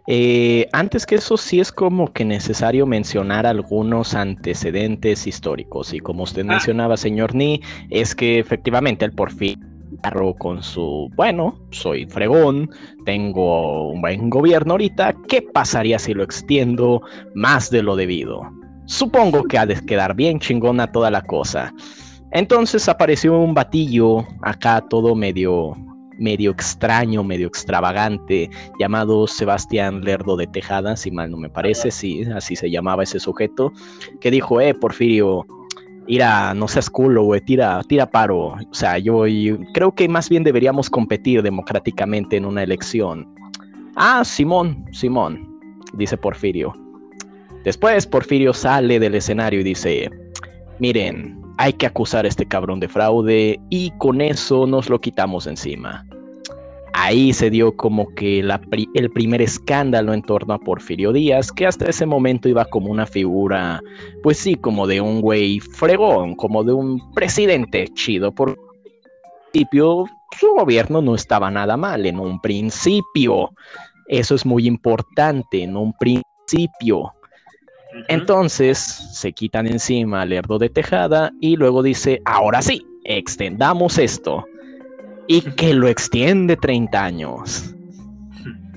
eh, 0.07 0.67
antes 0.73 1.05
que 1.05 1.17
eso 1.17 1.37
sí 1.37 1.61
es 1.61 1.71
como 1.71 2.13
que 2.13 2.25
necesario 2.25 2.87
mencionar 2.87 3.45
algunos 3.45 4.15
antecedentes 4.15 5.27
históricos. 5.27 5.93
Y 5.93 5.99
como 5.99 6.23
usted 6.23 6.43
ah. 6.43 6.53
mencionaba, 6.53 6.97
señor 6.97 7.35
Ni, 7.35 7.61
es 7.91 8.15
que 8.15 8.39
efectivamente 8.39 9.05
el 9.05 9.13
porfir 9.13 9.59
con 10.39 10.63
su, 10.63 11.11
bueno, 11.15 11.59
soy 11.71 12.07
fregón, 12.07 12.71
tengo 13.05 13.91
un 13.91 14.01
buen 14.01 14.31
gobierno 14.31 14.73
ahorita, 14.73 15.15
¿qué 15.29 15.43
pasaría 15.43 15.99
si 15.99 16.15
lo 16.15 16.23
extiendo 16.23 17.03
más 17.35 17.71
de 17.71 17.83
lo 17.83 17.97
debido? 17.97 18.60
Supongo 18.91 19.45
que 19.45 19.57
ha 19.57 19.67
de 19.67 19.81
quedar 19.87 20.17
bien 20.17 20.41
chingona 20.41 20.91
toda 20.91 21.13
la 21.13 21.23
cosa. 21.23 21.73
Entonces 22.33 22.89
apareció 22.89 23.39
un 23.39 23.55
batillo 23.55 24.27
acá 24.43 24.81
todo 24.81 25.15
medio 25.15 25.77
medio 26.19 26.51
extraño, 26.51 27.23
medio 27.23 27.47
extravagante, 27.47 28.51
llamado 28.81 29.29
Sebastián 29.29 30.03
Lerdo 30.03 30.37
de 30.37 30.49
Tejada, 30.49 30.97
si 30.97 31.13
mal 31.13 31.31
no 31.31 31.37
me 31.37 31.49
parece, 31.49 31.93
sí, 31.93 32.25
así 32.35 32.57
se 32.57 32.69
llamaba 32.69 33.05
ese 33.05 33.21
sujeto, 33.21 33.73
que 34.21 34.31
dijo, 34.31 34.61
eh, 34.61 34.75
Porfirio, 34.75 35.47
ira, 36.09 36.53
no 36.53 36.67
seas 36.67 36.91
culo, 36.91 37.23
güey, 37.23 37.41
tira, 37.41 37.81
tira 37.85 38.11
paro. 38.11 38.49
O 38.49 38.75
sea, 38.75 38.99
yo, 38.99 39.23
creo 39.73 39.95
que 39.95 40.09
más 40.09 40.29
bien 40.29 40.43
deberíamos 40.43 40.91
competir 40.91 41.43
democráticamente 41.43 42.37
en 42.37 42.45
una 42.45 42.65
elección. 42.65 43.33
Ah, 43.95 44.23
Simón, 44.25 44.85
Simón, 44.93 45.49
dice 45.95 46.19
Porfirio. 46.19 46.75
Después 47.65 48.07
Porfirio 48.07 48.53
sale 48.53 48.99
del 48.99 49.15
escenario 49.15 49.61
y 49.61 49.65
dice, 49.65 50.11
miren, 50.79 51.41
hay 51.59 51.75
que 51.75 51.87
acusar 51.87 52.25
a 52.25 52.29
este 52.29 52.47
cabrón 52.47 52.81
de 52.81 52.89
fraude 52.89 53.61
y 53.69 53.91
con 53.99 54.21
eso 54.21 54.67
nos 54.67 54.89
lo 54.89 55.01
quitamos 55.01 55.47
encima. 55.47 56.07
Ahí 56.93 57.33
se 57.33 57.51
dio 57.51 57.77
como 57.77 58.13
que 58.15 58.41
el 58.41 59.11
primer 59.11 59.43
escándalo 59.43 60.13
en 60.13 60.23
torno 60.23 60.55
a 60.55 60.59
Porfirio 60.59 61.13
Díaz, 61.13 61.53
que 61.53 61.67
hasta 61.67 61.89
ese 61.89 62.05
momento 62.05 62.49
iba 62.49 62.65
como 62.65 62.91
una 62.91 63.07
figura, 63.07 63.81
pues 64.23 64.39
sí, 64.39 64.55
como 64.55 64.87
de 64.87 65.01
un 65.01 65.21
güey 65.21 65.61
fregón, 65.61 66.35
como 66.35 66.65
de 66.65 66.73
un 66.73 67.13
presidente 67.15 67.89
chido. 67.95 68.33
Por 68.33 68.59
principio, 69.53 70.07
su 70.39 70.49
gobierno 70.55 71.01
no 71.01 71.15
estaba 71.15 71.51
nada 71.51 71.77
mal, 71.77 72.07
en 72.07 72.19
un 72.19 72.41
principio. 72.41 73.51
Eso 74.09 74.35
es 74.35 74.45
muy 74.45 74.67
importante, 74.67 75.63
en 75.63 75.77
un 75.77 75.93
principio. 75.95 77.13
Entonces 78.09 78.79
se 78.79 79.33
quitan 79.33 79.67
encima 79.67 80.23
al 80.23 80.31
Lerdo 80.31 80.59
de 80.59 80.69
Tejada 80.69 81.33
y 81.41 81.57
luego 81.57 81.83
dice, 81.83 82.21
ahora 82.25 82.63
sí, 82.63 82.87
extendamos 83.05 83.99
esto. 83.99 84.47
Y 85.27 85.43
que 85.43 85.75
lo 85.75 85.89
extiende 85.89 86.57
30 86.57 87.05
años. 87.05 87.75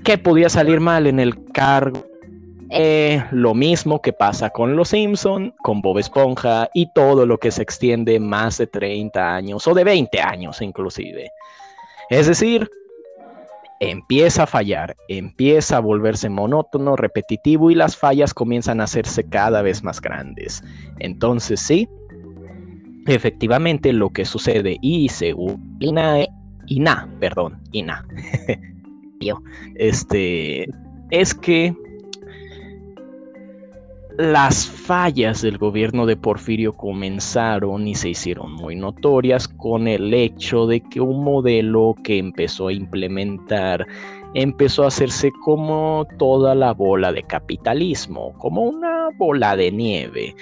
¿Qué 0.03 0.17
podía 0.17 0.49
salir 0.49 0.79
mal 0.79 1.07
en 1.07 1.19
el 1.19 1.45
cargo? 1.51 2.05
Eh, 2.69 3.23
lo 3.31 3.53
mismo 3.53 4.01
que 4.01 4.13
pasa 4.13 4.49
con 4.49 4.75
Los 4.75 4.89
Simpson, 4.89 5.53
con 5.61 5.81
Bob 5.81 5.99
Esponja 5.99 6.69
y 6.73 6.91
todo 6.93 7.25
lo 7.25 7.37
que 7.37 7.51
se 7.51 7.61
extiende 7.61 8.19
más 8.19 8.57
de 8.57 8.65
30 8.67 9.35
años 9.35 9.67
o 9.67 9.73
de 9.73 9.83
20 9.83 10.19
años 10.19 10.61
inclusive. 10.61 11.31
Es 12.09 12.27
decir, 12.27 12.69
empieza 13.89 14.43
a 14.43 14.47
fallar, 14.47 14.95
empieza 15.07 15.77
a 15.77 15.79
volverse 15.79 16.29
monótono, 16.29 16.95
repetitivo 16.95 17.71
y 17.71 17.75
las 17.75 17.97
fallas 17.97 18.33
comienzan 18.33 18.81
a 18.81 18.85
hacerse 18.85 19.23
cada 19.23 19.61
vez 19.61 19.83
más 19.83 20.01
grandes. 20.01 20.63
Entonces 20.99 21.59
sí, 21.59 21.87
efectivamente 23.07 23.93
lo 23.93 24.09
que 24.09 24.25
sucede 24.25 24.77
y 24.81 25.09
según 25.09 25.77
Ina, 25.79 26.25
Ina 26.67 27.09
perdón, 27.19 27.59
Ina, 27.71 28.05
este, 29.75 30.69
es 31.11 31.33
que 31.33 31.75
las 34.17 34.67
fallas 34.67 35.41
del 35.41 35.57
gobierno 35.57 36.05
de 36.05 36.15
Porfirio 36.15 36.73
comenzaron 36.73 37.87
y 37.87 37.95
se 37.95 38.09
hicieron 38.09 38.53
muy 38.53 38.75
notorias 38.75 39.47
con 39.47 39.87
el 39.87 40.13
hecho 40.13 40.67
de 40.67 40.81
que 40.81 41.01
un 41.01 41.23
modelo 41.23 41.95
que 42.03 42.19
empezó 42.19 42.67
a 42.67 42.73
implementar 42.73 43.87
empezó 44.35 44.83
a 44.83 44.87
hacerse 44.87 45.31
como 45.43 46.05
toda 46.19 46.53
la 46.53 46.73
bola 46.73 47.11
de 47.11 47.23
capitalismo, 47.23 48.33
como 48.37 48.61
una 48.61 49.09
bola 49.17 49.55
de 49.55 49.71
nieve. 49.71 50.35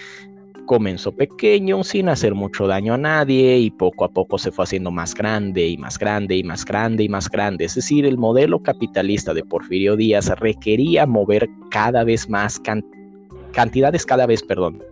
comenzó 0.66 1.12
pequeño 1.14 1.84
sin 1.84 2.08
hacer 2.08 2.34
mucho 2.34 2.68
daño 2.68 2.94
a 2.94 2.98
nadie 2.98 3.58
y 3.58 3.72
poco 3.72 4.06
a 4.06 4.10
poco 4.10 4.38
se 4.38 4.52
fue 4.52 4.64
haciendo 4.64 4.92
más 4.92 5.14
grande 5.14 5.68
y 5.68 5.78
más 5.78 5.98
grande 5.98 6.36
y 6.38 6.44
más 6.44 6.64
grande 6.64 7.04
y 7.04 7.10
más 7.10 7.30
grande. 7.30 7.66
Es 7.66 7.76
decir, 7.76 8.06
el 8.06 8.18
modelo 8.18 8.62
capitalista 8.62 9.34
de 9.34 9.44
Porfirio 9.44 9.96
Díaz 9.96 10.30
requería 10.40 11.06
mover 11.06 11.50
cada 11.70 12.04
vez 12.04 12.30
más 12.30 12.60
cantidades 13.52 14.06
cada 14.06 14.26
vez, 14.26 14.44
perdón, 14.44 14.84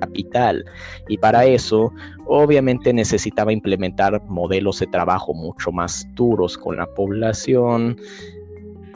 capital. 0.00 0.64
Y 1.08 1.18
para 1.18 1.44
eso, 1.44 1.92
obviamente 2.26 2.92
necesitaba 2.92 3.52
implementar 3.52 4.22
modelos 4.26 4.80
de 4.80 4.86
trabajo 4.86 5.34
mucho 5.34 5.70
más 5.70 6.06
duros 6.14 6.56
con 6.58 6.76
la 6.76 6.86
población 6.86 7.96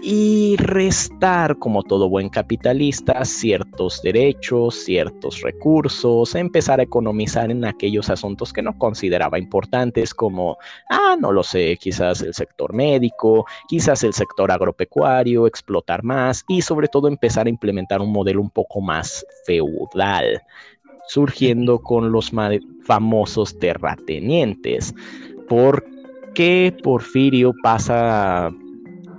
y 0.07 0.57
restar, 0.59 1.59
como 1.59 1.83
todo 1.83 2.11
buen 2.11 2.29
capitalista, 2.29 3.25
ciertos 3.25 4.03
derechos, 4.03 4.85
ciertos 4.85 5.41
recursos, 5.41 6.35
empezar 6.35 6.79
a 6.79 6.83
economizar 6.83 7.51
en 7.51 7.65
aquellos 7.65 8.11
asuntos 8.11 8.53
que 8.53 8.61
no 8.61 8.77
consideraba 8.77 9.39
importantes 9.39 10.13
como, 10.13 10.59
ah, 10.91 11.17
no 11.19 11.33
lo 11.33 11.43
sé, 11.43 11.79
quizás 11.81 12.21
el 12.21 12.35
sector 12.35 12.75
médico, 12.75 13.47
quizás 13.67 14.05
el 14.05 14.13
sector 14.13 14.53
agropecuario, 14.53 15.47
explotar 15.47 16.03
más 16.03 16.45
y 16.49 16.61
sobre 16.61 16.89
todo 16.89 17.09
empezar 17.09 17.47
a 17.47 17.51
implementar 17.51 18.03
un 18.03 18.13
modelo 18.13 18.43
un 18.43 18.51
poco 18.51 18.83
más 18.83 19.25
feudal 19.47 20.43
surgiendo 21.09 21.79
con 21.81 22.13
los 22.13 22.31
famosos 22.83 23.59
terratenientes. 23.59 24.95
¿Por 25.49 25.85
qué 26.35 26.75
Porfirio 26.83 27.55
pasa 27.63 28.51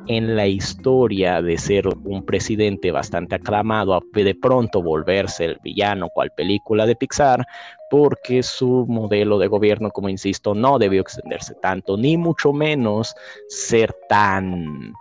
en 0.08 0.36
la 0.36 0.47
historia 0.47 1.41
de 1.41 1.58
ser 1.58 1.88
un 1.88 2.26
presidente 2.26 2.91
bastante 2.91 3.36
aclamado 3.36 3.93
a 3.95 4.01
de 4.14 4.36
pronto 4.36 4.82
volverse 4.82 5.45
el 5.45 5.60
villano 5.64 6.10
cual 6.10 6.32
película 6.32 6.86
de 6.86 6.95
Pixar? 6.95 7.45
Porque 7.89 8.43
su 8.43 8.86
modelo 8.88 9.38
de 9.38 9.47
gobierno, 9.47 9.91
como 9.91 10.10
insisto, 10.10 10.56
no 10.56 10.80
debió 10.80 11.01
extenderse 11.01 11.56
tanto, 11.62 11.97
ni 11.97 12.18
mucho 12.18 12.53
menos 12.53 13.16
ser 13.47 13.95
tan, 14.10 14.93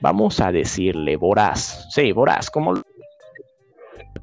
vamos 0.00 0.40
a 0.40 0.52
decirle, 0.52 1.16
voraz. 1.16 1.86
Sí, 1.90 2.12
voraz, 2.12 2.50
como 2.50 2.74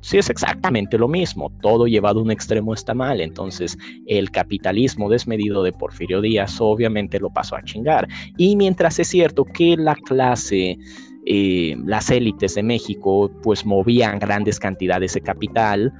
Sí, 0.01 0.17
es 0.17 0.29
exactamente 0.29 0.97
lo 0.97 1.07
mismo. 1.07 1.51
Todo 1.61 1.87
llevado 1.87 2.19
a 2.19 2.23
un 2.23 2.31
extremo 2.31 2.73
está 2.73 2.93
mal. 2.93 3.21
Entonces, 3.21 3.77
el 4.07 4.31
capitalismo 4.31 5.09
desmedido 5.09 5.63
de 5.63 5.71
Porfirio 5.71 6.21
Díaz 6.21 6.59
obviamente 6.59 7.19
lo 7.19 7.29
pasó 7.29 7.55
a 7.55 7.63
chingar. 7.63 8.07
Y 8.37 8.55
mientras 8.55 8.99
es 8.99 9.07
cierto 9.07 9.45
que 9.45 9.75
la 9.77 9.95
clase, 9.95 10.77
eh, 11.25 11.75
las 11.85 12.09
élites 12.09 12.55
de 12.55 12.63
México, 12.63 13.31
pues 13.43 13.65
movían 13.65 14.19
grandes 14.19 14.59
cantidades 14.59 15.13
de 15.13 15.21
capital, 15.21 15.93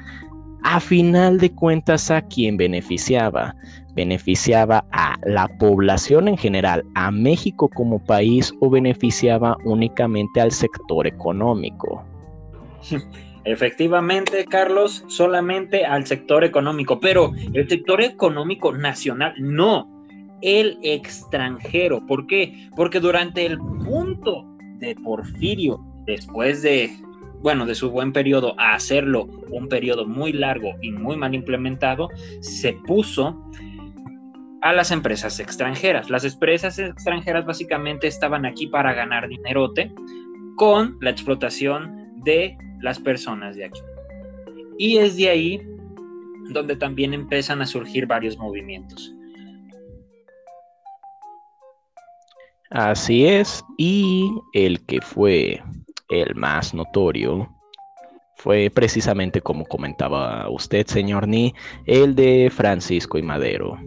a 0.64 0.80
final 0.80 1.40
de 1.40 1.52
cuentas, 1.52 2.10
¿a 2.10 2.22
quién 2.22 2.56
beneficiaba? 2.56 3.54
¿Beneficiaba 3.96 4.86
a 4.92 5.18
la 5.26 5.48
población 5.60 6.30
en 6.30 6.38
general, 6.38 6.86
a 6.96 7.12
México 7.12 7.70
como 7.70 8.00
país 8.00 8.54
o 8.62 8.70
beneficiaba 8.70 9.58
únicamente 9.66 10.40
al 10.40 10.52
sector 10.52 11.06
económico? 11.06 12.04
Efectivamente, 13.46 14.46
Carlos, 14.46 15.04
solamente 15.08 15.86
al 15.86 16.06
sector 16.06 16.44
económico, 16.44 17.00
pero 17.00 17.34
el 17.54 17.68
sector 17.68 18.02
económico 18.02 18.72
nacional 18.72 19.34
no, 19.38 20.06
el 20.42 20.78
extranjero. 20.82 22.06
¿Por 22.06 22.26
qué? 22.28 22.70
Porque 22.76 23.00
durante 23.00 23.46
el 23.46 23.58
punto 23.58 24.46
de 24.78 24.96
Porfirio, 24.96 25.80
después 26.06 26.62
de, 26.62 26.96
bueno, 27.42 27.66
de 27.66 27.76
su 27.76 27.90
buen 27.92 28.14
periodo 28.14 28.58
a 28.58 28.76
hacerlo 28.76 29.26
un 29.50 29.68
periodo 29.68 30.06
muy 30.06 30.32
largo 30.32 30.74
y 30.82 30.92
muy 30.92 31.18
mal 31.18 31.36
implementado, 31.36 32.10
se 32.40 32.74
puso 32.74 33.50
a 34.62 34.72
las 34.72 34.92
empresas 34.92 35.42
extranjeras. 35.42 36.10
Las 36.10 36.24
empresas 36.24 36.80
extranjeras 36.80 37.46
básicamente 37.46 38.08
estaban 38.08 38.46
aquí 38.46 38.68
para 38.68 38.94
ganar 38.94 39.28
dinerote 39.28 39.94
con 40.56 40.98
la 41.02 41.10
explotación 41.10 42.14
de 42.24 42.58
las 42.84 43.00
personas 43.00 43.56
de 43.56 43.66
aquí. 43.66 43.82
Y 44.78 44.98
es 44.98 45.16
de 45.16 45.30
ahí 45.30 45.62
donde 46.50 46.76
también 46.76 47.14
empiezan 47.14 47.62
a 47.62 47.66
surgir 47.66 48.06
varios 48.06 48.38
movimientos. 48.38 49.12
Así 52.70 53.26
es, 53.26 53.64
y 53.78 54.30
el 54.54 54.84
que 54.86 55.00
fue 55.00 55.62
el 56.10 56.36
más 56.36 56.74
notorio 56.74 57.50
fue 58.36 58.70
precisamente 58.74 59.42
como 59.42 59.64
comentaba 59.66 60.50
usted, 60.50 60.86
señor 60.88 61.28
Ni, 61.28 61.54
el 61.86 62.16
de 62.16 62.52
Francisco 62.52 63.18
y 63.18 63.22
Madero, 63.22 63.78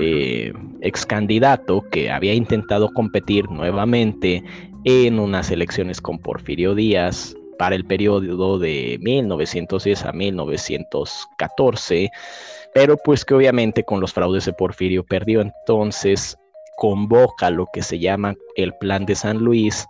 eh, 0.00 0.52
ex 0.80 1.06
candidato 1.06 1.84
que 1.92 2.10
había 2.10 2.34
intentado 2.34 2.92
competir 2.94 3.48
nuevamente 3.50 4.42
en 4.84 5.20
unas 5.20 5.50
elecciones 5.50 6.00
con 6.00 6.18
Porfirio 6.18 6.74
Díaz 6.74 7.36
para 7.58 7.74
el 7.74 7.84
periodo 7.84 8.58
de 8.58 8.98
1910 9.00 10.04
a 10.04 10.12
1914, 10.12 12.10
pero 12.74 12.96
pues 12.96 13.24
que 13.24 13.34
obviamente 13.34 13.84
con 13.84 14.00
los 14.00 14.12
fraudes 14.12 14.44
de 14.44 14.52
Porfirio 14.52 15.04
perdió, 15.04 15.40
entonces 15.40 16.36
convoca 16.76 17.50
lo 17.50 17.66
que 17.72 17.82
se 17.82 17.98
llama 17.98 18.34
el 18.56 18.74
Plan 18.74 19.06
de 19.06 19.14
San 19.14 19.38
Luis 19.38 19.86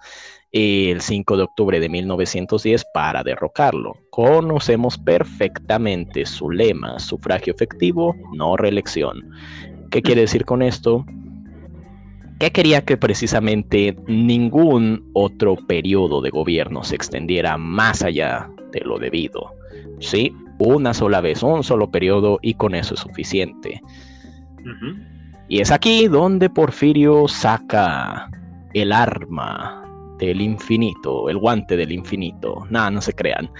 el 0.53 1.01
5 1.01 1.37
de 1.37 1.43
octubre 1.43 1.81
de 1.81 1.89
1910 1.89 2.87
para 2.95 3.25
derrocarlo. 3.25 3.97
Conocemos 4.11 4.97
perfectamente 4.99 6.27
su 6.27 6.49
lema, 6.49 7.01
sufragio 7.01 7.53
efectivo, 7.53 8.15
no 8.33 8.57
reelección. 8.57 9.33
¿Qué 9.91 10.01
quiere 10.01 10.21
decir 10.21 10.45
con 10.45 10.63
esto? 10.63 11.05
Que 12.39 12.51
quería 12.51 12.85
que 12.85 12.97
precisamente 12.97 13.97
ningún 14.07 15.09
otro 15.13 15.57
periodo 15.67 16.21
de 16.21 16.31
gobierno 16.31 16.83
se 16.83 16.97
extendiera 16.97 17.57
más 17.57 18.03
allá 18.03 18.51
de 18.73 18.81
lo 18.81 18.99
debido. 18.99 19.53
Sí, 20.01 20.35
una 20.59 20.95
sola 20.95 21.21
vez, 21.21 21.43
un 21.43 21.63
solo 21.63 21.91
periodo 21.91 22.39
y 22.43 22.55
con 22.55 22.75
eso 22.75 22.95
es 22.95 23.01
suficiente. 23.01 23.81
Y 25.49 25.61
es 25.61 25.71
aquí 25.71 26.09
donde 26.09 26.51
Porfirio 26.51 27.29
saca 27.29 28.31
el 28.73 28.93
arma 28.93 29.85
del 30.19 30.41
infinito, 30.41 31.29
el 31.29 31.39
guante 31.39 31.77
del 31.77 31.93
infinito. 31.93 32.67
No, 32.71 32.91
no 32.91 33.01
se 33.01 33.13
crean. 33.13 33.51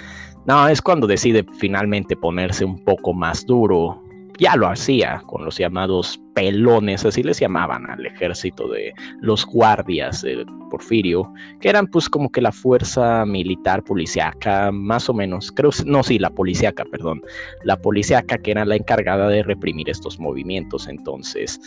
No, 0.47 0.69
es 0.69 0.83
cuando 0.83 1.07
decide 1.07 1.45
finalmente 1.59 2.17
ponerse 2.17 2.65
un 2.65 2.83
poco 2.85 3.15
más 3.15 3.47
duro 3.47 4.03
ya 4.39 4.57
lo 4.57 4.69
hacía 4.69 5.23
con 5.27 5.45
los 5.45 5.59
llamados 5.59 6.21
pelones, 6.35 7.05
así 7.05 7.23
les 7.23 7.39
llamaban 7.39 7.89
al 7.89 8.05
ejército 8.05 8.69
de 8.69 8.93
los 9.21 9.47
guardias 9.47 10.23
de 10.23 10.45
Porfirio, 10.71 11.33
que 11.61 11.69
eran 11.69 11.87
pues 11.87 12.09
como 12.09 12.31
que 12.31 12.41
la 12.41 12.51
fuerza 12.51 13.25
militar 13.25 13.85
policiaca, 13.85 14.73
más 14.73 15.09
o 15.09 15.15
menos, 15.15 15.53
creo, 15.53 15.71
no, 15.87 16.03
sí, 16.03 16.19
la 16.19 16.31
policiaca, 16.31 16.85
perdón, 16.91 17.23
la 17.63 17.77
policiaca 17.77 18.39
que 18.39 18.51
era 18.51 18.65
la 18.65 18.77
encargada 18.77 19.29
de 19.29 19.43
reprimir 19.45 19.89
estos 19.89 20.19
movimientos, 20.19 20.89
entonces 20.89 21.61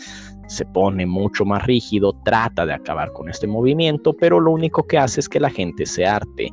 se 0.47 0.65
pone 0.65 1.05
mucho 1.05 1.45
más 1.45 1.65
rígido, 1.65 2.13
trata 2.25 2.65
de 2.65 2.73
acabar 2.73 3.11
con 3.13 3.29
este 3.29 3.47
movimiento, 3.47 4.13
pero 4.13 4.39
lo 4.39 4.51
único 4.51 4.85
que 4.85 4.97
hace 4.97 5.21
es 5.21 5.29
que 5.29 5.39
la 5.39 5.49
gente 5.49 5.85
se 5.85 6.05
arte. 6.05 6.49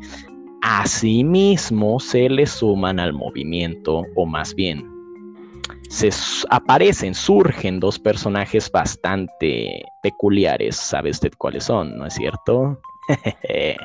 Asimismo, 0.62 2.00
se 2.00 2.28
le 2.28 2.46
suman 2.46 2.98
al 2.98 3.12
movimiento, 3.12 4.02
o 4.16 4.26
más 4.26 4.54
bien, 4.54 4.93
se 5.88 6.10
aparecen, 6.50 7.14
surgen 7.14 7.80
dos 7.80 7.98
personajes 7.98 8.70
bastante 8.70 9.84
peculiares. 10.02 10.76
¿Sabe 10.76 11.10
usted 11.10 11.32
cuáles 11.38 11.64
son, 11.64 11.96
no 11.96 12.06
es 12.06 12.14
cierto? 12.14 12.80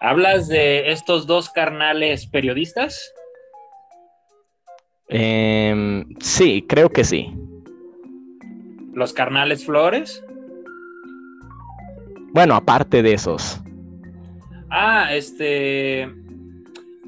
¿Hablas 0.00 0.48
de 0.48 0.90
estos 0.90 1.26
dos 1.26 1.48
carnales 1.50 2.26
periodistas? 2.26 3.12
Em, 5.08 6.04
sí, 6.20 6.64
creo 6.68 6.90
que 6.90 7.04
sí. 7.04 7.32
¿Los 8.94 9.12
carnales 9.12 9.64
Flores? 9.64 10.24
Bueno, 12.32 12.54
aparte 12.54 13.02
de 13.02 13.12
esos. 13.12 13.60
Ah, 14.70 15.14
este. 15.14 16.10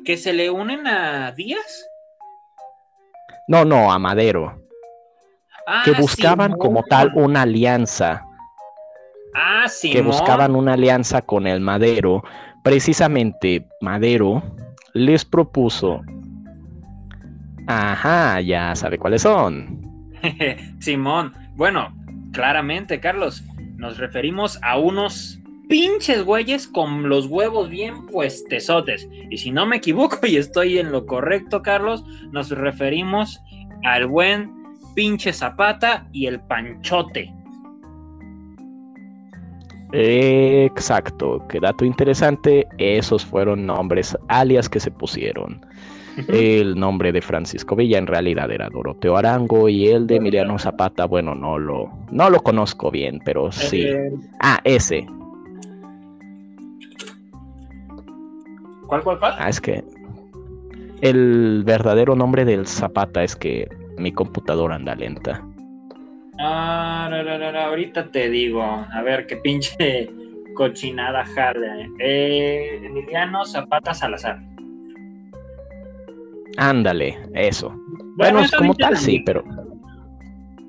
¿Que 0.05 0.17
se 0.17 0.33
le 0.33 0.51
unen 0.51 0.87
a 0.87 1.33
Díaz? 1.33 1.87
No, 3.49 3.65
no, 3.65 3.93
a 3.93 3.99
Madero. 3.99 4.61
Ah, 5.67 5.83
que 5.85 5.93
buscaban 5.93 6.53
como 6.53 6.83
tal 6.85 7.13
una 7.15 7.43
alianza. 7.43 8.25
Ah, 9.35 9.67
sí. 9.69 9.91
Que 9.91 10.03
buscaban 10.03 10.55
una 10.55 10.75
alianza 10.75 11.23
con 11.23 11.47
el 11.47 11.61
Madero. 11.61 12.23
Precisamente 12.63 13.67
Madero 13.81 14.43
les 14.93 15.25
propuso. 15.25 16.03
Ajá, 17.67 18.41
ya 18.41 18.75
sabe 18.75 18.99
cuáles 18.99 19.23
son. 19.23 20.11
Simón, 20.81 21.33
bueno, 21.57 21.95
claramente, 22.33 23.01
Carlos, 23.01 23.43
nos 23.77 23.99
referimos 23.99 24.59
a 24.63 24.79
unos 24.79 25.41
pinches 25.69 26.25
güeyes 26.25 26.69
con 26.69 27.09
los 27.09 27.27
huevos 27.27 27.69
bien 27.69 28.07
puestesotes. 28.07 29.09
Y 29.31 29.39
si 29.39 29.51
no 29.51 29.67
me 29.67 29.77
equivoco 29.77 30.19
y 30.27 30.37
estoy 30.37 30.79
en 30.79 30.93
lo 30.93 31.07
correcto, 31.07 31.63
Carlos, 31.63 32.05
nos 32.33 32.51
referimos 32.51 33.41
al 33.85 34.07
buen 34.07 34.53
pinche 34.95 35.33
Zapata 35.33 36.07
y 36.13 36.27
el 36.27 36.41
Panchote. 36.41 37.33
Exacto, 39.97 41.45
qué 41.49 41.61
dato 41.61 41.85
interesante, 41.85 42.67
esos 42.79 43.25
fueron 43.25 43.65
nombres 43.65 44.17
alias 44.27 44.69
que 44.69 44.81
se 44.81 44.91
pusieron. 44.91 45.65
El 46.29 46.79
nombre 46.79 47.13
de 47.13 47.21
Francisco 47.21 47.77
Villa 47.77 47.99
en 47.99 48.07
realidad 48.07 48.51
era 48.51 48.69
Doroteo 48.71 49.17
Arango 49.17 49.69
y 49.69 49.89
el 49.89 50.07
de 50.07 50.17
Emiliano 50.17 50.59
Zapata, 50.59 51.07
bueno, 51.07 51.35
no 51.35 51.59
lo, 51.59 51.91
no 52.11 52.31
lo 52.31 52.41
conozco 52.43 52.91
bien, 52.91 53.21
pero 53.25 53.51
sí. 53.53 53.83
Eh, 53.83 54.13
ah, 54.41 54.61
ese. 54.65 55.07
¿Cuál, 58.87 59.03
cuál, 59.03 59.19
cuál? 59.19 59.35
Ah, 59.39 59.49
es 59.49 59.61
que 59.61 59.83
el 61.01 61.63
verdadero 61.65 62.15
nombre 62.15 62.45
del 62.45 62.67
Zapata 62.67 63.23
es 63.23 63.37
que 63.37 63.69
mi 63.99 64.13
computadora 64.13 64.77
anda 64.77 64.95
lenta. 64.95 65.43
Ah, 66.39 67.09
ahorita 67.67 68.11
te 68.11 68.29
digo. 68.29 68.63
A 68.63 69.03
ver, 69.03 69.27
qué 69.27 69.37
pinche 69.37 70.11
cochinada 70.55 71.25
jale. 71.25 71.91
Eh, 71.99 72.81
Emiliano 72.85 73.45
Zapata 73.45 73.95
Salazar. 73.95 74.41
Ándale, 76.57 77.19
eso. 77.35 77.75
Bueno, 78.17 78.41
es 78.41 78.53
como 78.53 78.75
tal, 78.75 78.97
sí, 78.97 79.21
pero. 79.25 79.45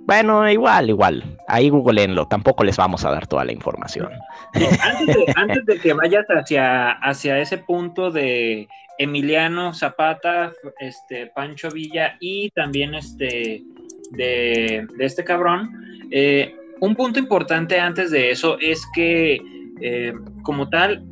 Bueno, 0.05 0.49
igual, 0.49 0.89
igual. 0.89 1.34
Ahí 1.47 1.69
googleenlo. 1.69 2.27
Tampoco 2.27 2.63
les 2.63 2.77
vamos 2.77 3.05
a 3.05 3.11
dar 3.11 3.27
toda 3.27 3.45
la 3.45 3.51
información. 3.51 4.09
antes, 5.35 5.65
de, 5.65 5.79
que 5.79 5.93
vayas 5.93 6.25
hacia, 6.27 6.91
hacia 6.91 7.39
ese 7.39 7.59
punto 7.59 8.11
de 8.11 8.67
Emiliano 8.97 9.73
Zapata, 9.73 10.53
este, 10.79 11.27
Pancho 11.27 11.69
Villa 11.69 12.17
y 12.19 12.49
también 12.51 12.95
este 12.95 13.63
de, 14.11 14.87
este 14.99 15.23
cabrón. 15.23 15.69
Eh, 16.11 16.55
un 16.79 16.95
punto 16.95 17.19
importante 17.19 17.79
antes 17.79 18.11
de 18.11 18.31
eso 18.31 18.57
es 18.59 18.85
que, 18.93 19.41
eh, 19.81 20.13
como 20.43 20.69
tal, 20.69 21.03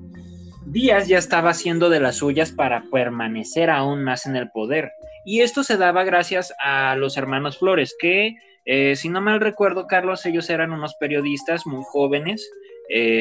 Díaz 0.65 1.07
ya 1.07 1.17
estaba 1.17 1.49
haciendo 1.49 1.89
de 1.89 1.99
las 1.99 2.17
suyas 2.17 2.51
para 2.51 2.83
permanecer 2.91 3.69
aún 3.69 4.03
más 4.03 4.25
en 4.25 4.35
el 4.35 4.49
poder. 4.49 4.91
Y 5.25 5.41
esto 5.41 5.63
se 5.63 5.77
daba 5.77 6.03
gracias 6.03 6.53
a 6.63 6.95
los 6.95 7.17
hermanos 7.17 7.57
Flores, 7.57 7.95
que, 7.99 8.35
eh, 8.65 8.95
si 8.95 9.09
no 9.09 9.21
mal 9.21 9.39
recuerdo, 9.39 9.87
Carlos, 9.87 10.25
ellos 10.25 10.49
eran 10.49 10.71
unos 10.71 10.95
periodistas 10.99 11.65
muy 11.65 11.83
jóvenes, 11.85 12.49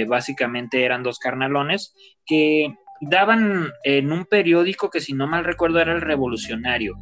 básicamente 0.07 0.85
eran 0.85 1.03
dos 1.03 1.19
carnalones, 1.19 1.95
que 2.27 2.75
daban 3.01 3.69
en 3.85 4.13
un 4.13 4.27
periódico 4.27 4.91
que, 4.91 5.01
si 5.01 5.15
no 5.15 5.27
mal 5.27 5.45
recuerdo, 5.45 5.81
era 5.81 5.95
el 5.95 6.03
Revolucionario. 6.03 6.97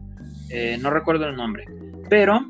no 0.80 0.90
recuerdo 0.90 1.26
el 1.26 1.36
nombre, 1.36 1.64
pero 2.08 2.46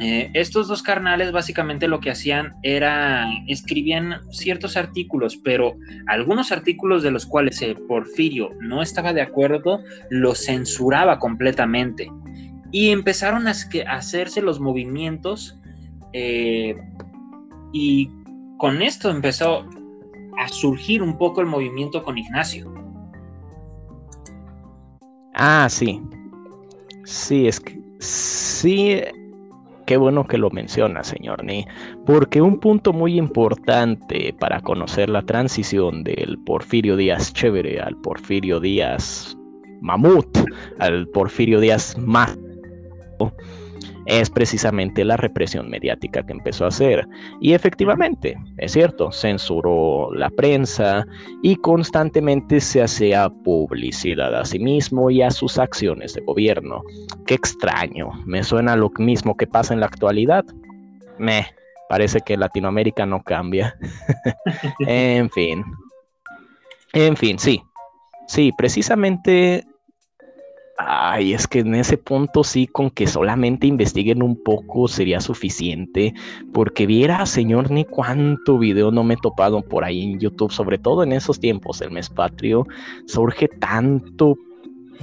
eh, 0.00 0.30
estos 0.34 0.68
dos 0.68 0.82
carnales 0.82 1.32
básicamente 1.32 1.86
lo 1.86 2.00
que 2.00 2.10
hacían 2.10 2.54
era 2.62 3.26
escribían 3.46 4.20
ciertos 4.30 4.76
artículos, 4.76 5.36
pero 5.36 5.76
algunos 6.06 6.50
artículos 6.50 7.02
de 7.02 7.10
los 7.10 7.26
cuales 7.26 7.64
Porfirio 7.86 8.50
no 8.60 8.82
estaba 8.82 9.12
de 9.12 9.22
acuerdo 9.22 9.80
los 10.10 10.46
censuraba 10.46 11.18
completamente. 11.18 12.08
Y 12.72 12.90
empezaron 12.90 13.46
a, 13.46 13.52
hacerse 13.88 14.42
los 14.42 14.58
movimientos 14.58 15.58
eh, 16.12 16.74
y 17.72 18.10
con 18.58 18.82
esto 18.82 19.10
empezó 19.10 19.64
a 20.38 20.48
surgir 20.48 21.02
un 21.02 21.16
poco 21.18 21.40
el 21.40 21.46
movimiento 21.46 22.02
con 22.02 22.18
Ignacio. 22.18 22.72
Ah, 25.34 25.68
sí. 25.70 26.02
Sí, 27.04 27.46
es 27.46 27.60
que 27.60 27.78
sí 27.98 29.00
Qué 29.86 29.96
bueno 29.96 30.26
que 30.26 30.38
lo 30.38 30.48
menciona, 30.50 31.02
señor 31.02 31.44
Ni, 31.44 31.66
porque 32.06 32.40
un 32.40 32.58
punto 32.58 32.92
muy 32.92 33.18
importante 33.18 34.34
para 34.38 34.60
conocer 34.60 35.08
la 35.10 35.22
transición 35.22 36.04
del 36.04 36.38
Porfirio 36.46 36.96
Díaz 36.96 37.32
chévere 37.32 37.80
al 37.80 37.96
Porfirio 37.96 38.60
Díaz 38.60 39.36
mamut, 39.80 40.38
al 40.78 41.08
Porfirio 41.08 41.60
Díaz 41.60 41.98
más 41.98 42.38
es 44.06 44.30
precisamente 44.30 45.04
la 45.04 45.16
represión 45.16 45.70
mediática 45.70 46.24
que 46.24 46.32
empezó 46.32 46.64
a 46.64 46.68
hacer. 46.68 47.06
Y 47.40 47.52
efectivamente, 47.52 48.36
es 48.58 48.72
cierto, 48.72 49.12
censuró 49.12 50.12
la 50.14 50.30
prensa 50.30 51.06
y 51.42 51.56
constantemente 51.56 52.60
se 52.60 52.82
hacía 52.82 53.28
publicidad 53.44 54.34
a 54.34 54.44
sí 54.44 54.58
mismo 54.58 55.10
y 55.10 55.22
a 55.22 55.30
sus 55.30 55.58
acciones 55.58 56.14
de 56.14 56.22
gobierno. 56.22 56.82
Qué 57.26 57.34
extraño, 57.34 58.10
me 58.26 58.42
suena 58.42 58.76
lo 58.76 58.90
mismo 58.98 59.36
que 59.36 59.46
pasa 59.46 59.74
en 59.74 59.80
la 59.80 59.86
actualidad. 59.86 60.44
Me 61.18 61.46
parece 61.88 62.20
que 62.20 62.36
Latinoamérica 62.36 63.06
no 63.06 63.22
cambia. 63.22 63.76
en 64.80 65.30
fin. 65.30 65.64
En 66.92 67.16
fin, 67.16 67.38
sí. 67.38 67.62
Sí, 68.26 68.52
precisamente 68.56 69.64
Ay, 70.86 71.32
es 71.34 71.46
que 71.46 71.60
en 71.60 71.74
ese 71.74 71.96
punto 71.96 72.42
sí, 72.44 72.66
con 72.66 72.90
que 72.90 73.06
solamente 73.06 73.66
investiguen 73.66 74.22
un 74.22 74.42
poco 74.42 74.88
sería 74.88 75.20
suficiente, 75.20 76.14
porque 76.52 76.86
viera, 76.86 77.24
señor, 77.26 77.70
ni 77.70 77.84
cuánto 77.84 78.58
video 78.58 78.90
no 78.90 79.04
me 79.04 79.14
he 79.14 79.62
por 79.68 79.84
ahí 79.84 80.12
en 80.12 80.18
YouTube, 80.18 80.50
sobre 80.50 80.78
todo 80.78 81.02
en 81.02 81.12
esos 81.12 81.38
tiempos, 81.38 81.80
el 81.80 81.90
mes 81.90 82.10
patrio, 82.10 82.66
surge 83.06 83.48
tanto 83.48 84.36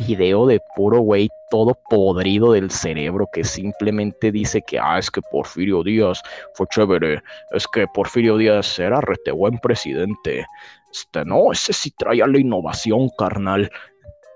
video 0.08 0.46
de 0.46 0.62
puro 0.76 1.00
güey 1.00 1.30
todo 1.50 1.78
podrido 1.90 2.54
del 2.54 2.70
cerebro 2.72 3.28
que 3.34 3.44
simplemente 3.44 4.32
dice 4.32 4.62
que, 4.66 4.80
ah, 4.80 5.00
es 5.00 5.10
que 5.10 5.22
Porfirio 5.32 5.84
Díaz 5.84 6.22
fue 6.54 6.68
chévere, 6.68 7.22
es 7.52 7.68
que 7.68 7.88
Porfirio 7.88 8.38
Díaz 8.38 8.80
era 8.80 9.02
rete 9.02 9.32
buen 9.32 9.58
presidente. 9.58 10.46
Este, 10.92 11.24
no, 11.26 11.52
ese 11.52 11.74
sí 11.74 11.92
traía 11.92 12.26
la 12.28 12.40
innovación, 12.40 13.10
carnal. 13.18 13.70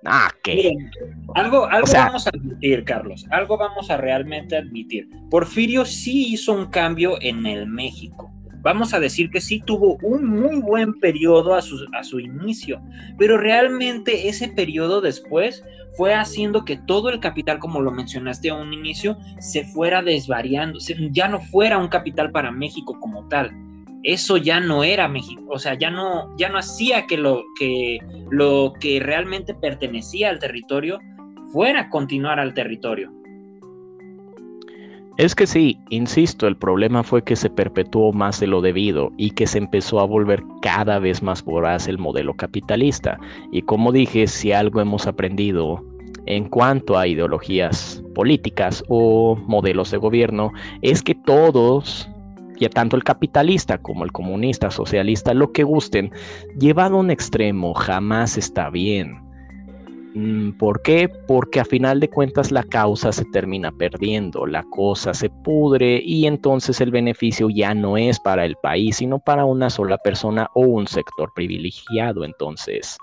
Ah, 0.05 0.31
¿qué? 0.43 0.75
algo, 1.35 1.65
algo 1.65 1.87
vamos 1.93 2.27
a 2.27 2.29
admitir, 2.29 2.83
Carlos. 2.83 3.25
Algo 3.31 3.57
vamos 3.57 3.89
a 3.89 3.97
realmente 3.97 4.57
admitir. 4.57 5.09
Porfirio 5.29 5.85
sí 5.85 6.33
hizo 6.33 6.53
un 6.53 6.67
cambio 6.67 7.17
en 7.21 7.45
el 7.45 7.67
México. 7.67 8.31
Vamos 8.61 8.93
a 8.93 8.99
decir 8.99 9.29
que 9.29 9.41
sí 9.41 9.61
tuvo 9.65 9.97
un 10.01 10.25
muy 10.25 10.61
buen 10.61 10.93
periodo 10.99 11.53
a 11.53 11.61
su, 11.61 11.85
a 11.93 12.03
su 12.03 12.19
inicio, 12.19 12.81
pero 13.17 13.37
realmente 13.37 14.29
ese 14.29 14.47
periodo 14.47 15.01
después 15.01 15.65
fue 15.97 16.13
haciendo 16.13 16.63
que 16.63 16.77
todo 16.77 17.09
el 17.09 17.19
capital, 17.19 17.59
como 17.59 17.81
lo 17.81 17.91
mencionaste 17.91 18.49
a 18.49 18.55
un 18.55 18.73
inicio, 18.73 19.17
se 19.39 19.65
fuera 19.65 20.01
desvariando, 20.01 20.79
ya 21.11 21.27
no 21.27 21.41
fuera 21.41 21.77
un 21.77 21.89
capital 21.89 22.31
para 22.31 22.51
México 22.51 22.97
como 22.99 23.27
tal 23.27 23.51
eso 24.03 24.37
ya 24.37 24.59
no 24.59 24.83
era 24.83 25.07
México, 25.07 25.43
o 25.49 25.59
sea, 25.59 25.75
ya 25.75 25.89
no, 25.89 26.35
ya 26.37 26.49
no 26.49 26.57
hacía 26.57 27.07
que 27.07 27.17
lo, 27.17 27.43
que 27.57 27.99
lo 28.29 28.73
que 28.79 28.99
realmente 28.99 29.53
pertenecía 29.53 30.29
al 30.29 30.39
territorio 30.39 30.99
fuera 31.51 31.89
continuar 31.89 32.39
al 32.39 32.53
territorio. 32.53 33.11
Es 35.17 35.35
que 35.35 35.45
sí, 35.45 35.77
insisto, 35.89 36.47
el 36.47 36.57
problema 36.57 37.03
fue 37.03 37.23
que 37.23 37.35
se 37.35 37.49
perpetuó 37.49 38.11
más 38.13 38.39
de 38.39 38.47
lo 38.47 38.61
debido 38.61 39.11
y 39.15 39.29
que 39.29 39.45
se 39.45 39.59
empezó 39.59 39.99
a 39.99 40.05
volver 40.05 40.43
cada 40.63 40.97
vez 40.97 41.21
más 41.21 41.45
voraz 41.45 41.87
el 41.87 41.99
modelo 41.99 42.33
capitalista. 42.33 43.19
Y 43.51 43.61
como 43.61 43.91
dije, 43.91 44.25
si 44.25 44.51
algo 44.51 44.81
hemos 44.81 45.05
aprendido 45.05 45.85
en 46.25 46.49
cuanto 46.49 46.97
a 46.97 47.05
ideologías 47.05 48.03
políticas 48.15 48.83
o 48.87 49.35
modelos 49.35 49.91
de 49.91 49.97
gobierno, 49.97 50.51
es 50.81 51.03
que 51.03 51.13
todos 51.13 52.09
y 52.59 52.67
tanto 52.69 52.95
el 52.95 53.03
capitalista 53.03 53.77
como 53.77 54.03
el 54.03 54.11
comunista, 54.11 54.71
socialista, 54.71 55.33
lo 55.33 55.51
que 55.51 55.63
gusten, 55.63 56.11
llevado 56.59 56.97
a 56.97 56.99
un 56.99 57.11
extremo 57.11 57.73
jamás 57.73 58.37
está 58.37 58.69
bien. 58.69 59.23
Mm, 60.15 60.51
¿Por 60.59 60.81
qué? 60.83 61.09
Porque 61.27 61.59
a 61.59 61.65
final 61.65 61.99
de 61.99 62.09
cuentas 62.09 62.51
la 62.51 62.63
causa 62.63 63.11
se 63.11 63.25
termina 63.25 63.71
perdiendo, 63.71 64.45
la 64.45 64.63
cosa 64.63 65.13
se 65.13 65.29
pudre 65.29 66.01
y 66.03 66.27
entonces 66.27 66.79
el 66.81 66.91
beneficio 66.91 67.49
ya 67.49 67.73
no 67.73 67.97
es 67.97 68.19
para 68.19 68.45
el 68.45 68.55
país, 68.61 68.97
sino 68.97 69.19
para 69.19 69.45
una 69.45 69.71
sola 69.71 69.97
persona 69.97 70.47
o 70.53 70.61
un 70.61 70.87
sector 70.87 71.31
privilegiado. 71.33 72.23
Entonces, 72.25 72.95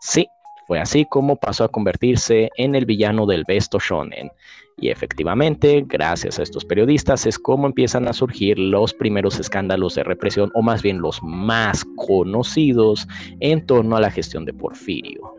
sí, 0.00 0.28
fue 0.66 0.80
así 0.80 1.04
como 1.04 1.36
pasó 1.36 1.64
a 1.64 1.68
convertirse 1.68 2.50
en 2.56 2.74
el 2.74 2.86
villano 2.86 3.26
del 3.26 3.44
Besto 3.46 3.78
Shonen. 3.78 4.30
Y 4.78 4.90
efectivamente, 4.90 5.84
gracias 5.86 6.38
a 6.38 6.42
estos 6.42 6.64
periodistas 6.64 7.24
es 7.24 7.38
como 7.38 7.66
empiezan 7.66 8.08
a 8.08 8.12
surgir 8.12 8.58
los 8.58 8.92
primeros 8.92 9.40
escándalos 9.40 9.94
de 9.94 10.04
represión, 10.04 10.50
o 10.54 10.62
más 10.62 10.82
bien 10.82 11.00
los 11.00 11.22
más 11.22 11.84
conocidos 11.96 13.08
en 13.40 13.64
torno 13.64 13.96
a 13.96 14.00
la 14.00 14.10
gestión 14.10 14.44
de 14.44 14.52
Porfirio. 14.52 15.34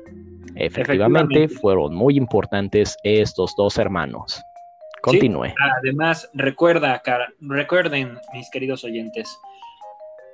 Efectivamente, 0.55 1.47
fueron 1.49 1.93
muy 1.93 2.17
importantes 2.17 2.97
estos 3.03 3.55
dos 3.55 3.77
hermanos. 3.77 4.41
Continúe. 5.03 5.53
además, 5.79 6.27
recuerda, 6.33 7.03
recuerden, 7.39 8.17
mis 8.33 8.49
queridos 8.49 8.83
oyentes, 8.83 9.29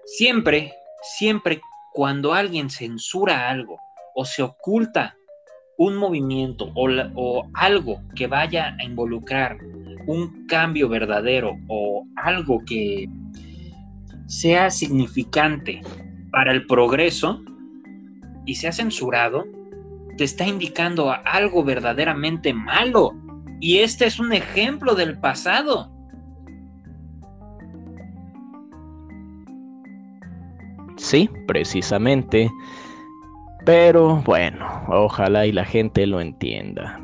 siempre 0.05 0.73
siempre 1.03 1.61
cuando 1.91 2.33
alguien 2.33 2.69
censura 2.69 3.49
algo 3.49 3.77
o 4.15 4.25
se 4.25 4.43
oculta 4.43 5.15
un 5.77 5.97
movimiento 5.97 6.71
o, 6.75 7.49
algo 7.53 8.01
que 8.15 8.27
vaya 8.27 8.75
a 8.79 8.83
involucrar 8.83 9.57
un 10.05 10.45
cambio 10.47 10.87
verdadero 10.89 11.57
o 11.67 12.05
algo 12.15 12.63
que 12.65 13.09
sea 14.27 14.69
significante 14.69 15.81
para 16.31 16.51
el 16.51 16.65
progreso 16.67 17.41
y 18.45 18.55
sea 18.55 18.71
censurado, 18.71 19.45
te 20.17 20.23
está 20.23 20.45
indicando 20.45 21.11
algo 21.25 21.63
verdaderamente 21.63 22.53
malo. 22.53 23.13
Y 23.59 23.77
este 23.79 24.05
es 24.05 24.19
un 24.19 24.33
ejemplo 24.33 24.95
del 24.95 25.17
pasado. 25.19 25.89
Sí, 30.97 31.29
precisamente. 31.47 32.51
Pero 33.65 34.21
bueno, 34.25 34.65
ojalá 34.87 35.45
y 35.45 35.51
la 35.51 35.63
gente 35.63 36.05
lo 36.05 36.19
entienda. 36.19 36.99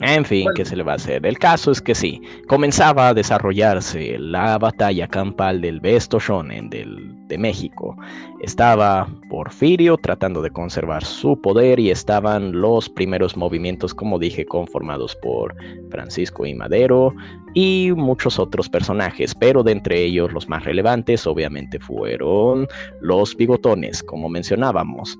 En 0.00 0.26
fin, 0.26 0.46
¿qué 0.54 0.64
se 0.64 0.76
le 0.76 0.82
va 0.82 0.92
a 0.92 0.96
hacer? 0.96 1.24
El 1.26 1.38
caso 1.38 1.70
es 1.70 1.80
que 1.80 1.94
sí, 1.94 2.20
comenzaba 2.48 3.08
a 3.08 3.14
desarrollarse 3.14 4.18
la 4.18 4.58
batalla 4.58 5.08
campal 5.08 5.62
del 5.62 5.80
Besto 5.80 6.18
Shonen 6.18 6.68
de 6.68 7.38
México. 7.38 7.96
Estaba 8.42 9.08
Porfirio 9.30 9.96
tratando 9.96 10.42
de 10.42 10.50
conservar 10.50 11.02
su 11.02 11.40
poder 11.40 11.80
y 11.80 11.90
estaban 11.90 12.60
los 12.60 12.90
primeros 12.90 13.38
movimientos, 13.38 13.94
como 13.94 14.18
dije, 14.18 14.44
conformados 14.44 15.16
por 15.16 15.54
Francisco 15.90 16.44
y 16.44 16.52
Madero 16.52 17.14
y 17.54 17.92
muchos 17.96 18.38
otros 18.38 18.68
personajes, 18.68 19.34
pero 19.34 19.62
de 19.62 19.72
entre 19.72 20.02
ellos 20.04 20.30
los 20.30 20.46
más 20.46 20.64
relevantes 20.64 21.26
obviamente 21.26 21.78
fueron 21.80 22.68
los 23.00 23.34
bigotones, 23.34 24.02
como 24.02 24.28
mencionábamos. 24.28 25.18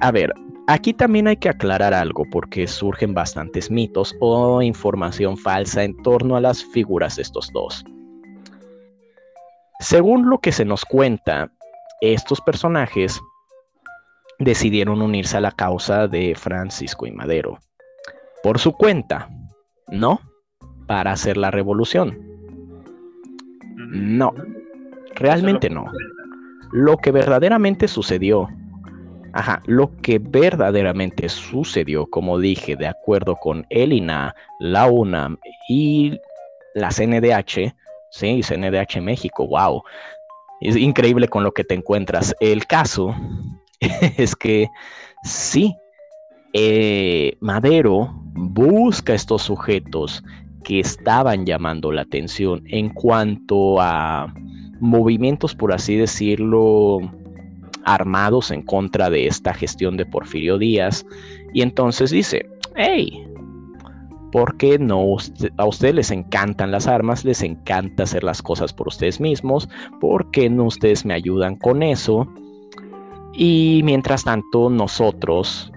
A 0.00 0.10
ver, 0.10 0.32
aquí 0.66 0.92
también 0.92 1.28
hay 1.28 1.36
que 1.36 1.48
aclarar 1.48 1.94
algo 1.94 2.24
porque 2.30 2.66
surgen 2.66 3.14
bastantes 3.14 3.70
mitos 3.70 4.14
o 4.20 4.62
información 4.62 5.36
falsa 5.36 5.84
en 5.84 5.96
torno 6.02 6.36
a 6.36 6.40
las 6.40 6.64
figuras 6.64 7.16
de 7.16 7.22
estos 7.22 7.50
dos. 7.52 7.84
Según 9.80 10.30
lo 10.30 10.38
que 10.38 10.52
se 10.52 10.64
nos 10.64 10.84
cuenta, 10.84 11.50
estos 12.00 12.40
personajes 12.40 13.20
decidieron 14.38 15.02
unirse 15.02 15.36
a 15.36 15.40
la 15.40 15.52
causa 15.52 16.08
de 16.08 16.34
Francisco 16.34 17.06
y 17.06 17.12
Madero. 17.12 17.58
Por 18.42 18.58
su 18.58 18.72
cuenta, 18.72 19.28
¿no? 19.88 20.20
Para 20.86 21.12
hacer 21.12 21.36
la 21.36 21.50
revolución. 21.50 22.18
No, 23.76 24.32
realmente 25.14 25.70
no. 25.70 25.86
Lo 26.72 26.96
que 26.96 27.10
verdaderamente 27.10 27.86
sucedió 27.86 28.48
Ajá, 29.34 29.62
lo 29.66 29.90
que 30.02 30.18
verdaderamente 30.18 31.28
sucedió, 31.28 32.06
como 32.06 32.38
dije, 32.38 32.76
de 32.76 32.86
acuerdo 32.86 33.36
con 33.36 33.66
el 33.70 33.92
INA, 33.92 34.34
la 34.58 34.90
UNAM 34.90 35.38
y 35.68 36.18
la 36.74 36.90
CNDH, 36.90 37.74
sí, 38.10 38.42
CNDH 38.42 39.00
México, 39.00 39.46
wow, 39.46 39.82
es 40.60 40.76
increíble 40.76 41.28
con 41.28 41.44
lo 41.44 41.52
que 41.52 41.64
te 41.64 41.74
encuentras. 41.74 42.34
El 42.40 42.66
caso 42.66 43.14
es 44.18 44.36
que 44.36 44.68
sí, 45.22 45.74
eh, 46.52 47.34
Madero 47.40 48.10
busca 48.34 49.14
estos 49.14 49.42
sujetos 49.42 50.22
que 50.62 50.80
estaban 50.80 51.46
llamando 51.46 51.90
la 51.90 52.02
atención 52.02 52.62
en 52.66 52.90
cuanto 52.90 53.80
a 53.80 54.32
movimientos, 54.78 55.54
por 55.54 55.72
así 55.72 55.96
decirlo, 55.96 57.00
armados 57.84 58.50
en 58.50 58.62
contra 58.62 59.10
de 59.10 59.26
esta 59.26 59.54
gestión 59.54 59.96
de 59.96 60.06
Porfirio 60.06 60.58
Díaz. 60.58 61.04
Y 61.52 61.62
entonces 61.62 62.10
dice, 62.10 62.46
hey, 62.76 63.26
¿por 64.32 64.56
qué 64.56 64.78
no 64.78 65.16
a 65.58 65.66
ustedes 65.66 65.94
les 65.94 66.10
encantan 66.10 66.72
las 66.72 66.86
armas, 66.86 67.24
les 67.24 67.42
encanta 67.42 68.04
hacer 68.04 68.24
las 68.24 68.42
cosas 68.42 68.72
por 68.72 68.88
ustedes 68.88 69.20
mismos? 69.20 69.68
¿Por 70.00 70.30
qué 70.30 70.48
no 70.48 70.64
ustedes 70.64 71.04
me 71.04 71.14
ayudan 71.14 71.56
con 71.56 71.82
eso? 71.82 72.26
Y 73.34 73.82
mientras 73.84 74.24
tanto 74.24 74.68
nosotros, 74.68 75.72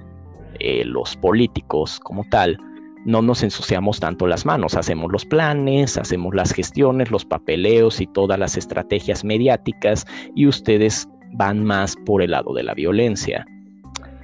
eh, 0.60 0.84
los 0.86 1.16
políticos 1.18 2.00
como 2.00 2.24
tal, 2.30 2.58
no 3.06 3.22
nos 3.22 3.44
ensuciamos 3.44 4.00
tanto 4.00 4.26
las 4.26 4.46
manos, 4.46 4.76
hacemos 4.76 5.12
los 5.12 5.26
planes, 5.26 5.98
hacemos 5.98 6.34
las 6.34 6.52
gestiones, 6.52 7.12
los 7.12 7.24
papeleos 7.24 8.02
y 8.02 8.08
todas 8.08 8.40
las 8.40 8.58
estrategias 8.58 9.24
mediáticas 9.24 10.06
y 10.34 10.48
ustedes 10.48 11.08
van 11.34 11.64
más 11.64 11.96
por 12.06 12.22
el 12.22 12.32
lado 12.32 12.54
de 12.54 12.64
la 12.64 12.74
violencia. 12.74 13.46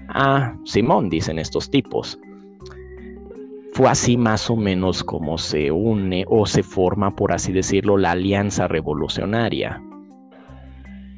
Ah, 0.09 0.53
Simón, 0.65 1.09
dicen 1.09 1.39
estos 1.39 1.69
tipos. 1.69 2.19
Fue 3.73 3.89
así 3.89 4.17
más 4.17 4.49
o 4.49 4.57
menos 4.57 5.03
como 5.03 5.37
se 5.37 5.71
une 5.71 6.25
o 6.27 6.45
se 6.45 6.61
forma, 6.61 7.15
por 7.15 7.31
así 7.31 7.53
decirlo, 7.53 7.97
la 7.97 8.11
Alianza 8.11 8.67
Revolucionaria. 8.67 9.81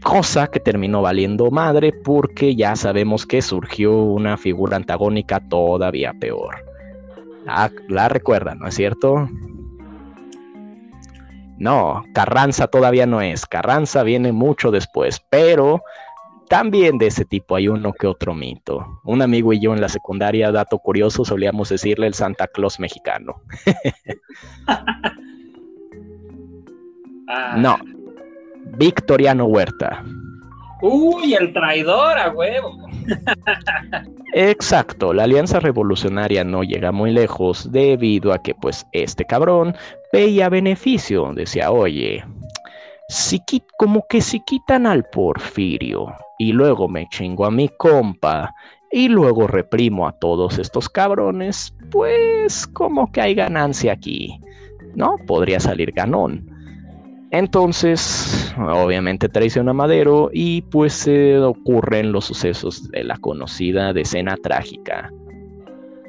Cosa 0.03 0.47
que 0.47 0.59
terminó 0.59 1.01
valiendo 1.01 1.49
madre 1.49 1.91
porque 1.91 2.55
ya 2.55 2.75
sabemos 2.75 3.25
que 3.25 3.41
surgió 3.41 4.03
una 4.03 4.37
figura 4.37 4.77
antagónica 4.77 5.39
todavía 5.39 6.13
peor. 6.13 6.55
La, 7.45 7.71
la 7.87 8.09
recuerdan, 8.09 8.59
¿no 8.59 8.67
es 8.67 8.75
cierto? 8.75 9.27
No, 11.57 12.03
Carranza 12.13 12.67
todavía 12.67 13.05
no 13.05 13.21
es. 13.21 13.45
Carranza 13.45 14.03
viene 14.03 14.31
mucho 14.31 14.71
después, 14.71 15.21
pero 15.29 15.81
también 16.49 16.97
de 16.97 17.07
ese 17.07 17.25
tipo 17.25 17.55
hay 17.55 17.67
uno 17.67 17.93
que 17.93 18.07
otro 18.07 18.33
mito. 18.33 19.01
Un 19.03 19.21
amigo 19.21 19.53
y 19.53 19.59
yo 19.59 19.73
en 19.73 19.81
la 19.81 19.89
secundaria, 19.89 20.51
dato 20.51 20.77
curioso, 20.79 21.25
solíamos 21.25 21.69
decirle 21.69 22.07
el 22.07 22.13
Santa 22.13 22.47
Claus 22.47 22.79
mexicano. 22.79 23.41
Ah. 24.67 24.83
No, 27.57 27.77
Victoriano 28.77 29.45
Huerta. 29.45 30.03
Uy, 30.85 31.33
el 31.33 31.53
traidor 31.53 32.17
a 32.17 32.29
huevo. 32.31 32.75
Exacto, 34.33 35.13
la 35.13 35.23
alianza 35.23 35.61
revolucionaria 35.61 36.43
no 36.43 36.61
llega 36.61 36.91
muy 36.91 37.11
lejos 37.11 37.71
debido 37.71 38.33
a 38.33 38.43
que 38.43 38.53
pues 38.53 38.85
este 38.91 39.23
cabrón 39.23 39.73
veía 40.11 40.49
beneficio, 40.49 41.31
decía, 41.33 41.71
oye, 41.71 42.25
si 43.07 43.41
como 43.77 44.05
que 44.09 44.19
si 44.19 44.41
quitan 44.41 44.85
al 44.85 45.05
Porfirio 45.05 46.13
y 46.37 46.51
luego 46.51 46.89
me 46.89 47.07
chingo 47.07 47.45
a 47.45 47.51
mi 47.51 47.69
compa 47.69 48.53
y 48.91 49.07
luego 49.07 49.47
reprimo 49.47 50.05
a 50.05 50.11
todos 50.11 50.59
estos 50.59 50.89
cabrones, 50.89 51.73
pues 51.91 52.67
como 52.67 53.09
que 53.09 53.21
hay 53.21 53.35
ganancia 53.35 53.93
aquí, 53.93 54.37
¿no? 54.95 55.15
Podría 55.27 55.61
salir 55.61 55.93
ganón. 55.93 56.45
Entonces, 57.31 58.42
obviamente 58.57 59.29
traiciona 59.29 59.71
a 59.71 59.73
Madero 59.73 60.29
y 60.33 60.61
pues 60.63 60.93
se 60.93 61.37
ocurren 61.39 62.11
los 62.11 62.25
sucesos 62.25 62.89
de 62.91 63.03
la 63.03 63.17
conocida 63.17 63.93
decena 63.93 64.35
trágica. 64.41 65.11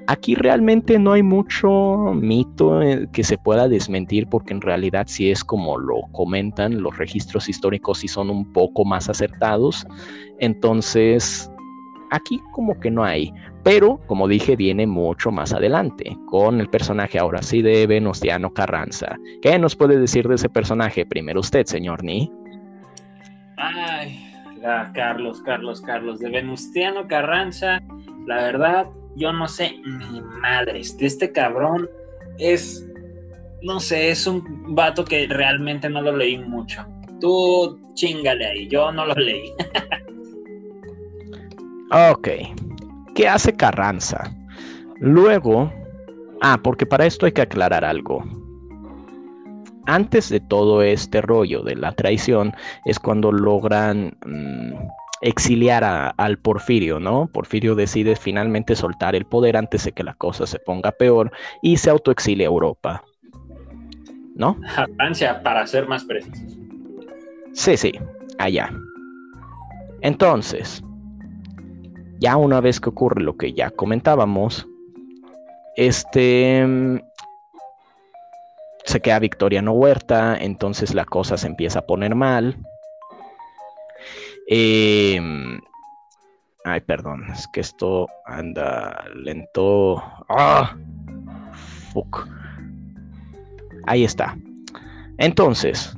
Aquí 0.07 0.35
realmente 0.35 0.99
no 0.99 1.13
hay 1.13 1.23
mucho 1.23 2.13
mito 2.15 2.83
eh, 2.83 3.09
que 3.13 3.25
se 3.25 3.39
pueda 3.39 3.69
desmentir 3.69 4.27
porque 4.29 4.53
en 4.53 4.61
realidad 4.61 5.07
si 5.09 5.31
es 5.31 5.43
como 5.43 5.79
lo 5.79 6.03
comentan, 6.13 6.83
los 6.83 6.99
registros 6.99 7.49
históricos 7.49 7.99
sí 7.99 8.09
son 8.09 8.29
un 8.29 8.53
poco 8.53 8.85
más 8.85 9.09
acertados. 9.09 9.87
Entonces, 10.41 11.51
aquí 12.15 12.41
como 12.53 12.79
que 12.81 12.91
no 12.91 13.05
hay. 13.05 13.33
Pero, 13.63 13.99
como 14.07 14.29
dije, 14.29 14.57
viene 14.57 14.87
mucho 14.87 15.31
más 15.31 15.53
adelante, 15.53 16.17
con 16.27 16.61
el 16.61 16.69
personaje 16.69 17.19
ahora 17.19 17.43
sí 17.43 17.63
de 17.63 17.87
Venustiano 17.87 18.53
Carranza. 18.53 19.17
¿Qué 19.41 19.59
nos 19.59 19.75
puede 19.75 19.99
decir 19.99 20.29
de 20.29 20.35
ese 20.35 20.49
personaje? 20.49 21.07
Primero 21.07 21.41
usted, 21.41 21.65
señor 21.65 22.05
Ni. 22.05 22.31
Ay, 23.57 24.35
Carlos, 24.93 25.41
Carlos, 25.43 25.81
Carlos, 25.81 26.21
de 26.21 26.31
Venustiano 26.31 27.07
Carranza, 27.07 27.81
la 28.27 28.37
verdad, 28.37 28.87
yo 29.17 29.33
no 29.33 29.49
sé 29.49 29.77
ni 29.85 30.21
madres. 30.41 30.97
De 30.97 31.07
este 31.07 31.33
cabrón 31.33 31.89
es, 32.39 32.87
no 33.63 33.81
sé, 33.81 34.11
es 34.11 34.27
un 34.27 34.75
vato 34.75 35.05
que 35.05 35.27
realmente 35.27 35.89
no 35.89 36.03
lo 36.03 36.17
leí 36.17 36.39
mucho. 36.39 36.85
Tú 37.21 37.79
chingale 37.95 38.47
ahí, 38.47 38.69
yo 38.69 38.91
no 38.93 39.07
lo 39.07 39.15
leí. 39.15 39.53
ok. 41.95 42.29
¿Qué 43.15 43.29
hace 43.29 43.55
Carranza? 43.55 44.35
Luego, 44.99 45.73
ah, 46.41 46.59
porque 46.63 46.87
para 46.87 47.07
esto 47.07 47.27
hay 47.27 47.33
que 47.33 47.43
aclarar 47.43 47.85
algo. 47.85 48.25
Antes 49.87 50.31
de 50.31 50.41
todo 50.41 50.83
este 50.83 51.21
rollo 51.21 51.63
de 51.63 51.77
la 51.77 51.93
traición 51.93 52.55
es 52.87 52.99
cuando 52.99 53.31
logran 53.31 54.17
mm, 54.25 54.73
exiliar 55.21 56.15
al 56.17 56.39
Porfirio, 56.39 56.99
¿no? 56.99 57.29
Porfirio 57.33 57.75
decide 57.75 58.17
finalmente 58.17 58.75
soltar 58.77 59.15
el 59.15 59.27
poder 59.27 59.57
antes 59.57 59.85
de 59.85 59.93
que 59.93 60.03
la 60.03 60.15
cosa 60.15 60.47
se 60.47 60.59
ponga 60.59 60.91
peor 60.93 61.31
y 61.63 61.77
se 61.77 61.91
autoexilia 61.91 62.47
a 62.47 62.51
Europa. 62.51 63.05
¿No? 64.35 64.59
A 64.77 64.87
Francia, 64.97 65.43
para 65.43 65.67
ser 65.67 65.87
más 65.87 66.05
precisos. 66.05 66.59
Sí, 67.53 67.77
sí, 67.77 67.93
allá. 68.39 68.73
Entonces, 70.01 70.83
ya 72.19 72.37
una 72.37 72.61
vez 72.61 72.81
que 72.81 72.91
ocurre 72.91 73.23
lo 73.23 73.37
que 73.37 73.53
ya 73.53 73.71
comentábamos, 73.71 74.67
este 75.77 77.03
se 78.85 79.01
queda 79.01 79.19
Victoriano 79.19 79.73
Huerta, 79.73 80.37
entonces 80.37 80.95
la 80.95 81.05
cosa 81.05 81.37
se 81.37 81.47
empieza 81.47 81.81
a 81.81 81.87
poner 81.87 82.15
mal. 82.15 82.57
Em, 84.47 85.59
ay, 86.65 86.81
perdón, 86.83 87.25
es 87.33 87.49
que 87.49 87.61
esto 87.61 88.09
anda 88.27 89.05
lento. 89.15 90.03
¡Ah! 90.29 90.77
Fuck. 91.93 92.29
Ahí 93.87 94.05
está. 94.05 94.37
Entonces, 95.17 95.97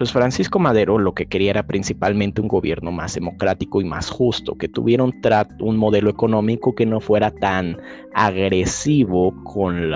pues 0.00 0.12
Francisco 0.12 0.58
Madero 0.58 0.96
lo 0.96 1.12
que 1.12 1.26
quería 1.26 1.50
era 1.50 1.66
principalmente 1.66 2.40
un 2.40 2.48
gobierno 2.48 2.90
más 2.90 3.12
democrático 3.12 3.82
y 3.82 3.84
más 3.84 4.08
justo, 4.08 4.54
que 4.54 4.66
tuviera 4.66 5.04
un, 5.04 5.14
un 5.58 5.76
modelo 5.76 6.08
económico 6.08 6.74
que 6.74 6.86
no 6.86 7.00
fuera 7.00 7.30
tan 7.30 7.76
agresivo 8.14 9.34
con, 9.44 9.92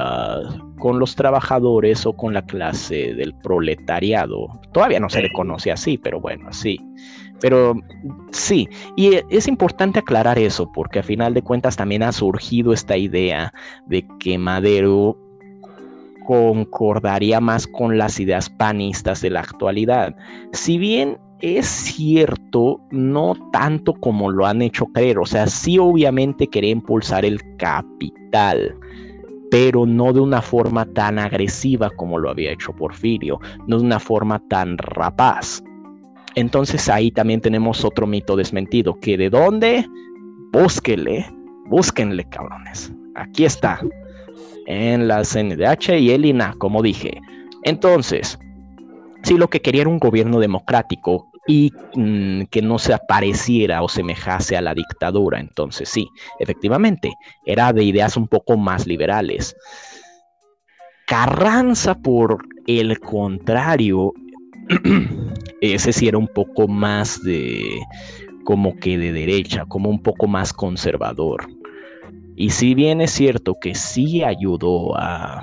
con 0.78 0.98
los 0.98 1.16
trabajadores 1.16 2.04
o 2.04 2.12
con 2.12 2.34
la 2.34 2.44
clase 2.44 3.14
del 3.14 3.32
proletariado. 3.36 4.48
Todavía 4.74 5.00
no 5.00 5.08
se 5.08 5.22
le 5.22 5.32
conoce 5.32 5.72
así, 5.72 5.96
pero 5.96 6.20
bueno, 6.20 6.52
sí. 6.52 6.78
Pero 7.40 7.74
sí, 8.30 8.68
y 8.96 9.20
es 9.30 9.48
importante 9.48 10.00
aclarar 10.00 10.38
eso 10.38 10.70
porque 10.70 10.98
a 10.98 11.02
final 11.02 11.32
de 11.32 11.40
cuentas 11.40 11.76
también 11.76 12.02
ha 12.02 12.12
surgido 12.12 12.74
esta 12.74 12.98
idea 12.98 13.54
de 13.86 14.06
que 14.20 14.36
Madero 14.36 15.16
concordaría 16.24 17.40
más 17.40 17.66
con 17.66 17.96
las 17.98 18.18
ideas 18.18 18.50
panistas 18.50 19.20
de 19.20 19.30
la 19.30 19.40
actualidad. 19.40 20.16
Si 20.52 20.78
bien 20.78 21.18
es 21.40 21.66
cierto, 21.66 22.80
no 22.90 23.34
tanto 23.52 23.92
como 23.94 24.30
lo 24.30 24.46
han 24.46 24.62
hecho 24.62 24.86
creer, 24.86 25.18
o 25.18 25.26
sea, 25.26 25.46
sí 25.46 25.78
obviamente 25.78 26.46
quería 26.46 26.70
impulsar 26.70 27.24
el 27.24 27.40
capital, 27.58 28.74
pero 29.50 29.84
no 29.84 30.12
de 30.12 30.20
una 30.20 30.40
forma 30.40 30.86
tan 30.86 31.18
agresiva 31.18 31.90
como 31.90 32.18
lo 32.18 32.30
había 32.30 32.52
hecho 32.52 32.72
Porfirio, 32.72 33.38
no 33.66 33.78
de 33.78 33.84
una 33.84 34.00
forma 34.00 34.40
tan 34.48 34.78
rapaz. 34.78 35.62
Entonces 36.34 36.88
ahí 36.88 37.10
también 37.10 37.40
tenemos 37.40 37.84
otro 37.84 38.06
mito 38.06 38.36
desmentido, 38.36 38.98
que 39.00 39.16
de 39.16 39.30
dónde, 39.30 39.86
búsquenle, 40.52 41.26
búsquenle 41.66 42.24
cabrones, 42.30 42.92
aquí 43.14 43.44
está, 43.44 43.80
en 44.66 45.08
la 45.08 45.22
CNDH 45.24 45.98
y 45.98 46.10
el 46.10 46.24
INA, 46.24 46.54
como 46.58 46.82
dije. 46.82 47.20
Entonces, 47.62 48.38
si 49.22 49.36
lo 49.36 49.48
que 49.48 49.60
quería 49.60 49.82
era 49.82 49.90
un 49.90 49.98
gobierno 49.98 50.38
democrático 50.40 51.30
y 51.46 51.72
mm, 51.94 52.42
que 52.50 52.62
no 52.62 52.78
se 52.78 52.94
apareciera 52.94 53.82
o 53.82 53.88
semejase 53.88 54.56
a 54.56 54.62
la 54.62 54.74
dictadura, 54.74 55.40
entonces 55.40 55.88
sí, 55.88 56.08
efectivamente, 56.38 57.12
era 57.44 57.72
de 57.72 57.84
ideas 57.84 58.16
un 58.16 58.28
poco 58.28 58.56
más 58.56 58.86
liberales. 58.86 59.56
Carranza, 61.06 61.94
por 61.94 62.38
el 62.66 62.98
contrario, 63.00 64.12
ese 65.60 65.92
sí 65.92 66.08
era 66.08 66.18
un 66.18 66.28
poco 66.28 66.66
más 66.68 67.22
de 67.22 67.80
como 68.44 68.76
que 68.76 68.98
de 68.98 69.12
derecha, 69.12 69.64
como 69.66 69.90
un 69.90 70.02
poco 70.02 70.26
más 70.26 70.52
conservador. 70.52 71.46
Y 72.36 72.50
si 72.50 72.74
bien 72.74 73.00
es 73.00 73.12
cierto 73.12 73.54
que 73.60 73.74
sí 73.74 74.22
ayudó 74.24 74.96
a, 74.96 75.42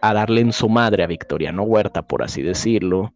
darle 0.00 0.40
en 0.40 0.52
su 0.52 0.68
madre 0.68 1.04
a 1.04 1.06
Victoriano 1.06 1.62
Huerta, 1.62 2.02
por 2.02 2.22
así 2.22 2.42
decirlo, 2.42 3.12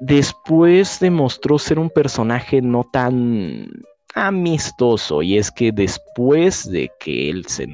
después 0.00 0.98
demostró 1.00 1.58
ser 1.58 1.78
un 1.78 1.90
personaje 1.90 2.60
no 2.60 2.84
tan 2.92 3.68
amistoso 4.14 5.22
y 5.22 5.36
es 5.38 5.50
que 5.50 5.70
después 5.70 6.68
de 6.70 6.90
que 6.98 7.30
él 7.30 7.46
se 7.46 7.68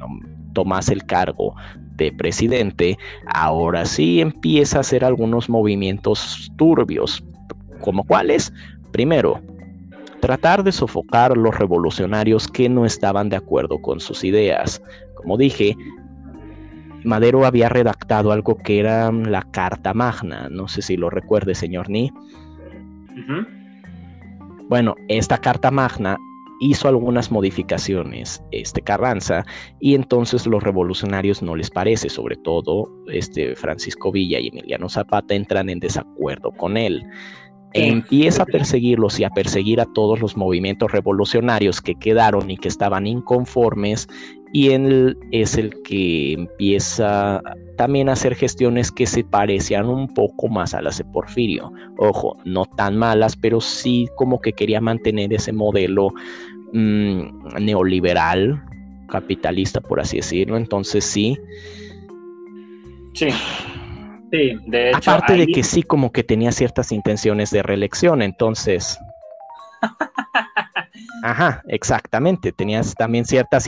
tomase 0.53 0.93
el 0.93 1.03
cargo 1.05 1.55
de 1.95 2.11
presidente, 2.11 2.97
ahora 3.27 3.85
sí 3.85 4.21
empieza 4.21 4.77
a 4.77 4.81
hacer 4.81 5.03
algunos 5.03 5.49
movimientos 5.49 6.51
turbios, 6.57 7.23
como 7.81 8.03
cuáles. 8.03 8.53
Primero, 8.91 9.41
tratar 10.25 10.63
de 10.63 10.71
sofocar 10.71 11.33
a 11.33 11.35
los 11.35 11.55
revolucionarios 11.55 12.47
que 12.47 12.67
no 12.67 12.83
estaban 12.83 13.29
de 13.29 13.35
acuerdo 13.35 13.79
con 13.79 13.99
sus 13.99 14.23
ideas. 14.23 14.81
Como 15.13 15.37
dije, 15.37 15.77
Madero 17.03 17.45
había 17.45 17.69
redactado 17.69 18.31
algo 18.31 18.57
que 18.57 18.79
era 18.79 19.11
la 19.11 19.43
Carta 19.51 19.93
Magna, 19.93 20.49
no 20.49 20.67
sé 20.67 20.81
si 20.81 20.97
lo 20.97 21.11
recuerde, 21.11 21.53
señor 21.53 21.91
Ni. 21.91 22.11
Bueno, 24.67 24.95
esta 25.09 25.37
Carta 25.37 25.69
Magna 25.69 26.17
hizo 26.59 26.87
algunas 26.87 27.29
modificaciones, 27.29 28.41
este 28.49 28.81
Carranza, 28.81 29.45
y 29.79 29.93
entonces 29.93 30.47
los 30.47 30.63
revolucionarios 30.63 31.43
no 31.43 31.55
les 31.55 31.69
parece, 31.69 32.09
sobre 32.09 32.35
todo 32.37 32.89
este 33.11 33.55
Francisco 33.55 34.11
Villa 34.11 34.39
y 34.39 34.47
Emiliano 34.47 34.89
Zapata 34.89 35.35
entran 35.35 35.69
en 35.69 35.79
desacuerdo 35.79 36.49
con 36.53 36.77
él 36.77 37.05
empieza 37.75 38.43
a 38.43 38.45
perseguirlos 38.45 39.19
y 39.19 39.23
a 39.23 39.29
perseguir 39.29 39.81
a 39.81 39.85
todos 39.93 40.19
los 40.19 40.37
movimientos 40.37 40.91
revolucionarios 40.91 41.81
que 41.81 41.95
quedaron 41.95 42.49
y 42.49 42.57
que 42.57 42.69
estaban 42.69 43.05
inconformes 43.05 44.07
y 44.55 44.69
él 44.69 45.17
es 45.31 45.57
el 45.57 45.81
que 45.83 46.31
empieza 46.31 47.41
también 47.75 48.07
a 48.07 48.13
hacer 48.13 48.35
gestiones 48.35 48.89
que 48.89 49.05
se 49.05 49.25
parecían 49.25 49.87
un 49.87 50.07
poco 50.07 50.47
más 50.47 50.73
a 50.73 50.81
las 50.81 50.97
de 50.97 51.03
Porfirio. 51.03 51.73
Ojo, 51.97 52.37
no 52.45 52.65
tan 52.65 52.95
malas, 52.95 53.35
pero 53.35 53.59
sí 53.59 54.07
como 54.15 54.39
que 54.39 54.53
quería 54.53 54.79
mantener 54.79 55.33
ese 55.33 55.51
modelo 55.51 56.13
mm, 56.71 57.57
neoliberal, 57.59 58.63
capitalista, 59.09 59.81
por 59.81 59.99
así 59.99 60.17
decirlo. 60.17 60.55
Entonces 60.55 61.03
sí. 61.03 61.37
Sí. 63.13 63.27
Aparte 64.93 65.33
de 65.33 65.47
que 65.47 65.63
sí, 65.63 65.83
como 65.83 66.11
que 66.11 66.23
tenía 66.23 66.51
ciertas 66.51 66.91
intenciones 66.91 67.51
de 67.51 67.63
reelección, 67.63 68.21
entonces. 68.21 68.97
Ajá, 71.23 71.63
exactamente. 71.67 72.51
Tenías 72.51 72.93
también 72.95 73.25
ciertas 73.25 73.67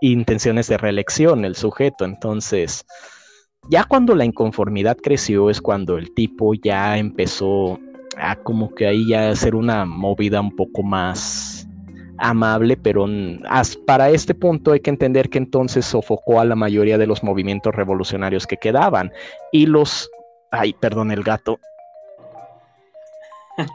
intenciones 0.00 0.68
de 0.68 0.78
reelección 0.78 1.44
el 1.44 1.54
sujeto, 1.54 2.04
entonces. 2.04 2.84
Ya 3.70 3.84
cuando 3.84 4.14
la 4.14 4.24
inconformidad 4.24 4.96
creció 4.96 5.50
es 5.50 5.60
cuando 5.60 5.96
el 5.96 6.12
tipo 6.14 6.54
ya 6.54 6.98
empezó 6.98 7.78
a 8.16 8.36
como 8.36 8.74
que 8.74 8.86
ahí 8.86 9.08
ya 9.08 9.30
hacer 9.30 9.54
una 9.54 9.84
movida 9.84 10.40
un 10.40 10.54
poco 10.54 10.82
más 10.82 11.53
amable, 12.18 12.76
pero 12.76 13.06
para 13.86 14.10
este 14.10 14.34
punto 14.34 14.72
hay 14.72 14.80
que 14.80 14.90
entender 14.90 15.30
que 15.30 15.38
entonces 15.38 15.84
sofocó 15.84 16.40
a 16.40 16.44
la 16.44 16.54
mayoría 16.54 16.98
de 16.98 17.06
los 17.06 17.22
movimientos 17.22 17.74
revolucionarios 17.74 18.46
que 18.46 18.56
quedaban 18.56 19.12
y 19.52 19.66
los, 19.66 20.10
ay, 20.50 20.74
perdón, 20.80 21.10
el 21.10 21.22
gato. 21.22 21.58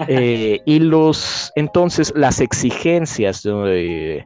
Eh, 0.09 0.59
y 0.65 0.79
los, 0.79 1.53
entonces 1.55 2.11
las 2.13 2.41
exigencias 2.41 3.43
de, 3.43 4.25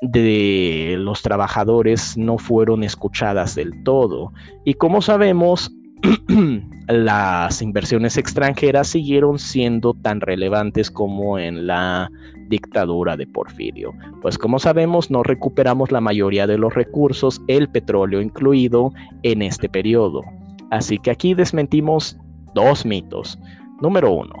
de 0.00 0.94
los 0.96 1.22
trabajadores 1.22 2.16
no 2.16 2.38
fueron 2.38 2.84
escuchadas 2.84 3.56
del 3.56 3.72
todo. 3.82 4.32
Y 4.64 4.74
como 4.74 5.02
sabemos, 5.02 5.72
las 6.88 7.60
inversiones 7.62 8.16
extranjeras 8.16 8.88
siguieron 8.88 9.38
siendo 9.38 9.94
tan 9.94 10.20
relevantes 10.20 10.90
como 10.90 11.38
en 11.38 11.66
la 11.66 12.10
dictadura 12.48 13.16
de 13.16 13.26
Porfirio, 13.26 13.92
pues 14.22 14.38
como 14.38 14.58
sabemos 14.58 15.10
no 15.10 15.22
recuperamos 15.22 15.92
la 15.92 16.00
mayoría 16.00 16.46
de 16.46 16.58
los 16.58 16.74
recursos, 16.74 17.40
el 17.48 17.68
petróleo 17.68 18.20
incluido, 18.20 18.92
en 19.22 19.42
este 19.42 19.68
periodo. 19.68 20.22
Así 20.70 20.98
que 20.98 21.10
aquí 21.10 21.34
desmentimos 21.34 22.16
dos 22.54 22.84
mitos. 22.84 23.38
Número 23.80 24.12
uno, 24.12 24.34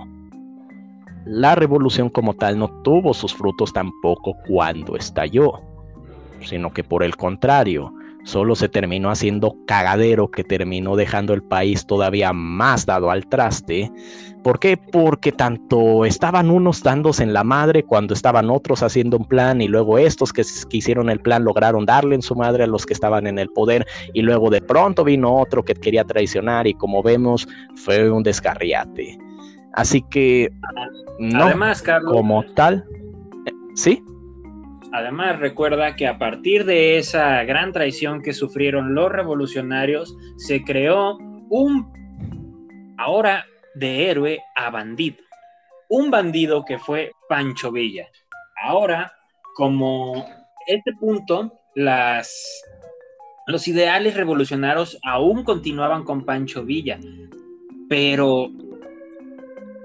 la 1.24 1.54
revolución 1.54 2.08
como 2.08 2.34
tal 2.34 2.58
no 2.58 2.68
tuvo 2.82 3.12
sus 3.12 3.34
frutos 3.34 3.72
tampoco 3.72 4.34
cuando 4.48 4.96
estalló, 4.96 5.60
sino 6.40 6.72
que 6.72 6.82
por 6.82 7.02
el 7.02 7.16
contrario, 7.16 7.92
solo 8.24 8.54
se 8.54 8.68
terminó 8.68 9.10
haciendo 9.10 9.56
cagadero 9.66 10.30
que 10.30 10.44
terminó 10.44 10.96
dejando 10.96 11.34
el 11.34 11.42
país 11.42 11.86
todavía 11.86 12.32
más 12.32 12.86
dado 12.86 13.10
al 13.10 13.26
traste. 13.26 13.90
¿Por 14.42 14.60
qué? 14.60 14.76
Porque 14.76 15.32
tanto 15.32 16.04
estaban 16.04 16.50
unos 16.50 16.82
dándose 16.82 17.22
en 17.22 17.32
la 17.32 17.44
madre 17.44 17.82
cuando 17.82 18.14
estaban 18.14 18.50
otros 18.50 18.82
haciendo 18.82 19.16
un 19.16 19.24
plan 19.24 19.60
y 19.60 19.68
luego 19.68 19.98
estos 19.98 20.32
que, 20.32 20.42
hicieron 20.70 21.10
el 21.10 21.20
plan 21.20 21.44
lograron 21.44 21.84
darle 21.84 22.14
en 22.14 22.22
su 22.22 22.34
madre 22.34 22.64
a 22.64 22.66
los 22.66 22.86
que 22.86 22.94
estaban 22.94 23.26
en 23.26 23.38
el 23.38 23.48
poder 23.48 23.86
y 24.14 24.22
luego 24.22 24.50
de 24.50 24.60
pronto 24.60 25.04
vino 25.04 25.36
otro 25.36 25.64
que 25.64 25.74
quería 25.74 26.04
traicionar 26.04 26.66
y 26.66 26.74
como 26.74 27.02
vemos 27.02 27.48
fue 27.74 28.10
un 28.10 28.22
descarriate. 28.22 29.18
Así 29.74 30.02
que 30.02 30.50
no 31.18 31.44
Además, 31.44 31.82
Carlos, 31.82 32.12
como 32.12 32.44
tal, 32.54 32.84
¿sí? 33.74 34.02
Además, 34.92 35.38
recuerda 35.38 35.96
que 35.96 36.06
a 36.06 36.18
partir 36.18 36.64
de 36.64 36.96
esa 36.96 37.44
gran 37.44 37.72
traición 37.72 38.22
que 38.22 38.32
sufrieron 38.32 38.94
los 38.94 39.12
revolucionarios, 39.12 40.16
se 40.36 40.62
creó 40.62 41.18
un 41.50 41.92
ahora 42.96 43.44
de 43.74 44.10
héroe 44.10 44.42
a 44.54 44.70
bandido. 44.70 45.16
un 45.90 46.10
bandido 46.10 46.64
que 46.64 46.78
fue 46.78 47.12
Pancho 47.28 47.72
Villa. 47.72 48.06
Ahora, 48.62 49.12
como 49.54 50.26
este 50.66 50.92
punto, 50.92 51.60
las, 51.74 52.62
los 53.46 53.66
ideales 53.68 54.14
revolucionarios 54.14 54.98
aún 55.02 55.44
continuaban 55.44 56.04
con 56.04 56.24
Pancho 56.24 56.64
Villa, 56.64 56.98
pero 57.88 58.50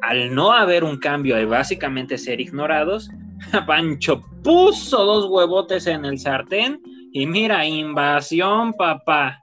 al 0.02 0.36
no 0.36 0.52
haber 0.52 0.84
un 0.84 0.98
cambio 0.98 1.40
y 1.40 1.46
básicamente 1.46 2.18
ser 2.18 2.42
ignorados, 2.42 3.10
Pancho 3.68 4.22
puso 4.44 5.06
dos 5.06 5.26
huevotes 5.30 5.88
en 5.88 6.04
el 6.04 6.20
sartén 6.20 6.82
y 7.14 7.26
mira, 7.26 7.66
invasión, 7.66 8.74
papá. 8.74 9.42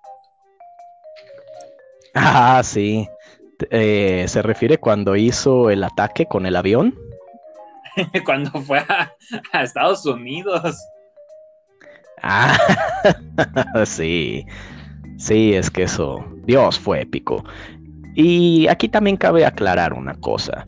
Ah, 2.14 2.60
sí. 2.64 3.08
Eh, 3.70 4.24
¿Se 4.28 4.42
refiere 4.42 4.78
cuando 4.78 5.16
hizo 5.16 5.70
el 5.70 5.84
ataque 5.84 6.26
con 6.26 6.46
el 6.46 6.56
avión? 6.56 6.98
cuando 8.24 8.50
fue 8.62 8.78
a, 8.78 9.12
Estados 9.62 10.06
Unidos. 10.06 10.76
Ah, 12.22 12.56
sí. 13.84 14.44
Sí, 15.18 15.54
es 15.54 15.70
que 15.70 15.82
eso, 15.82 16.24
Dios, 16.44 16.78
fue 16.78 17.02
épico. 17.02 17.44
Y 18.14 18.66
aquí 18.68 18.88
también 18.88 19.16
cabe 19.16 19.44
aclarar 19.44 19.92
una 19.92 20.14
cosa. 20.14 20.66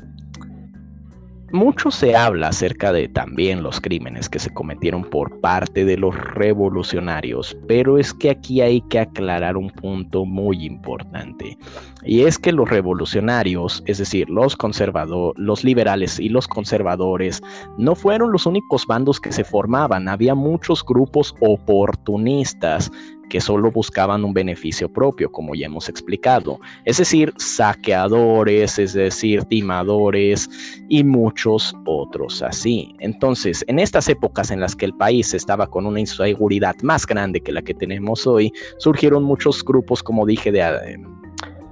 Mucho 1.52 1.90
se 1.90 2.16
habla 2.16 2.48
acerca 2.48 2.92
de 2.92 3.08
también 3.08 3.62
los 3.62 3.78
crímenes 3.78 4.30
que 4.30 4.38
se 4.38 4.48
cometieron 4.54 5.04
por 5.04 5.38
parte 5.40 5.84
de 5.84 5.98
los 5.98 6.16
revolucionarios, 6.34 7.54
pero 7.68 7.98
es 7.98 8.14
que 8.14 8.30
aquí 8.30 8.62
hay 8.62 8.80
que 8.88 9.00
aclarar 9.00 9.58
un 9.58 9.68
punto 9.68 10.24
muy 10.24 10.64
importante. 10.64 11.58
Y 12.04 12.22
es 12.22 12.38
que 12.38 12.52
los 12.52 12.70
revolucionarios, 12.70 13.82
es 13.84 13.98
decir, 13.98 14.30
los 14.30 14.56
conservadores, 14.56 15.38
los 15.38 15.62
liberales 15.62 16.18
y 16.18 16.30
los 16.30 16.48
conservadores, 16.48 17.42
no 17.76 17.94
fueron 17.94 18.32
los 18.32 18.46
únicos 18.46 18.86
bandos 18.86 19.20
que 19.20 19.30
se 19.30 19.44
formaban, 19.44 20.08
había 20.08 20.34
muchos 20.34 20.82
grupos 20.82 21.34
oportunistas 21.40 22.90
que 23.32 23.40
solo 23.40 23.70
buscaban 23.70 24.26
un 24.26 24.34
beneficio 24.34 24.92
propio, 24.92 25.32
como 25.32 25.54
ya 25.54 25.64
hemos 25.64 25.88
explicado, 25.88 26.60
es 26.84 26.98
decir, 26.98 27.32
saqueadores, 27.38 28.78
es 28.78 28.92
decir, 28.92 29.42
timadores 29.44 30.50
y 30.90 31.02
muchos 31.02 31.74
otros 31.86 32.42
así. 32.42 32.94
Entonces, 32.98 33.64
en 33.68 33.78
estas 33.78 34.10
épocas 34.10 34.50
en 34.50 34.60
las 34.60 34.76
que 34.76 34.84
el 34.84 34.94
país 34.94 35.32
estaba 35.32 35.66
con 35.66 35.86
una 35.86 36.00
inseguridad 36.00 36.76
más 36.82 37.06
grande 37.06 37.40
que 37.40 37.52
la 37.52 37.62
que 37.62 37.72
tenemos 37.72 38.26
hoy, 38.26 38.52
surgieron 38.76 39.22
muchos 39.22 39.64
grupos, 39.64 40.02
como 40.02 40.26
dije, 40.26 40.52
de, 40.52 41.00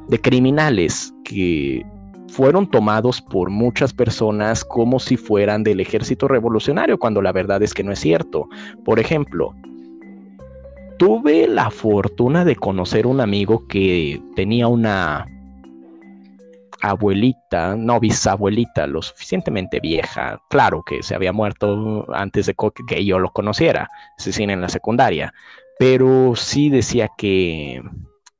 de 0.08 0.18
criminales 0.18 1.12
que 1.24 1.84
fueron 2.28 2.70
tomados 2.70 3.20
por 3.20 3.50
muchas 3.50 3.92
personas 3.92 4.64
como 4.64 4.98
si 4.98 5.18
fueran 5.18 5.62
del 5.62 5.80
ejército 5.80 6.26
revolucionario, 6.26 6.98
cuando 6.98 7.20
la 7.20 7.32
verdad 7.32 7.62
es 7.62 7.74
que 7.74 7.84
no 7.84 7.92
es 7.92 7.98
cierto. 7.98 8.48
Por 8.82 8.98
ejemplo, 8.98 9.54
tuve 11.00 11.48
la 11.48 11.70
fortuna 11.70 12.44
de 12.44 12.56
conocer 12.56 13.06
un 13.06 13.22
amigo 13.22 13.66
que 13.66 14.20
tenía 14.36 14.68
una 14.68 15.26
abuelita, 16.82 17.74
no 17.74 17.98
bisabuelita, 17.98 18.86
lo 18.86 19.00
suficientemente 19.00 19.80
vieja, 19.80 20.38
claro 20.50 20.82
que 20.82 21.02
se 21.02 21.14
había 21.14 21.32
muerto 21.32 22.04
antes 22.12 22.44
de 22.44 22.54
que 22.86 23.02
yo 23.02 23.18
lo 23.18 23.32
conociera, 23.32 23.88
es 24.18 24.26
decir, 24.26 24.50
en 24.50 24.60
la 24.60 24.68
secundaria, 24.68 25.32
pero 25.78 26.36
sí 26.36 26.68
decía 26.68 27.08
que, 27.16 27.82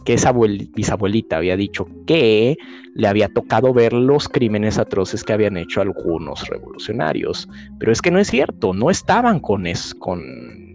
que 0.04 0.12
esa 0.12 0.30
bisabuelita 0.30 1.38
había 1.38 1.56
dicho 1.56 1.86
que 2.06 2.58
le 2.94 3.08
había 3.08 3.30
tocado 3.30 3.72
ver 3.72 3.94
los 3.94 4.28
crímenes 4.28 4.76
atroces 4.76 5.24
que 5.24 5.32
habían 5.32 5.56
hecho 5.56 5.80
algunos 5.80 6.46
revolucionarios, 6.46 7.48
pero 7.78 7.90
es 7.90 8.02
que 8.02 8.10
no 8.10 8.18
es 8.18 8.28
cierto, 8.28 8.74
no 8.74 8.90
estaban 8.90 9.40
con, 9.40 9.66
es, 9.66 9.94
con 9.94 10.69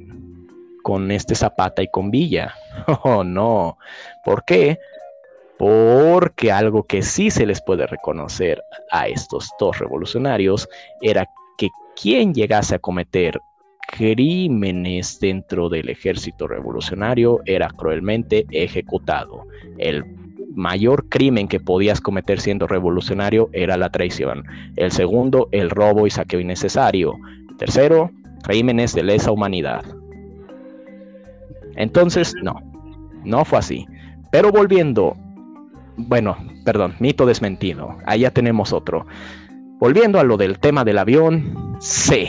con 0.86 1.10
este 1.10 1.34
Zapata 1.34 1.82
y 1.82 1.88
con 1.88 2.12
Villa. 2.12 2.54
Oh, 3.04 3.24
no. 3.24 3.80
¿Por 4.24 4.46
qué? 4.46 4.78
Porque 5.58 6.52
algo 6.52 6.84
que 6.84 7.02
sí 7.02 7.32
se 7.32 7.48
les 7.48 7.60
puede 7.60 7.88
reconocer 7.88 8.62
a 8.92 9.08
estos 9.08 9.50
dos 9.60 9.80
revolucionarios 9.80 10.70
era 11.02 11.28
que 11.58 11.70
quien 12.00 12.36
llegase 12.36 12.76
a 12.76 12.80
cometer 12.80 13.40
crímenes 13.88 15.20
dentro 15.20 15.70
del 15.70 15.90
ejército 15.90 16.48
revolucionario 16.48 17.40
era 17.46 17.70
cruelmente 17.70 18.46
ejecutado. 18.52 19.42
El 19.80 20.06
mayor 20.54 21.10
crimen 21.10 21.48
que 21.48 21.60
podías 21.60 22.00
cometer 22.00 22.40
siendo 22.40 22.68
revolucionario 22.68 23.50
era 23.54 23.76
la 23.76 23.90
traición. 23.90 24.44
El 24.76 24.92
segundo, 24.92 25.50
el 25.52 25.72
robo 25.72 26.06
y 26.06 26.12
saqueo 26.12 26.40
innecesario. 26.40 27.16
tercero, 27.58 28.12
crímenes 28.44 28.94
de 28.94 29.02
lesa 29.02 29.32
humanidad. 29.32 29.84
Entonces, 31.76 32.34
no, 32.42 32.62
no 33.24 33.46
fue 33.46 33.60
así. 33.60 33.86
Pero 34.32 34.52
volviendo, 34.52 35.16
bueno, 35.98 36.38
perdón, 36.64 36.96
mito 37.00 37.26
desmentido, 37.26 37.98
allá 38.06 38.32
tenemos 38.32 38.74
otro. 38.74 39.06
Volviendo 39.80 40.20
a 40.20 40.24
lo 40.24 40.38
del 40.38 40.60
tema 40.60 40.84
del 40.84 40.98
avión, 40.98 41.78
sí, 41.80 42.28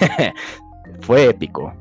fue 1.00 1.30
épico. 1.30 1.72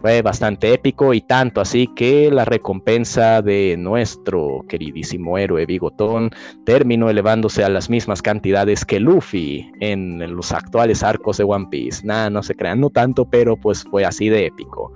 Fue 0.00 0.20
bastante 0.20 0.74
épico 0.74 1.14
y 1.14 1.20
tanto 1.20 1.60
así 1.60 1.86
que 1.94 2.28
la 2.32 2.44
recompensa 2.44 3.40
de 3.40 3.76
nuestro 3.78 4.64
queridísimo 4.68 5.38
héroe 5.38 5.64
Bigotón 5.64 6.30
terminó 6.64 7.08
elevándose 7.08 7.62
a 7.62 7.68
las 7.68 7.88
mismas 7.88 8.20
cantidades 8.20 8.84
que 8.84 8.98
Luffy 8.98 9.70
en 9.78 10.34
los 10.34 10.50
actuales 10.50 11.04
arcos 11.04 11.38
de 11.38 11.44
One 11.44 11.68
Piece. 11.70 12.04
Nada, 12.04 12.30
no 12.30 12.42
se 12.42 12.56
crean, 12.56 12.80
no 12.80 12.90
tanto, 12.90 13.26
pero 13.26 13.56
pues 13.56 13.84
fue 13.84 14.04
así 14.04 14.28
de 14.28 14.46
épico 14.46 14.92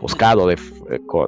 buscado 0.00 0.46
de, 0.46 0.56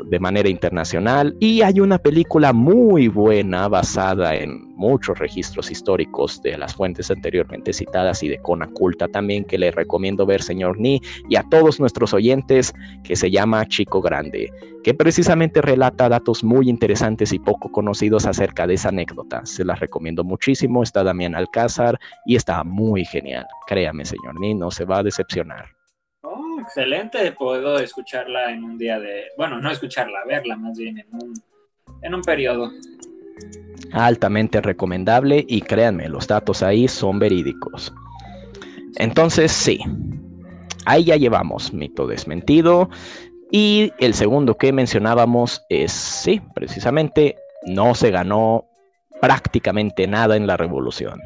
de, 0.05 0.21
manera 0.21 0.49
internacional. 0.49 1.37
Y 1.41 1.63
hay 1.63 1.81
una 1.81 1.99
película 1.99 2.53
muy 2.53 3.09
buena 3.09 3.69
basada 3.69 4.35
en 4.35 4.75
muchos 4.77 5.19
registros 5.19 5.71
históricos 5.71 6.41
de 6.43 6.57
las 6.57 6.75
fuentes 6.75 7.11
anteriormente 7.11 7.73
citadas 7.73 8.23
y 8.23 8.29
de 8.29 8.39
Conaculta 8.39 9.09
también 9.09 9.45
que 9.45 9.59
le 9.59 9.71
recomiendo 9.71 10.25
ver 10.27 10.43
señor 10.43 10.79
Ni 10.79 11.01
y 11.29 11.37
a 11.37 11.43
todos 11.51 11.81
nuestros 11.81 12.15
oyentes 12.15 12.73
que 13.03 13.17
se 13.17 13.31
llama 13.31 13.67
Chico 13.67 14.01
Grande 14.01 14.53
que 14.85 14.95
precisamente 14.95 15.61
relata 15.61 16.09
datos 16.09 16.45
muy 16.45 16.69
interesantes 16.69 17.33
y 17.33 17.39
poco 17.39 17.71
conocidos 17.71 18.25
acerca 18.27 18.67
de 18.67 18.75
esa 18.75 18.91
anécdota. 18.91 19.45
Se 19.45 19.65
las 19.65 19.81
recomiendo 19.81 20.25
muchísimo 20.25 20.83
está 20.83 21.03
Damián 21.03 21.35
Alcázar 21.35 21.99
y 22.25 22.37
está 22.37 22.63
muy 22.65 23.05
genial. 23.05 23.47
Créame 23.67 24.05
señor 24.05 24.39
Ni 24.41 24.55
no 24.55 24.71
se 24.71 24.85
va 24.85 24.99
a 24.99 25.03
decepcionar 25.03 25.78
excelente. 26.69 27.33
Puedo 27.33 27.79
escucharla 27.79 28.53
en 28.53 28.63
un 28.63 28.79
día 28.79 29.01
de. 29.01 29.25
Bueno, 29.37 29.61
no 29.61 29.71
escucharla, 29.71 30.25
verla 30.27 30.57
más 30.57 30.79
bien 30.79 30.99
en 30.99 31.07
un, 31.13 31.35
en 32.03 32.15
un 32.15 32.23
periodo. 32.23 32.71
Altamente 33.93 34.61
recomendable 34.61 35.45
y 35.49 35.63
créanme, 35.63 36.09
los 36.09 36.27
datos 36.27 36.63
ahí 36.63 36.87
son 36.87 37.19
verídicos. 37.19 37.93
Entonces, 38.97 39.51
sí, 39.51 39.81
ahí 40.85 41.05
ya 41.05 41.17
llevamos 41.17 41.73
mito 41.73 42.07
desmentido. 42.07 42.91
Y 43.51 43.93
el 43.99 44.13
segundo 44.13 44.59
que 44.59 44.73
mencionábamos 44.73 45.65
es, 45.71 45.91
sí, 45.91 46.43
precisamente, 46.55 47.37
no 47.65 47.95
se 47.95 48.11
ganó 48.11 48.67
prácticamente 49.23 50.07
nada 50.07 50.37
en 50.37 50.47
la 50.47 50.59
revolución. 50.59 51.19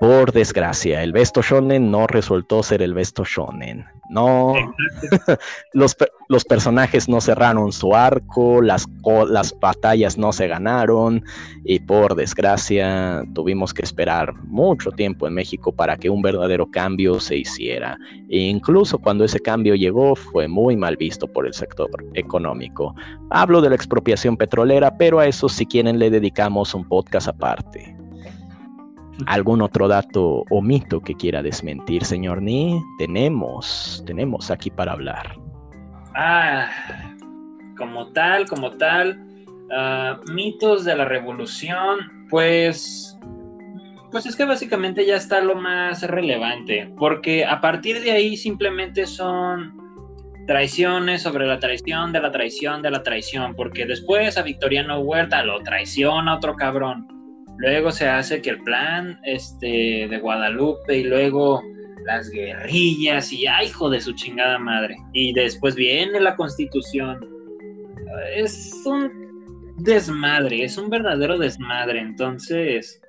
Por 0.00 0.30
desgracia, 0.30 1.02
el 1.02 1.10
Besto 1.10 1.42
Shonen 1.42 1.90
no 1.90 2.06
resultó 2.06 2.62
ser 2.62 2.82
el 2.82 2.94
Besto 2.94 3.24
Shonen. 3.24 3.84
No, 4.10 4.54
los, 5.74 5.96
los, 6.28 6.44
personajes 6.44 7.08
no 7.08 7.20
cerraron 7.20 7.72
su 7.72 7.94
arco, 7.94 8.62
las, 8.62 8.86
las 9.28 9.58
batallas 9.58 10.16
no 10.16 10.32
se 10.32 10.46
ganaron 10.46 11.22
y 11.64 11.80
por 11.80 12.14
desgracia 12.14 13.24
tuvimos 13.34 13.74
que 13.74 13.82
esperar 13.82 14.32
mucho 14.44 14.92
tiempo 14.92 15.26
en 15.26 15.34
México 15.34 15.72
para 15.72 15.96
que 15.96 16.08
un 16.08 16.22
verdadero 16.22 16.70
cambio 16.70 17.18
se 17.18 17.36
hiciera. 17.36 17.98
E 18.30 18.38
incluso 18.38 18.98
cuando 18.98 19.24
ese 19.24 19.40
cambio 19.40 19.74
llegó 19.74 20.14
fue 20.14 20.46
muy 20.46 20.76
mal 20.76 20.96
visto 20.96 21.26
por 21.26 21.44
el 21.44 21.52
sector 21.52 21.90
económico. 22.14 22.94
Hablo 23.30 23.60
de 23.60 23.68
la 23.68 23.74
expropiación 23.74 24.36
petrolera, 24.36 24.96
pero 24.96 25.18
a 25.18 25.26
eso 25.26 25.48
si 25.48 25.66
quieren 25.66 25.98
le 25.98 26.08
dedicamos 26.08 26.72
un 26.72 26.88
podcast 26.88 27.28
aparte. 27.28 28.07
¿Algún 29.26 29.62
otro 29.62 29.88
dato 29.88 30.44
o 30.48 30.62
mito 30.62 31.00
que 31.00 31.14
quiera 31.14 31.42
desmentir, 31.42 32.04
señor 32.04 32.40
Ni? 32.40 32.80
Tenemos, 32.98 34.02
tenemos 34.06 34.50
aquí 34.50 34.70
para 34.70 34.92
hablar. 34.92 35.36
Ah, 36.14 36.68
como 37.76 38.12
tal, 38.12 38.46
como 38.46 38.72
tal, 38.72 39.20
ah, 39.72 40.20
mitos 40.32 40.84
de 40.84 40.96
la 40.96 41.04
revolución, 41.04 42.26
pues, 42.30 43.18
pues 44.12 44.26
es 44.26 44.36
que 44.36 44.44
básicamente 44.44 45.04
ya 45.04 45.16
está 45.16 45.40
lo 45.40 45.56
más 45.56 46.02
relevante, 46.02 46.92
porque 46.96 47.44
a 47.44 47.60
partir 47.60 48.00
de 48.00 48.12
ahí 48.12 48.36
simplemente 48.36 49.06
son 49.06 49.76
traiciones 50.46 51.22
sobre 51.22 51.46
la 51.46 51.58
traición 51.58 52.12
de 52.12 52.20
la 52.20 52.30
traición 52.30 52.82
de 52.82 52.90
la 52.90 53.02
traición, 53.02 53.54
porque 53.54 53.84
después 53.84 54.38
a 54.38 54.42
Victoriano 54.42 55.00
Huerta 55.00 55.42
lo 55.42 55.60
traiciona 55.60 56.36
otro 56.36 56.54
cabrón 56.54 57.17
luego 57.58 57.90
se 57.90 58.08
hace 58.08 58.40
que 58.40 58.50
el 58.50 58.62
plan 58.62 59.20
este, 59.24 60.06
de 60.08 60.18
Guadalupe 60.18 60.96
y 60.96 61.04
luego 61.04 61.62
las 62.04 62.30
guerrillas 62.30 63.32
y 63.32 63.46
ay, 63.46 63.66
hijo 63.66 63.90
de 63.90 64.00
su 64.00 64.12
chingada 64.12 64.58
madre. 64.58 64.96
Y 65.12 65.32
después 65.34 65.74
viene 65.74 66.20
la 66.20 66.36
constitución. 66.36 67.28
Es 68.34 68.72
un 68.86 69.74
desmadre, 69.78 70.64
es 70.64 70.78
un 70.78 70.88
verdadero 70.88 71.36
desmadre. 71.36 72.00
Entonces, 72.00 73.00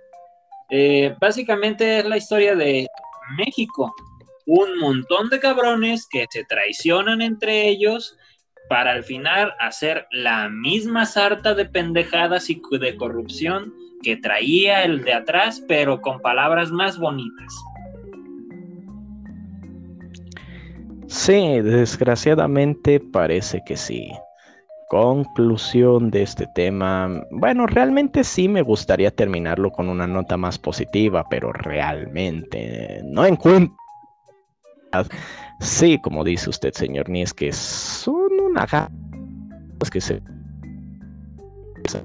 eh, 0.70 1.16
básicamente 1.20 2.00
es 2.00 2.06
la 2.06 2.18
historia 2.18 2.56
de 2.56 2.88
México. 3.38 3.94
Un 4.48 4.80
montón 4.80 5.30
de 5.30 5.40
cabrones 5.40 6.08
que 6.10 6.26
se 6.30 6.44
traicionan 6.44 7.22
entre 7.22 7.70
ellos 7.70 8.18
para 8.68 8.92
al 8.92 9.04
final 9.04 9.54
hacer 9.60 10.08
la 10.12 10.50
misma 10.50 11.06
sarta 11.06 11.54
de 11.54 11.66
pendejadas 11.66 12.50
y 12.50 12.62
de 12.80 12.98
corrupción 12.98 13.74
que 14.02 14.18
traía 14.18 14.84
el 14.84 15.04
de 15.04 15.14
atrás, 15.14 15.64
pero 15.68 16.02
con 16.02 16.22
palabras 16.22 16.72
más 16.72 16.98
bonitas. 16.98 17.54
Sí, 21.08 21.60
desgraciadamente 21.62 23.00
parece 23.00 23.62
que 23.66 23.76
sí. 23.76 24.12
Conclusión 24.90 26.12
de 26.12 26.24
este 26.24 26.48
tema. 26.56 27.24
Bueno, 27.32 27.68
realmente 27.68 28.24
sí 28.24 28.48
me 28.48 28.62
gustaría 28.62 29.12
terminarlo 29.12 29.72
con 29.72 29.90
una 29.90 30.08
nota 30.08 30.38
más 30.38 30.58
positiva, 30.58 31.24
pero 31.30 31.52
realmente 31.52 33.02
no 33.06 33.26
encuentro. 33.26 33.76
Sí, 35.60 36.00
como 36.02 36.24
dice 36.24 36.50
usted, 36.50 36.74
señor 36.74 37.10
Ni, 37.10 37.22
es 37.22 37.34
que 37.34 37.52
son 37.52 38.40
una 38.40 38.68
que 39.92 40.02
se 40.02 40.22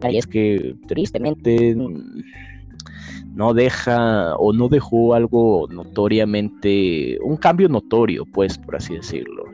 es 0.03 0.27
que 0.27 0.77
tristemente 0.87 1.77
no 3.35 3.53
deja 3.53 4.37
o 4.37 4.53
no 4.53 4.69
dejó 4.69 5.15
algo 5.15 5.67
notoriamente, 5.71 7.19
un 7.23 7.37
cambio 7.37 7.69
notorio, 7.69 8.25
pues, 8.27 8.57
por 8.59 8.77
así 8.77 8.95
decirlo. 8.95 9.45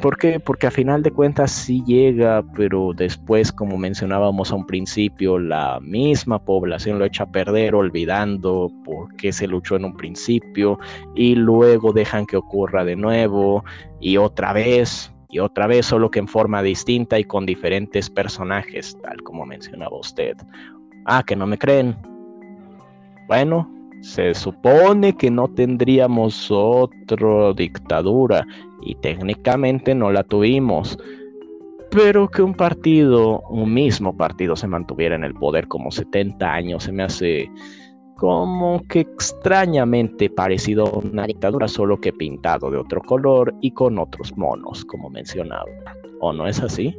¿Por 0.00 0.16
qué? 0.16 0.38
Porque 0.38 0.68
a 0.68 0.70
final 0.70 1.02
de 1.02 1.10
cuentas 1.10 1.50
sí 1.50 1.82
llega, 1.84 2.44
pero 2.54 2.92
después, 2.94 3.50
como 3.50 3.76
mencionábamos 3.76 4.52
a 4.52 4.54
un 4.54 4.64
principio, 4.64 5.38
la 5.38 5.80
misma 5.82 6.42
población 6.42 6.98
lo 6.98 7.04
echa 7.04 7.24
a 7.24 7.30
perder 7.30 7.74
olvidando 7.74 8.70
por 8.84 9.14
qué 9.16 9.32
se 9.32 9.48
luchó 9.48 9.76
en 9.76 9.84
un 9.84 9.96
principio 9.96 10.78
y 11.16 11.34
luego 11.34 11.92
dejan 11.92 12.24
que 12.24 12.36
ocurra 12.36 12.84
de 12.84 12.96
nuevo 12.96 13.64
y 14.00 14.16
otra 14.16 14.52
vez 14.52 15.12
y 15.30 15.38
otra 15.38 15.66
vez, 15.66 15.86
solo 15.86 16.10
que 16.10 16.18
en 16.18 16.28
forma 16.28 16.62
distinta 16.62 17.18
y 17.18 17.24
con 17.24 17.46
diferentes 17.46 18.10
personajes, 18.10 18.98
tal 19.02 19.22
como 19.22 19.46
mencionaba 19.46 19.96
usted. 19.96 20.36
Ah, 21.04 21.22
que 21.24 21.36
no 21.36 21.46
me 21.46 21.56
creen. 21.56 21.96
Bueno, 23.28 23.70
se 24.00 24.34
supone 24.34 25.16
que 25.16 25.30
no 25.30 25.48
tendríamos 25.48 26.50
otra 26.50 27.52
dictadura 27.54 28.46
y 28.82 28.94
técnicamente 28.96 29.94
no 29.94 30.10
la 30.10 30.24
tuvimos. 30.24 30.98
Pero 31.90 32.28
que 32.28 32.42
un 32.42 32.54
partido, 32.54 33.40
un 33.50 33.74
mismo 33.74 34.16
partido 34.16 34.56
se 34.56 34.68
mantuviera 34.68 35.16
en 35.16 35.24
el 35.24 35.34
poder 35.34 35.68
como 35.68 35.90
70 35.90 36.52
años 36.52 36.84
se 36.84 36.92
me 36.92 37.02
hace 37.02 37.50
como 38.20 38.86
que 38.86 39.00
extrañamente 39.00 40.28
parecido 40.28 40.86
a 40.86 40.98
una 40.98 41.26
dictadura, 41.26 41.66
solo 41.66 41.98
que 41.98 42.12
pintado 42.12 42.70
de 42.70 42.76
otro 42.76 43.00
color 43.00 43.54
y 43.62 43.70
con 43.70 43.98
otros 43.98 44.36
monos, 44.36 44.84
como 44.84 45.08
mencionaba. 45.08 45.64
¿O 46.20 46.30
no 46.30 46.46
es 46.46 46.60
así? 46.60 46.94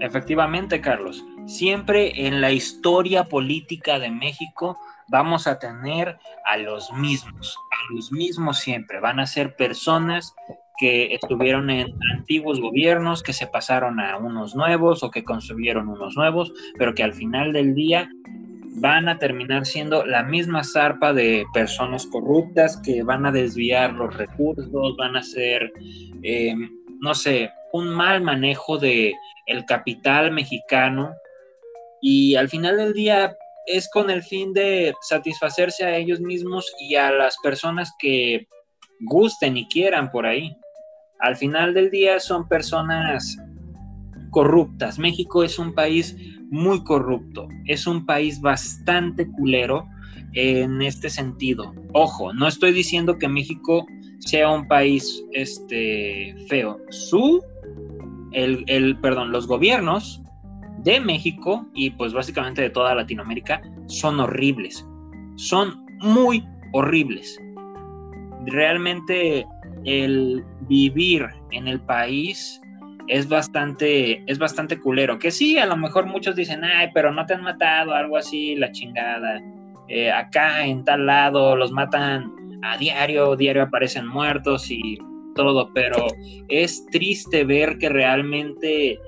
Efectivamente, 0.00 0.80
Carlos. 0.80 1.22
Siempre 1.44 2.26
en 2.26 2.40
la 2.40 2.50
historia 2.50 3.24
política 3.24 3.98
de 3.98 4.10
México 4.10 4.78
vamos 5.06 5.46
a 5.46 5.58
tener 5.58 6.16
a 6.46 6.56
los 6.56 6.90
mismos, 6.94 7.54
a 7.70 7.92
los 7.92 8.10
mismos 8.10 8.58
siempre. 8.58 9.00
Van 9.00 9.20
a 9.20 9.26
ser 9.26 9.54
personas 9.54 10.34
que 10.78 11.14
estuvieron 11.14 11.68
en 11.68 11.88
antiguos 12.16 12.58
gobiernos, 12.58 13.22
que 13.22 13.34
se 13.34 13.48
pasaron 13.48 14.00
a 14.00 14.16
unos 14.16 14.56
nuevos 14.56 15.02
o 15.02 15.10
que 15.10 15.24
construyeron 15.24 15.90
unos 15.90 16.16
nuevos, 16.16 16.54
pero 16.78 16.94
que 16.94 17.02
al 17.02 17.12
final 17.12 17.52
del 17.52 17.74
día 17.74 18.08
van 18.78 19.08
a 19.08 19.18
terminar 19.18 19.64
siendo 19.64 20.04
la 20.04 20.22
misma 20.22 20.62
zarpa 20.62 21.12
de 21.12 21.46
personas 21.54 22.06
corruptas 22.06 22.76
que 22.84 23.02
van 23.02 23.24
a 23.24 23.32
desviar 23.32 23.92
los 23.94 24.14
recursos, 24.16 24.96
van 24.96 25.16
a 25.16 25.22
ser, 25.22 25.72
eh, 26.22 26.54
no 27.00 27.14
sé, 27.14 27.50
un 27.72 27.88
mal 27.88 28.20
manejo 28.20 28.78
de 28.78 29.14
el 29.46 29.64
capital 29.64 30.30
mexicano 30.32 31.14
y 32.02 32.34
al 32.34 32.48
final 32.48 32.76
del 32.76 32.92
día 32.92 33.34
es 33.66 33.88
con 33.88 34.10
el 34.10 34.22
fin 34.22 34.52
de 34.52 34.94
satisfacerse 35.00 35.84
a 35.84 35.96
ellos 35.96 36.20
mismos 36.20 36.70
y 36.78 36.96
a 36.96 37.10
las 37.10 37.36
personas 37.42 37.92
que 37.98 38.46
gusten 39.00 39.56
y 39.56 39.66
quieran 39.68 40.10
por 40.10 40.26
ahí. 40.26 40.54
Al 41.18 41.36
final 41.36 41.72
del 41.72 41.90
día 41.90 42.20
son 42.20 42.46
personas 42.46 43.38
corruptas. 44.30 44.98
México 44.98 45.42
es 45.42 45.58
un 45.58 45.74
país 45.74 46.16
muy 46.50 46.82
corrupto, 46.84 47.48
es 47.66 47.86
un 47.86 48.06
país 48.06 48.40
bastante 48.40 49.30
culero 49.30 49.86
en 50.34 50.82
este 50.82 51.10
sentido. 51.10 51.74
Ojo, 51.92 52.32
no 52.32 52.46
estoy 52.46 52.72
diciendo 52.72 53.18
que 53.18 53.28
México 53.28 53.86
sea 54.18 54.50
un 54.50 54.66
país 54.68 55.24
este 55.32 56.34
feo. 56.48 56.78
Su 56.90 57.42
el, 58.32 58.64
el 58.66 58.98
perdón, 59.00 59.32
los 59.32 59.46
gobiernos 59.46 60.22
de 60.82 61.00
México 61.00 61.66
y 61.74 61.90
pues 61.90 62.12
básicamente 62.12 62.62
de 62.62 62.70
toda 62.70 62.94
Latinoamérica 62.94 63.62
son 63.86 64.20
horribles. 64.20 64.86
Son 65.36 65.84
muy 66.00 66.44
horribles. 66.72 67.38
Realmente 68.46 69.46
el 69.84 70.44
vivir 70.68 71.26
en 71.52 71.68
el 71.68 71.80
país 71.80 72.60
es 73.08 73.28
bastante, 73.28 74.22
es 74.26 74.38
bastante 74.38 74.80
culero. 74.80 75.18
Que 75.18 75.30
sí, 75.30 75.58
a 75.58 75.66
lo 75.66 75.76
mejor 75.76 76.06
muchos 76.06 76.36
dicen, 76.36 76.64
ay, 76.64 76.90
pero 76.94 77.12
no 77.12 77.26
te 77.26 77.34
han 77.34 77.42
matado, 77.42 77.94
algo 77.94 78.16
así, 78.16 78.56
la 78.56 78.72
chingada. 78.72 79.40
Eh, 79.88 80.10
acá 80.10 80.66
en 80.66 80.84
tal 80.84 81.06
lado 81.06 81.54
los 81.56 81.70
matan 81.70 82.32
a 82.62 82.76
diario, 82.76 83.36
diario 83.36 83.62
aparecen 83.62 84.06
muertos 84.06 84.70
y 84.70 84.98
todo, 85.34 85.72
pero 85.72 86.06
es 86.48 86.86
triste 86.86 87.44
ver 87.44 87.78
que 87.78 87.88
realmente 87.88 88.98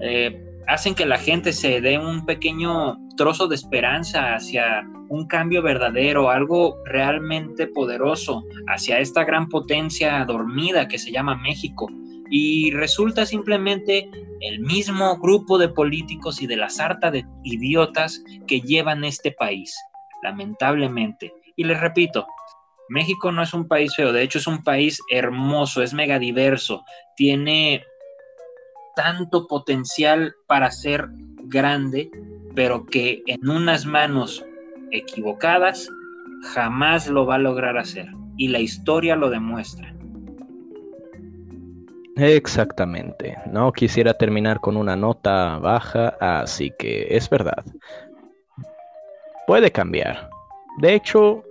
eh, 0.00 0.44
hacen 0.66 0.94
que 0.94 1.04
la 1.04 1.18
gente 1.18 1.52
se 1.52 1.80
dé 1.80 1.98
un 1.98 2.24
pequeño 2.24 2.96
trozo 3.16 3.48
de 3.48 3.56
esperanza 3.56 4.34
hacia 4.34 4.82
un 5.08 5.26
cambio 5.26 5.62
verdadero, 5.62 6.30
algo 6.30 6.76
realmente 6.84 7.66
poderoso, 7.66 8.44
hacia 8.68 8.98
esta 8.98 9.24
gran 9.24 9.48
potencia 9.48 10.24
dormida 10.24 10.88
que 10.88 10.98
se 10.98 11.12
llama 11.12 11.36
México. 11.36 11.88
Y 12.30 12.70
resulta 12.70 13.26
simplemente 13.26 14.10
el 14.40 14.60
mismo 14.60 15.18
grupo 15.18 15.58
de 15.58 15.68
políticos 15.68 16.42
y 16.42 16.46
de 16.46 16.56
la 16.56 16.70
sarta 16.70 17.10
de 17.10 17.24
idiotas 17.42 18.22
que 18.46 18.60
llevan 18.60 19.04
este 19.04 19.32
país, 19.32 19.74
lamentablemente. 20.22 21.32
Y 21.56 21.64
les 21.64 21.80
repito, 21.80 22.26
México 22.88 23.32
no 23.32 23.42
es 23.42 23.54
un 23.54 23.68
país 23.68 23.94
feo, 23.94 24.12
de 24.12 24.22
hecho 24.22 24.38
es 24.38 24.46
un 24.46 24.62
país 24.62 25.00
hermoso, 25.10 25.82
es 25.82 25.94
mega 25.94 26.18
diverso, 26.18 26.84
tiene 27.16 27.84
tanto 28.94 29.46
potencial 29.46 30.34
para 30.46 30.70
ser 30.70 31.08
grande, 31.44 32.10
pero 32.54 32.86
que 32.86 33.22
en 33.26 33.48
unas 33.48 33.86
manos 33.86 34.44
equivocadas 34.90 35.88
jamás 36.52 37.08
lo 37.08 37.26
va 37.26 37.36
a 37.36 37.38
lograr 37.38 37.78
hacer. 37.78 38.08
Y 38.36 38.48
la 38.48 38.58
historia 38.58 39.16
lo 39.16 39.30
demuestra. 39.30 39.93
Exactamente. 42.16 43.36
No 43.50 43.72
quisiera 43.72 44.14
terminar 44.14 44.60
con 44.60 44.76
una 44.76 44.94
nota 44.94 45.58
baja, 45.58 46.16
así 46.20 46.72
que 46.78 47.08
es 47.10 47.28
verdad. 47.28 47.64
Puede 49.46 49.70
cambiar. 49.70 50.30
De 50.78 50.94
hecho, 50.94 51.42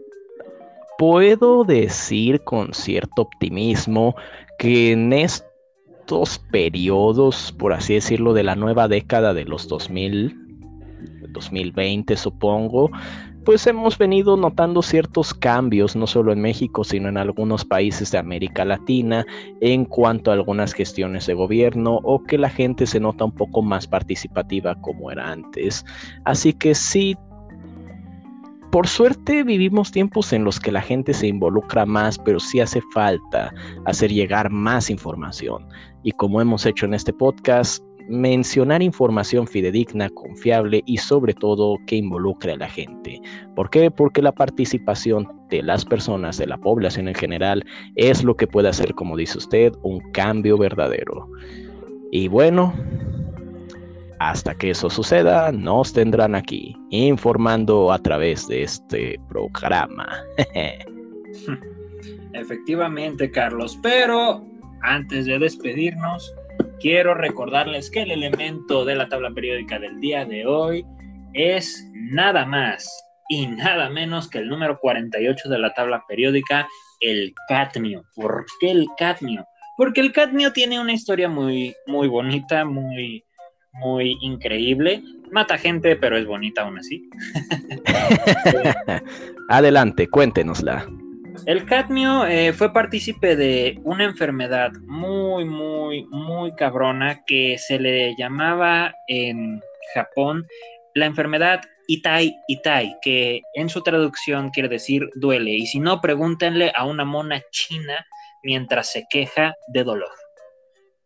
puedo 0.97 1.63
decir 1.65 2.41
con 2.43 2.73
cierto 2.73 3.23
optimismo 3.23 4.15
que 4.57 4.93
en 4.93 5.11
estos 5.11 6.39
periodos, 6.51 7.53
por 7.59 7.73
así 7.73 7.95
decirlo, 7.95 8.33
de 8.33 8.43
la 8.43 8.55
nueva 8.55 8.87
década 8.87 9.33
de 9.33 9.45
los 9.45 9.67
2000, 9.67 10.39
2020 11.29 12.15
supongo, 12.15 12.89
pues 13.45 13.67
hemos 13.67 13.97
venido 13.97 14.37
notando 14.37 14.81
ciertos 14.81 15.33
cambios, 15.33 15.95
no 15.95 16.07
solo 16.07 16.31
en 16.31 16.41
México, 16.41 16.83
sino 16.83 17.09
en 17.09 17.17
algunos 17.17 17.65
países 17.65 18.11
de 18.11 18.17
América 18.17 18.65
Latina, 18.65 19.25
en 19.61 19.85
cuanto 19.85 20.31
a 20.31 20.35
algunas 20.35 20.73
gestiones 20.73 21.27
de 21.27 21.33
gobierno 21.33 21.99
o 22.03 22.23
que 22.23 22.37
la 22.37 22.49
gente 22.49 22.85
se 22.85 22.99
nota 22.99 23.25
un 23.25 23.31
poco 23.31 23.61
más 23.61 23.87
participativa 23.87 24.75
como 24.81 25.11
era 25.11 25.31
antes. 25.31 25.85
Así 26.25 26.53
que 26.53 26.73
sí, 26.75 27.15
por 28.71 28.87
suerte 28.87 29.43
vivimos 29.43 29.91
tiempos 29.91 30.33
en 30.33 30.43
los 30.43 30.59
que 30.59 30.71
la 30.71 30.81
gente 30.81 31.13
se 31.13 31.27
involucra 31.27 31.85
más, 31.85 32.17
pero 32.17 32.39
sí 32.39 32.59
hace 32.59 32.81
falta 32.93 33.53
hacer 33.85 34.11
llegar 34.11 34.49
más 34.49 34.89
información. 34.89 35.67
Y 36.03 36.11
como 36.11 36.41
hemos 36.41 36.65
hecho 36.65 36.85
en 36.85 36.93
este 36.93 37.13
podcast, 37.13 37.83
mencionar 38.09 38.81
información 38.81 39.47
fidedigna, 39.47 40.09
confiable 40.09 40.83
y 40.85 40.97
sobre 40.97 41.33
todo 41.33 41.77
que 41.87 41.97
involucre 41.97 42.53
a 42.53 42.57
la 42.57 42.69
gente. 42.69 43.21
¿Por 43.55 43.69
qué? 43.69 43.91
Porque 43.91 44.21
la 44.21 44.31
participación 44.31 45.27
de 45.49 45.61
las 45.63 45.85
personas, 45.85 46.37
de 46.37 46.47
la 46.47 46.57
población 46.57 47.07
en 47.07 47.15
general, 47.15 47.65
es 47.95 48.23
lo 48.23 48.35
que 48.35 48.47
puede 48.47 48.69
hacer, 48.69 48.93
como 48.93 49.17
dice 49.17 49.37
usted, 49.37 49.73
un 49.83 49.99
cambio 50.11 50.57
verdadero. 50.57 51.29
Y 52.11 52.27
bueno, 52.27 52.73
hasta 54.19 54.55
que 54.55 54.69
eso 54.69 54.89
suceda, 54.89 55.51
nos 55.51 55.93
tendrán 55.93 56.35
aquí, 56.35 56.75
informando 56.89 57.91
a 57.91 57.99
través 57.99 58.47
de 58.47 58.63
este 58.63 59.19
programa. 59.27 60.07
Efectivamente, 62.33 63.29
Carlos, 63.31 63.77
pero 63.81 64.45
antes 64.81 65.25
de 65.25 65.39
despedirnos, 65.39 66.33
quiero 66.79 67.13
recordarles 67.13 67.89
que 67.89 68.01
el 68.01 68.11
elemento 68.11 68.85
de 68.85 68.95
la 68.95 69.07
tabla 69.07 69.31
periódica 69.31 69.79
del 69.79 69.99
día 69.99 70.25
de 70.25 70.45
hoy 70.45 70.85
es 71.33 71.89
nada 71.93 72.45
más 72.45 72.87
y 73.29 73.47
nada 73.47 73.89
menos 73.89 74.29
que 74.29 74.39
el 74.39 74.49
número 74.49 74.79
48 74.79 75.49
de 75.49 75.59
la 75.59 75.73
tabla 75.73 76.03
periódica, 76.07 76.67
el 76.99 77.33
cadmio. 77.47 78.03
¿Por 78.15 78.45
qué 78.59 78.71
el 78.71 78.87
cadmio? 78.97 79.45
Porque 79.77 80.01
el 80.01 80.11
cadmio 80.11 80.53
tiene 80.53 80.79
una 80.79 80.93
historia 80.93 81.29
muy, 81.29 81.73
muy 81.87 82.07
bonita, 82.07 82.65
muy, 82.65 83.23
muy 83.71 84.17
increíble. 84.21 85.01
Mata 85.31 85.57
gente, 85.57 85.95
pero 85.95 86.17
es 86.17 86.27
bonita 86.27 86.61
aún 86.61 86.77
así. 86.77 87.09
Adelante, 89.49 90.07
cuéntenosla. 90.07 90.87
El 91.45 91.65
cadmio 91.65 92.25
eh, 92.25 92.53
fue 92.53 92.71
partícipe 92.71 93.35
de 93.35 93.79
una 93.83 94.05
enfermedad 94.05 94.71
muy, 94.85 95.45
muy, 95.45 96.05
muy 96.05 96.55
cabrona 96.55 97.23
que 97.25 97.57
se 97.57 97.79
le 97.79 98.15
llamaba 98.15 98.93
en 99.07 99.61
Japón 99.93 100.45
la 100.95 101.05
enfermedad 101.05 101.61
Itai 101.87 102.35
Itai, 102.47 102.95
que 103.01 103.41
en 103.55 103.69
su 103.69 103.81
traducción 103.81 104.51
quiere 104.51 104.69
decir 104.69 105.09
duele. 105.15 105.51
Y 105.51 105.65
si 105.65 105.79
no, 105.79 105.99
pregúntenle 106.01 106.71
a 106.75 106.85
una 106.85 107.03
mona 107.03 107.41
china 107.51 108.05
mientras 108.43 108.91
se 108.91 109.05
queja 109.09 109.55
de 109.67 109.83
dolor. 109.83 110.11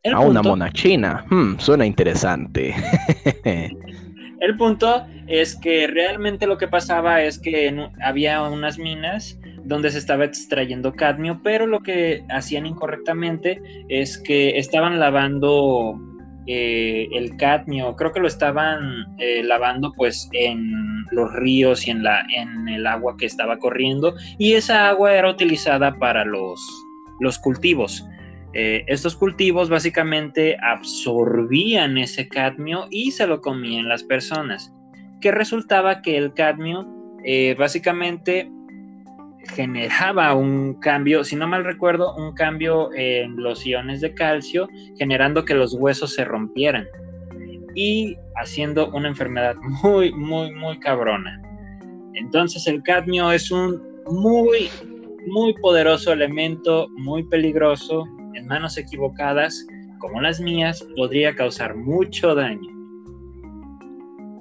a 0.04 0.20
una 0.20 0.42
mona 0.42 0.72
china, 0.72 1.26
hmm, 1.30 1.58
suena 1.58 1.86
interesante. 1.86 2.76
El 4.40 4.56
punto 4.56 5.06
es 5.26 5.56
que 5.56 5.88
realmente 5.88 6.46
lo 6.46 6.58
que 6.58 6.68
pasaba 6.68 7.24
es 7.24 7.40
que 7.40 7.90
había 8.02 8.44
unas 8.44 8.78
minas 8.78 9.40
donde 9.68 9.92
se 9.92 9.98
estaba 9.98 10.24
extrayendo 10.24 10.94
cadmio, 10.94 11.42
pero 11.44 11.68
lo 11.68 11.82
que 11.82 12.24
hacían 12.30 12.66
incorrectamente 12.66 13.62
es 13.90 14.18
que 14.18 14.58
estaban 14.58 15.00
lavando 15.00 16.00
eh, 16.48 17.10
el 17.12 17.36
cadmio, 17.36 17.94
creo 17.98 18.14
que 18.14 18.22
lo 18.22 18.28
estaban 18.28 19.06
eh, 19.18 19.44
lavando 19.44 19.92
pues 19.98 20.30
en 20.32 21.04
los 21.12 21.34
ríos 21.34 21.86
y 21.86 21.92
en, 21.92 22.04
la, 22.04 22.26
en 22.34 22.70
el 22.70 22.88
agua 22.88 23.18
que 23.18 23.26
estaba 23.26 23.58
corriendo, 23.58 24.16
y 24.38 24.54
esa 24.54 24.88
agua 24.88 25.14
era 25.14 25.30
utilizada 25.30 26.00
para 26.00 26.24
los, 26.24 26.62
los 27.20 27.38
cultivos. 27.38 28.08
Eh, 28.54 28.86
estos 28.88 29.18
cultivos 29.18 29.70
básicamente 29.70 30.58
absorbían 30.62 31.98
ese 31.98 32.30
cadmio 32.30 32.88
y 32.90 33.12
se 33.12 33.28
lo 33.28 33.42
comían 33.42 33.90
las 33.90 34.04
personas, 34.04 34.74
que 35.20 35.32
resultaba 35.32 36.02
que 36.02 36.16
el 36.18 36.34
cadmio 36.34 36.88
básicamente 37.58 38.50
generaba 39.54 40.34
un 40.36 40.76
cambio, 40.76 41.24
si 41.24 41.36
no 41.36 41.48
mal 41.48 41.64
recuerdo, 41.64 42.16
un 42.16 42.34
cambio 42.34 42.94
en 42.94 43.36
los 43.38 43.66
iones 43.66 44.02
de 44.02 44.14
calcio, 44.14 44.68
generando 44.98 45.46
que 45.46 45.56
los 45.56 45.74
huesos 45.74 46.14
se 46.14 46.26
rompieran 46.26 46.88
y 47.76 48.18
haciendo 48.36 48.90
una 48.90 49.08
enfermedad 49.08 49.56
muy, 49.84 50.12
muy, 50.12 50.52
muy 50.52 50.80
cabrona. 50.80 51.42
Entonces 52.16 52.66
el 52.68 52.82
cadmio 52.82 53.32
es 53.32 53.52
un 53.52 53.82
muy, 54.10 54.70
muy 55.28 55.54
poderoso 55.54 56.12
elemento, 56.12 56.88
muy 56.98 57.24
peligroso, 57.24 58.06
en 58.34 58.48
manos 58.48 58.78
equivocadas, 58.78 59.66
como 60.00 60.22
las 60.22 60.40
mías, 60.40 60.86
podría 60.96 61.36
causar 61.36 61.76
mucho 61.76 62.34
daño. 62.36 62.70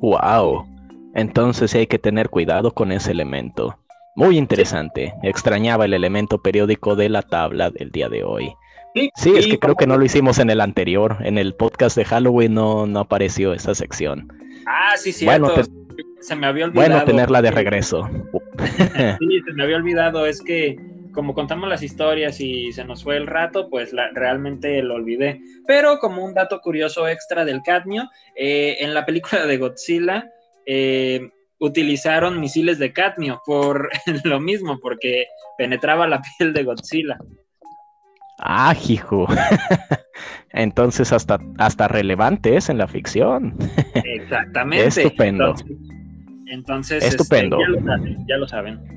Wow. 0.00 0.66
Entonces 1.14 1.74
hay 1.74 1.86
que 1.86 1.98
tener 1.98 2.28
cuidado 2.28 2.70
con 2.72 2.92
ese 2.92 3.10
elemento. 3.10 3.78
Muy 4.16 4.38
interesante. 4.38 5.14
Extrañaba 5.22 5.84
el 5.84 5.94
elemento 5.94 6.38
periódico 6.38 6.96
de 6.96 7.10
la 7.10 7.22
tabla 7.22 7.70
del 7.70 7.90
día 7.90 8.08
de 8.08 8.24
hoy. 8.24 8.52
Sí, 9.14 9.32
es 9.36 9.46
que 9.46 9.58
creo 9.58 9.74
que 9.74 9.86
no 9.86 9.98
lo 9.98 10.04
hicimos 10.06 10.38
en 10.38 10.48
el 10.48 10.62
anterior. 10.62 11.18
En 11.20 11.36
el 11.36 11.54
podcast 11.54 11.96
de 11.98 12.06
Halloween 12.06 12.54
no, 12.54 12.86
no 12.86 13.00
apareció 13.00 13.52
esa 13.52 13.74
sección. 13.74 14.32
Ah, 14.66 14.96
sí, 14.96 15.12
sí. 15.12 15.26
Bueno, 15.26 15.50
se 16.20 16.34
me 16.34 16.46
había 16.46 16.64
olvidado. 16.64 16.88
Bueno, 16.88 17.04
tenerla 17.04 17.42
de 17.42 17.50
regreso. 17.50 18.08
sí, 19.18 19.40
se 19.46 19.52
me 19.52 19.64
había 19.64 19.76
olvidado. 19.76 20.24
Es 20.24 20.40
que 20.40 20.78
como 21.12 21.34
contamos 21.34 21.68
las 21.68 21.82
historias 21.82 22.40
y 22.40 22.72
se 22.72 22.84
nos 22.84 23.04
fue 23.04 23.18
el 23.18 23.26
rato, 23.26 23.68
pues 23.68 23.90
realmente 24.14 24.82
lo 24.82 24.94
olvidé. 24.94 25.40
Pero 25.66 25.98
como 25.98 26.24
un 26.24 26.32
dato 26.32 26.60
curioso 26.60 27.06
extra 27.06 27.44
del 27.44 27.62
cadmio, 27.62 28.10
eh, 28.34 28.78
en 28.80 28.94
la 28.94 29.04
película 29.04 29.44
de 29.44 29.58
Godzilla 29.58 30.30
eh, 30.64 31.30
utilizaron 31.58 32.40
misiles 32.40 32.78
de 32.78 32.92
cadmio 32.92 33.40
por 33.44 33.88
lo 34.24 34.40
mismo, 34.40 34.78
porque 34.80 35.26
penetraba 35.58 36.06
la 36.06 36.22
piel 36.38 36.52
de 36.52 36.64
Godzilla. 36.64 37.18
Ah, 38.38 38.74
hijo. 38.88 39.26
Entonces 40.50 41.12
hasta, 41.12 41.38
hasta 41.58 41.88
relevante 41.88 42.56
es 42.56 42.68
en 42.68 42.78
la 42.78 42.86
ficción. 42.86 43.56
Exactamente. 43.94 44.88
Estupendo. 44.88 45.54
Entonces, 46.46 47.02
este, 47.02 47.22
Estupendo. 47.22 47.58
ya 48.28 48.36
lo 48.36 48.46
saben. 48.46 48.95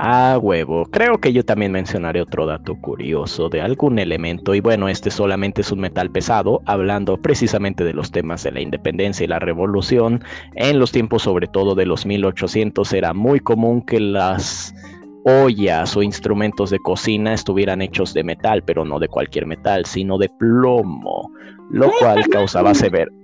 Ah, 0.00 0.38
huevo. 0.40 0.86
Creo 0.92 1.18
que 1.18 1.32
yo 1.32 1.44
también 1.44 1.72
mencionaré 1.72 2.22
otro 2.22 2.46
dato 2.46 2.76
curioso 2.76 3.48
de 3.48 3.60
algún 3.60 3.98
elemento 3.98 4.54
y 4.54 4.60
bueno, 4.60 4.88
este 4.88 5.10
solamente 5.10 5.62
es 5.62 5.72
un 5.72 5.80
metal 5.80 6.08
pesado, 6.08 6.62
hablando 6.66 7.20
precisamente 7.20 7.82
de 7.82 7.92
los 7.92 8.12
temas 8.12 8.44
de 8.44 8.52
la 8.52 8.60
independencia 8.60 9.24
y 9.24 9.26
la 9.26 9.40
revolución. 9.40 10.22
En 10.54 10.78
los 10.78 10.92
tiempos 10.92 11.22
sobre 11.22 11.48
todo 11.48 11.74
de 11.74 11.84
los 11.84 12.06
1800 12.06 12.92
era 12.92 13.12
muy 13.12 13.40
común 13.40 13.82
que 13.82 13.98
las 13.98 14.72
ollas 15.24 15.96
o 15.96 16.04
instrumentos 16.04 16.70
de 16.70 16.78
cocina 16.78 17.34
estuvieran 17.34 17.82
hechos 17.82 18.14
de 18.14 18.22
metal, 18.22 18.62
pero 18.62 18.84
no 18.84 19.00
de 19.00 19.08
cualquier 19.08 19.46
metal, 19.46 19.84
sino 19.84 20.16
de 20.16 20.28
plomo, 20.28 21.28
lo 21.70 21.90
cual 21.98 22.24
causaba 22.28 22.72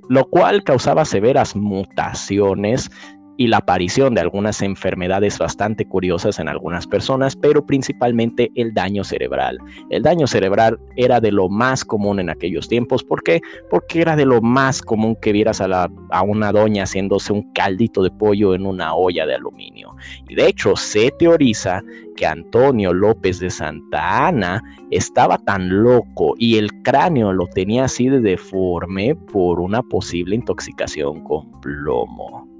lo 0.08 0.24
cual 0.26 0.62
causaba 0.64 1.04
severas 1.04 1.56
mutaciones 1.56 2.90
y 3.36 3.48
la 3.48 3.58
aparición 3.58 4.14
de 4.14 4.20
algunas 4.20 4.62
enfermedades 4.62 5.38
bastante 5.38 5.86
curiosas 5.86 6.38
en 6.38 6.48
algunas 6.48 6.86
personas, 6.86 7.36
pero 7.36 7.66
principalmente 7.66 8.50
el 8.54 8.72
daño 8.74 9.04
cerebral. 9.04 9.58
El 9.90 10.02
daño 10.02 10.26
cerebral 10.26 10.78
era 10.96 11.20
de 11.20 11.32
lo 11.32 11.48
más 11.48 11.84
común 11.84 12.20
en 12.20 12.30
aquellos 12.30 12.68
tiempos. 12.68 13.02
¿Por 13.02 13.22
qué? 13.22 13.40
Porque 13.70 14.00
era 14.00 14.16
de 14.16 14.26
lo 14.26 14.40
más 14.40 14.82
común 14.82 15.16
que 15.20 15.32
vieras 15.32 15.60
a, 15.60 15.68
la, 15.68 15.90
a 16.10 16.22
una 16.22 16.52
doña 16.52 16.84
haciéndose 16.84 17.32
un 17.32 17.52
caldito 17.52 18.02
de 18.02 18.10
pollo 18.10 18.54
en 18.54 18.66
una 18.66 18.94
olla 18.94 19.26
de 19.26 19.34
aluminio. 19.34 19.96
Y 20.28 20.34
de 20.34 20.46
hecho 20.46 20.76
se 20.76 21.10
teoriza 21.18 21.82
que 22.16 22.26
Antonio 22.26 22.92
López 22.92 23.40
de 23.40 23.50
Santa 23.50 24.28
Ana 24.28 24.62
estaba 24.90 25.38
tan 25.38 25.82
loco 25.82 26.34
y 26.38 26.56
el 26.58 26.70
cráneo 26.82 27.32
lo 27.32 27.46
tenía 27.48 27.84
así 27.84 28.08
de 28.08 28.20
deforme 28.20 29.16
por 29.16 29.58
una 29.58 29.82
posible 29.82 30.36
intoxicación 30.36 31.24
con 31.24 31.50
plomo. 31.60 32.53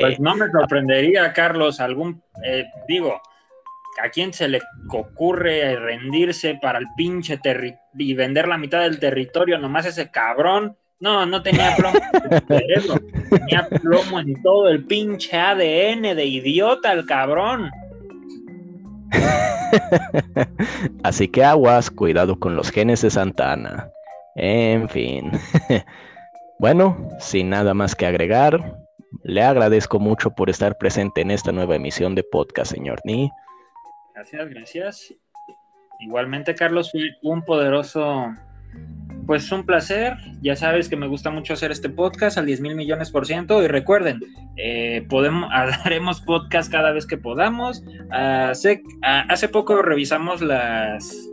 Pues 0.00 0.20
no 0.20 0.36
me 0.36 0.46
sorprendería, 0.52 1.32
Carlos, 1.32 1.80
algún, 1.80 2.22
eh, 2.44 2.64
digo, 2.88 3.20
¿a 4.02 4.08
quién 4.10 4.32
se 4.32 4.48
le 4.48 4.60
ocurre 4.90 5.76
rendirse 5.76 6.58
para 6.60 6.78
el 6.78 6.86
pinche 6.96 7.38
y 7.98 8.14
vender 8.14 8.48
la 8.48 8.58
mitad 8.58 8.80
del 8.80 8.98
territorio 8.98 9.58
nomás 9.58 9.86
ese 9.86 10.10
cabrón? 10.10 10.76
No, 10.98 11.26
no 11.26 11.42
tenía 11.42 11.76
plomo 11.76 11.98
en 12.12 12.44
tenía 13.28 13.68
plomo 13.82 14.18
en 14.18 14.42
todo 14.42 14.68
el 14.68 14.84
pinche 14.86 15.36
ADN 15.36 16.16
de 16.16 16.24
idiota 16.24 16.92
el 16.92 17.04
cabrón. 17.04 17.70
Así 21.02 21.28
que 21.28 21.44
aguas, 21.44 21.90
cuidado 21.90 22.38
con 22.38 22.56
los 22.56 22.70
genes 22.70 23.02
de 23.02 23.10
Santana. 23.10 23.90
En 24.36 24.88
fin. 24.88 25.32
bueno, 26.58 27.10
sin 27.18 27.50
nada 27.50 27.74
más 27.74 27.94
que 27.94 28.06
agregar, 28.06 28.78
le 29.26 29.42
agradezco 29.42 29.98
mucho 29.98 30.30
por 30.30 30.50
estar 30.50 30.78
presente 30.78 31.20
en 31.20 31.32
esta 31.32 31.50
nueva 31.50 31.74
emisión 31.74 32.14
de 32.14 32.22
podcast, 32.22 32.72
señor 32.72 33.00
Ni. 33.04 33.28
Gracias, 34.14 34.48
gracias. 34.48 35.14
Igualmente, 35.98 36.54
Carlos, 36.54 36.92
un 37.22 37.42
poderoso, 37.42 38.26
pues 39.26 39.50
un 39.50 39.66
placer. 39.66 40.14
Ya 40.42 40.54
sabes 40.54 40.88
que 40.88 40.94
me 40.94 41.08
gusta 41.08 41.30
mucho 41.30 41.54
hacer 41.54 41.72
este 41.72 41.88
podcast 41.88 42.38
al 42.38 42.46
10 42.46 42.60
mil 42.60 42.76
millones 42.76 43.10
por 43.10 43.26
ciento. 43.26 43.64
Y 43.64 43.66
recuerden, 43.66 44.20
eh, 44.56 45.04
podemos, 45.08 45.50
haremos 45.84 46.20
podcast 46.20 46.70
cada 46.70 46.92
vez 46.92 47.04
que 47.04 47.18
podamos. 47.18 47.82
hace 48.12 49.48
poco 49.48 49.82
revisamos 49.82 50.40
las 50.40 51.28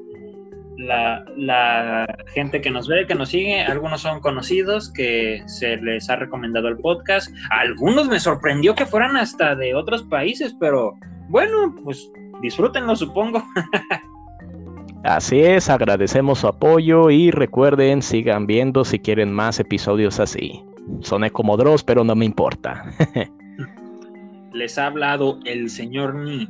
la, 0.78 1.24
la, 1.38 2.06
gente 2.34 2.62
que 2.62 2.72
nos 2.72 2.88
ve, 2.88 3.06
que 3.08 3.16
nos 3.16 3.30
sigue, 3.30 3.62
algunos 3.62 4.02
son 4.02 4.20
conocidos 4.20 4.92
que 4.92 5.44
se 5.46 5.78
les 5.78 6.10
ha 6.10 6.16
recomendado 6.16 6.68
el 6.68 6.78
podcast. 6.78 7.34
algunos 7.50 8.08
me 8.08 8.20
sorprendió 8.20 8.76
que 8.76 8.86
fueran 8.86 9.18
hasta 9.18 9.56
de 9.56 9.76
otros 9.76 10.04
países, 10.04 10.56
pero 10.60 10.94
bueno, 11.30 11.76
pues 11.84 12.12
disfrútenlo, 12.42 12.96
supongo. 12.96 13.44
Así 15.04 15.42
es, 15.42 15.70
agradecemos 15.70 16.40
su 16.40 16.48
apoyo 16.48 17.10
y 17.10 17.30
recuerden, 17.30 18.02
sigan 18.02 18.48
viendo 18.48 18.86
si 18.86 19.00
quieren 19.00 19.34
más 19.34 19.60
episodios 19.60 20.22
así. 20.22 20.64
Soné 21.02 21.30
como 21.30 21.58
Dross, 21.58 21.84
pero 21.84 22.06
no 22.06 22.16
me 22.16 22.24
importa. 22.24 22.86
Les 24.54 24.78
ha 24.78 24.86
hablado 24.86 25.40
el 25.44 25.70
señor 25.70 26.16
Ni 26.16 26.48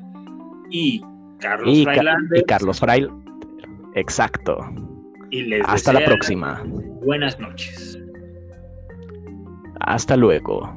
y 0.69 1.01
Carlos 1.39 1.75
y, 1.75 1.81
y 1.81 2.43
Carlos 2.43 2.79
Frail. 2.79 3.09
Exacto. 3.95 4.57
Y 5.31 5.43
les 5.43 5.63
Hasta 5.67 5.93
la 5.93 6.05
próxima. 6.05 6.63
Buenas 7.03 7.39
noches. 7.39 7.99
Hasta 9.79 10.15
luego. 10.15 10.73